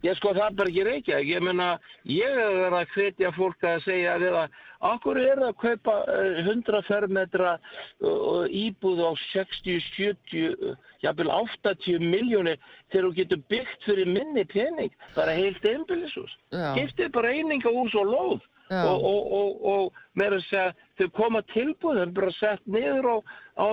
[0.06, 1.67] Ég sko það er bara ekki Reykjavík, ég meina
[2.06, 6.82] ég er verið að hvetja fólk að segja að okkur er að kaupa eh, 100
[6.85, 12.59] fermetra uh, íbúð á 60, 70, jafnvel 80 miljónir
[12.92, 16.35] þegar þú getur byggt fyrir minni pening, bara heilt einbýlishús.
[16.53, 16.74] Já.
[16.77, 22.16] Giftið bara einingahús og lóð og, og, og, og meira að segja þau koma tilbúðin
[22.16, 23.67] bara sett niður á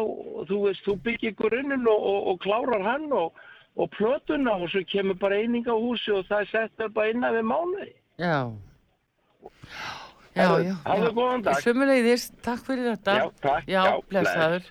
[0.49, 3.33] þú veist, þú byggir og, og, og klárar hann og,
[3.77, 7.15] og plötuna og svo kemur bara eining á húsi og það er sett upp að
[7.15, 7.91] innan við mánuði.
[8.21, 8.39] Já.
[10.33, 10.75] Já, já.
[10.85, 11.15] hafðu já.
[11.17, 11.61] góðan dag.
[11.65, 13.17] Sumuleiðis, takk fyrir þetta.
[13.19, 14.71] Já, takk, Já, já, blessaður.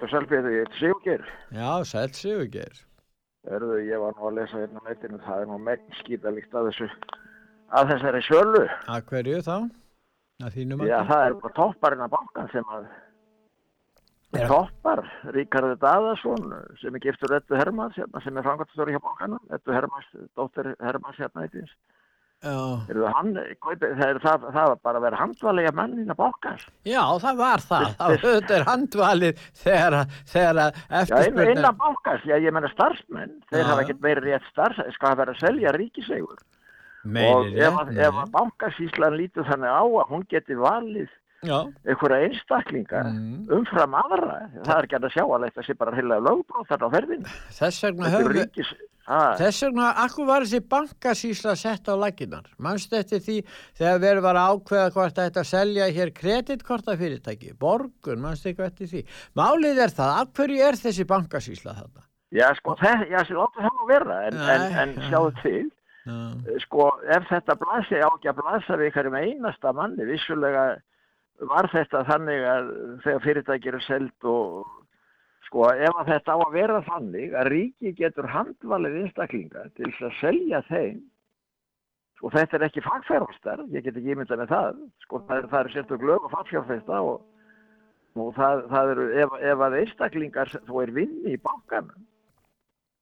[0.00, 1.28] Til Selfið, ég heit Sigurgeir.
[1.52, 2.80] Já, sæl Sigurgeir.
[3.52, 6.68] Erðu, ég var nú að lesa hérna á netinu, það er nú megn skýtalíkt að
[6.70, 6.88] þessu,
[7.74, 8.66] að þessari sölu.
[8.86, 9.56] Að hverju þá?
[10.42, 12.86] Að þínum Já, það er bara topparinn af bankan sem að
[14.48, 15.02] toppar,
[15.36, 20.08] Ríkarður Daðarsson sem er giftur Ettu Hermanns hérna, sem er framkvæmstóri hjá bankanum, Ettu Hermanns,
[20.38, 21.68] dóttir Hermanns hérna eitthvað.
[21.68, 22.01] Já.
[23.14, 26.64] Hann, það, er, það, það var bara að vera handvalega mann inn á bankans.
[26.88, 27.84] Já, það var það.
[28.00, 30.80] Það er handvalið þegar, að- þegar að
[31.12, 31.16] Já,
[31.52, 35.40] innan bankans, já, ég menna starfsmenn, þeir hafa ekkert meiri rétt starfs, skal vera að
[35.44, 36.42] selja ríkisegur.
[37.34, 41.08] Og ef, að- bankasíslan lítur þannig á að hún geti valið.
[41.42, 43.48] Einhverja einstaklinga Mm.
[43.50, 47.32] umfram aðra, það er ekki að sjá þetta sé bara heila lögbróð þarna á ferðinu.
[47.58, 48.42] Þess vegna höfum við...
[48.42, 48.72] ríkis...
[49.40, 52.46] Þess vegna, akkur var þessi bankasísla sett á laginnar?
[52.62, 53.40] Manstu eftir því
[53.74, 58.92] þegar verið var að ákveða hvort að þetta selja hér kreditkortafyrirtæki, borgun, manstu eitthvað eftir
[58.92, 59.02] því.
[59.34, 62.06] Málið er það, af hverju er þessi bankasísla þarna?
[62.32, 65.66] já, sko, það, já, sér láttu það nú vera, en, en, en sjáðu til,
[66.64, 70.64] sko, ef þetta blasi á ekki að blasa við einasta manni, vissulega
[71.50, 72.70] var þetta þannig að
[73.04, 74.68] þegar fyrirtæki eru seld og
[75.48, 80.06] sko, ef að þetta á að vera þannig að ríki getur handvalið einstaklinga til þess
[80.08, 81.02] að selja þeim
[82.18, 85.74] sko, þetta er ekki fagfjárfestar, ég get ekki ímyndað með það, sko, það er, er
[85.74, 87.26] sérstök lög og fagfjárfesta og,
[88.16, 92.08] og það, það eru, ef, ef að einstaklingar þú er vinni í bankanum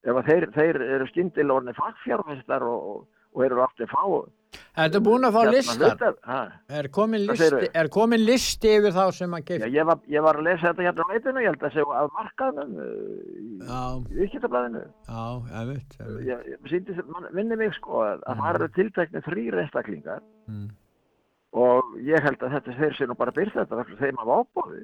[0.01, 3.03] ef að þeir, þeir eru skindilorni fagfjárfestar og,
[3.35, 4.05] og eru aftur fá
[4.51, 6.15] Þetta er búin að fá listar.
[6.81, 9.71] Er komin listi, er komin listi yfir þá sem að kemur?
[9.77, 12.73] ég, ég var að lesa þetta hérna á leitinu, ég held að segja af markaðnum
[13.69, 13.83] Já.
[14.11, 14.27] í
[14.81, 14.91] ég.
[16.27, 16.59] Ég, ég
[17.15, 20.71] man, minni mig sko að, að það eru tiltekni þrýr einstaklingar Mm.
[21.55, 24.81] og ég held að þetta þeir sé nú bara byrð þetta þeim af ábóði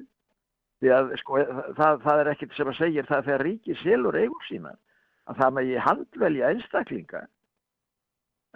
[0.79, 1.41] því að sko
[1.75, 4.71] það, það er ekkit sem að segja það þegar ríki selur eigum sína
[5.27, 7.23] að það megi handvelja einstaklinga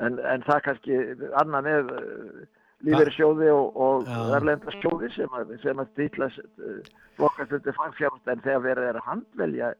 [0.07, 0.97] en, en það kannski
[1.41, 2.41] annað með uh,
[2.87, 4.17] lífeyrissjóði og, og Já.
[4.39, 6.81] erlenda sjóði sem að, sem að stýtlast uh,
[7.19, 9.71] flokkast undir fagfjárst en þegar verið er að handvelja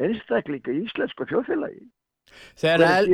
[0.00, 1.86] einstaklinga í íslensku þjóðfélagi
[2.60, 3.08] Þegar er el-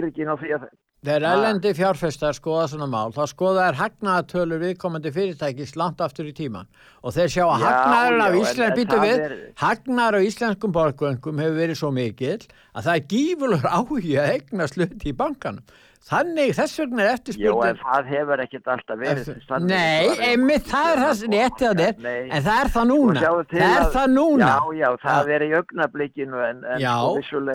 [1.07, 6.67] elendi fjárfestar skoða svona mál, þá skoða er hagnaðatölur viðkomandi fyrirtækis langt aftur í tíman
[7.05, 7.71] og þeir sjá að já,
[8.27, 12.41] af Ísland, býtu við, er- hagnaður á íslenskum borgöngum hefur verið svo mikill
[12.75, 15.63] að það er gífurlegur áhugi að eigna sluti í bankanum.
[16.07, 19.65] Þannig þess vegna er Jú, en það hefur ekkert alltaf verið Eftir-.
[19.67, 22.05] Nei, einmitt það er það réttið að þér,
[22.37, 23.23] en það er það núna.
[23.25, 24.51] Það er að- það núna.
[24.53, 26.95] Já, já, það er í augnablikinu en, en Já,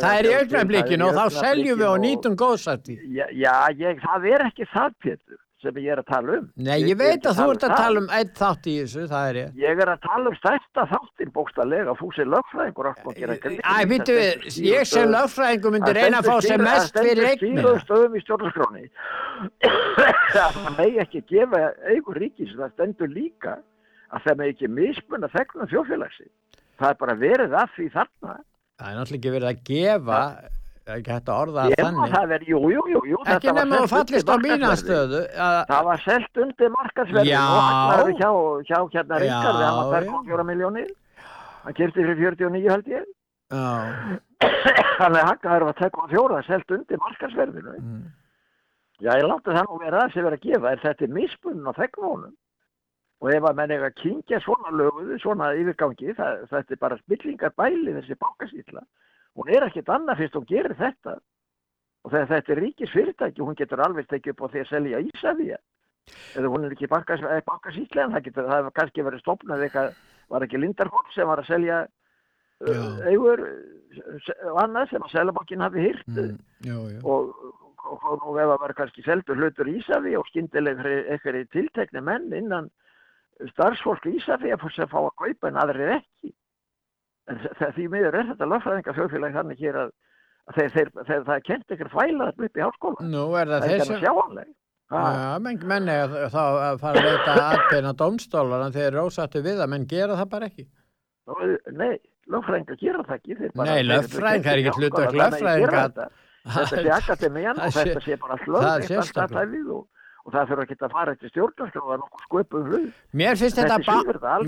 [0.04, 2.98] það er í augnablikinu og þá seljum við og nýtum góðsætti.
[3.16, 3.56] Já, já
[3.86, 6.46] ég, það er ekki það, Pétur, sem ég er að tala um.
[6.58, 9.40] Nei, ég veit að þú ert að tala um einn þátt í þessu, það er
[9.42, 9.56] ég.
[9.62, 13.58] Ég er að tala um stærsta þáttin bókstallega, sem lögfræðingur að.
[13.62, 17.66] Æ, býttu við, ég sem lögfræðingur myndi reyna að fá sem mest fyrir Það eignina.
[17.66, 18.86] stendur stöðum í stjórnarskráni.
[20.36, 23.58] það megi ekki gefa eigur ríkis, það stendur líka
[24.12, 26.28] að það megi ekki mismunna þegnum þjóðfélagsi.
[26.82, 28.40] Það er bara verið að því þarna.
[28.82, 32.12] Það er náttúrulega ekki verið að gefa, það ekki hægt að orða Ég þannig.
[32.16, 33.18] það verið, jú, jú, jú.
[33.26, 34.82] Ekki var nema selt fallist á undir mína markaðsverði.
[34.82, 35.22] stöðu.
[35.48, 37.42] að- Það var selt undir markaðsverðin Já.
[37.42, 38.30] og hagnaður hjá,
[38.70, 40.12] hjá hérna Ríkarði, hann var já.
[40.12, 40.90] 2,4 miljónir.
[41.64, 43.06] Hann kyrti fyrir 49 held ég.
[45.02, 47.76] Þannig að hagnaður var 2,4 selt undir markaðsverðinu.
[47.82, 48.04] Mm.
[49.02, 51.70] Já, ég láti það nú vera það sem verið að gefa, en þetta er mismunum
[51.70, 52.34] á þegnónum.
[53.22, 56.98] Og ef að menn eiga að kynkja svona löguðu, svona yfirgangi, það, þetta er bara
[57.02, 58.82] spillingar bæli þessi bankasýtla.
[59.38, 61.18] Hún er ekkert annað fyrst hún gerir þetta.
[62.02, 65.02] Og þegar þetta er ríkis fyrirtæki, hún getur alveg tekið upp á því að selja
[65.06, 65.58] Ísafía.
[66.36, 70.00] Eða hún er ekki bankas, eh, bankasýtla, en það það hefur kannski verið stopnað eitthvað,
[70.34, 71.82] var ekki Lindarholt sem var að selja
[73.10, 76.36] eigur uh, og annað sem að Sælabankin hafi hýrt mm,
[77.04, 77.32] og,
[77.86, 82.30] og, og nú ef að vera kannski seldur hlutur Ísafi og skyndileg eitthvað tiltekni menn
[82.38, 82.70] innan
[83.56, 86.34] starfsfólk Ísafi að fá að kaupa en aðrir ekki.
[87.32, 89.92] En þ- þ- því miður er þetta lögfræðinga þjóðfélag þannig hér að,
[90.58, 93.86] þeir, þeir, þeir, það er kent ekkert fæla upp í háskóla Nú er það það
[93.88, 94.02] sem...
[94.02, 94.50] að
[94.92, 99.40] Já, menn, menn er þá að fara að leita aðbeina dómstólar en þeir eru ósattu
[99.46, 100.66] við það, menn gera það bara ekki.
[101.72, 101.94] Nei,
[102.34, 105.88] lögfræðingar gera það ekki bara- Nei, lögfræðingar er ekki hlutverk þannig að gera lögfræðinga.
[105.88, 106.10] þetta.
[106.74, 108.46] sé akademian og Það þetta sé bara það
[109.00, 109.32] alltaf
[109.78, 109.88] og,
[110.36, 113.88] það þurfa ekki að fara eftir stjórnarskrá og það sköpum hlut Mér finnst þetta, þetta
[113.88, 114.48] ba- svífur það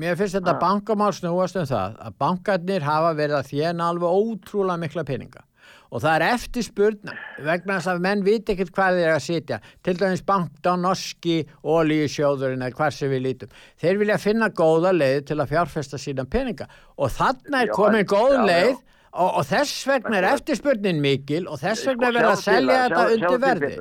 [0.00, 0.60] mér, finnst þetta Ha.
[0.62, 5.44] bankamál snúast um það að bankarnir hafa verið að þjena alveg ótrúlega mikla peninga.
[5.90, 7.08] Og það er eftirspurn
[7.42, 9.56] vegna þess að menn viti ekkert hvað þeir að sitja.
[9.82, 13.50] Til dæmis bankta norski olíusjóðurinn eða hvað sem við lítum.
[13.82, 16.68] Þeir vilja finna góða leið til að fjárfesta sína peninga.
[16.96, 18.76] Og þarna er komin góð leið
[19.10, 22.78] og, og þess vegna er eftirspurnin mikil og þess vegna er Sko, verið að selja
[22.78, 23.72] að- þetta undir verði.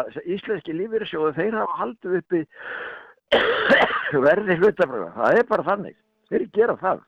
[0.00, 2.40] Að íslenski lífyrirsjóðu þeir hafa haldið uppi
[4.24, 5.96] verði hlutafröða það er bara þannig,
[6.30, 7.02] þeir gera það.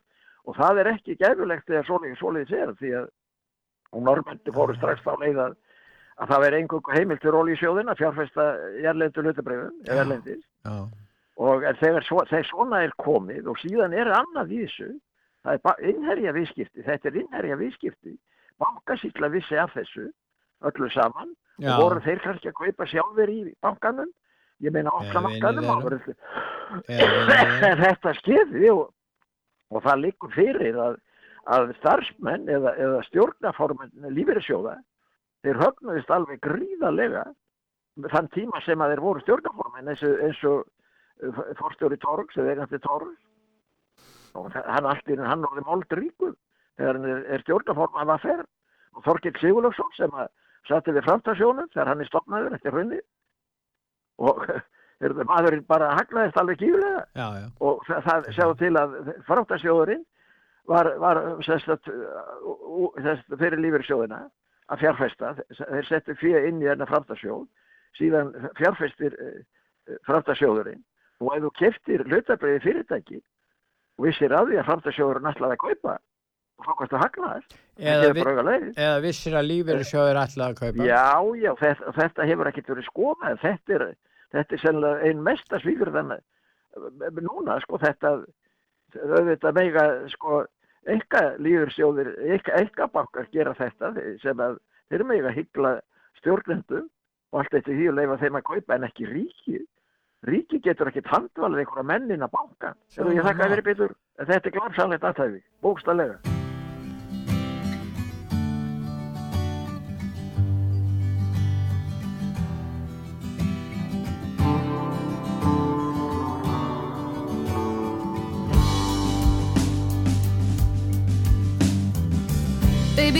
[0.46, 3.06] Og það er ekki gæfulegt þegar svoleiðis svoleiðis er því að
[3.94, 5.56] og normendi fóru strax þá leið að
[6.16, 8.44] að það veri einhverju heimilt fyrir ólísjóðin að fjárfesta
[8.80, 9.82] jærlendu hlutabröðum
[11.36, 14.94] og þegar, svo, svona er komið og síðan er annað í þessu
[15.44, 18.14] það er innherja viðskipti þetta er innherja viðskipti.
[18.56, 20.06] Bankasýtla vissi af þessu
[20.64, 21.34] öllu saman.
[21.56, 21.70] Já.
[21.72, 24.08] og voru þeir kannski að kaupa sjálfur í bankanum
[24.64, 24.92] ég meina
[25.34, 25.42] vinir
[26.06, 26.14] þeirra.
[27.70, 28.86] en þetta skeði og,
[29.72, 30.96] og það liggur fyrir að,
[31.56, 34.76] að starfsmenn eða, eða stjórnaformenn lífeyrissjóða
[35.46, 37.26] þeir höfnuðist alveg gríðarlega
[38.12, 40.64] þann tíma sem að þeir voru stjórnaformenn eins og, eins og
[41.22, 43.20] uh, fórstjóri Torgs eða eigandi Torgs.
[44.36, 46.34] Og það- hann einu hann orðið mold ríkur
[46.76, 48.42] þegar hann er, er stjórnaformann var fer
[48.96, 50.28] og Þorkill Sigurlöfsson sem að
[50.68, 52.98] satt við framtasjónum þegar hann er stopnaður eftir hrunni
[54.18, 54.44] og
[55.30, 57.02] maðurinn bara haglaðist alveg kýfulega
[57.60, 58.94] og það, það sjáðu til að
[59.28, 60.04] framtasjóðurinn
[60.66, 61.90] var, var sérst, að,
[62.42, 64.22] ú- ú- sérst, fyrir lífyrsjóðina
[64.72, 67.44] að fjárfesta, þeir settu fyrir inn í þennan framtasjóð,
[68.00, 69.36] síðan fjárfestir uh,
[70.08, 70.80] framtasjóðurinn
[71.22, 73.20] og ef þú keftir hlutabriði fyrirtæki
[73.96, 75.94] og vissir að því að framtasjóðurinn ætlaði að kaupa
[76.56, 78.24] og kannstu að haglaðast Eða, vi,
[78.80, 80.84] eða vissir að lífeyrissjóður ætlaði að kaupa.
[80.88, 81.06] Já,
[81.44, 83.84] já, þetta, þetta hefur ekkert verið skoðað, þetta er,
[84.34, 86.24] þetta er sennilega einn mesta svífur þannig
[87.24, 88.12] núna, sko, þetta,
[88.96, 90.42] auðvitað mega, sko,
[90.86, 92.12] enga lífursjóðir,
[92.60, 94.58] enga bankar gera þetta sem að
[94.90, 95.78] þeir mega hyggla
[96.20, 96.86] stjórnendum
[97.32, 99.64] og allt þetta því að leifa þeim að kaupa en ekki ríki.
[100.26, 102.72] Ríki getur ekki handvalið einhverja mennin að banka.
[104.16, 106.35] Þetta er glamsanlegt aðtæfi, bókstallega.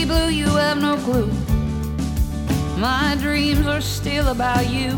[0.07, 1.31] Blue, you have no clue.
[2.77, 4.95] My dreams are still about you.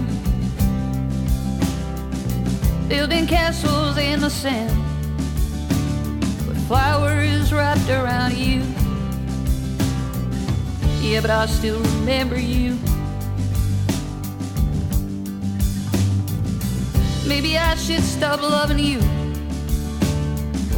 [2.87, 4.77] Building castles in the sand
[6.47, 8.61] with flowers wrapped around you.
[11.01, 12.77] Yeah, but I still remember you.
[17.27, 18.99] Maybe I should stop loving you.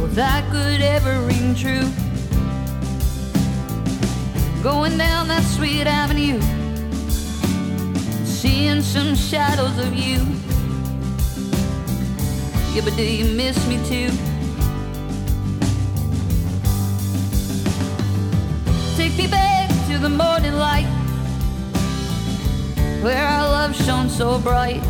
[0.04, 1.90] If that could ever ring true.
[4.62, 6.40] Going down that sweet avenue,
[8.24, 10.18] seeing some shadows of you.
[12.72, 14.08] Yeah, but do you miss me too?
[18.96, 20.86] Take me back to the morning light,
[23.02, 24.80] where our love shone so bright.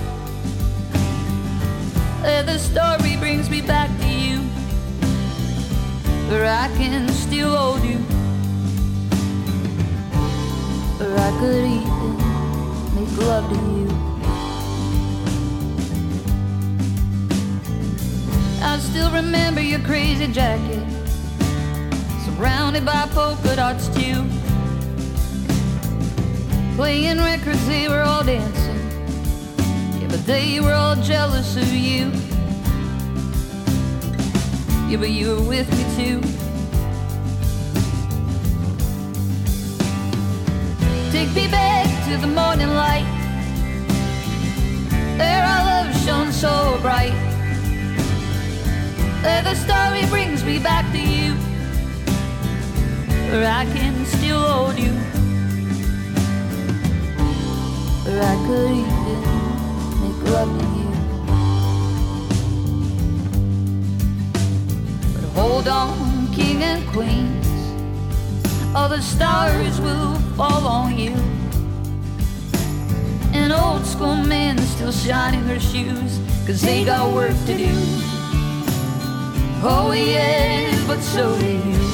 [2.20, 4.41] Where the story brings me back to you,
[6.28, 7.99] where I can still hold you.
[11.01, 12.17] Or I could even
[12.95, 13.89] make love to you.
[18.65, 20.87] I still remember your crazy jacket,
[22.25, 24.25] surrounded by polka dots too.
[26.77, 28.79] Playing records, they were all dancing,
[30.01, 32.11] yeah, but they were all jealous of you.
[34.89, 36.42] Yeah, but you were with me too.
[41.13, 43.05] Take me back to the morning light.
[45.19, 47.13] There our love shone so bright.
[49.23, 51.35] There the story brings me back to you.
[53.31, 54.93] Where I can still hold you.
[58.05, 59.21] Where I could even
[60.01, 60.93] make love to you.
[65.13, 67.43] But hold on, king and queens
[68.75, 71.15] all the stars will fall on you.
[73.33, 77.70] An old school man still shining their shoes, cause they got work to do.
[79.65, 81.93] Oh yeah, but so do you.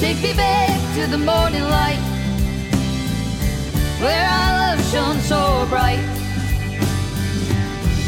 [0.00, 1.98] Take me back to the morning light
[4.00, 6.15] Where our love shone so bright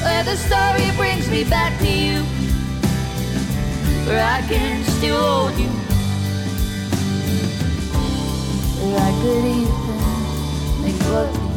[0.02, 2.22] Where the story brings me back to you
[4.06, 5.68] Where I can still hold you.
[8.80, 11.47] Where I could even make love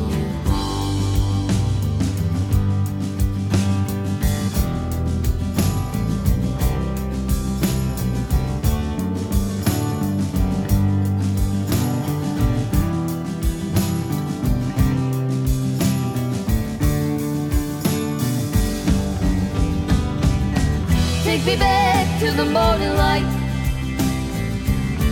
[22.72, 23.25] morning light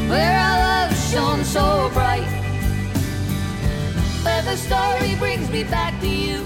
[0.08, 2.30] Where our love shone so bright.
[4.24, 6.46] Where the story brings me back to you.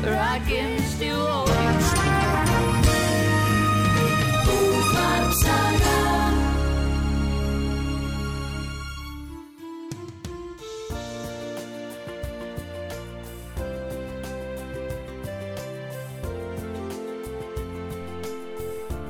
[0.00, 1.47] Where I can still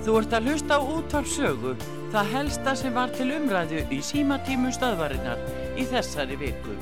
[0.08, 1.70] Þú ert að hlusta á útvarp sögu,
[2.14, 5.42] það helsta sem var til umræðu í símatímum stöðvarinnar
[5.76, 6.76] í þessari viku.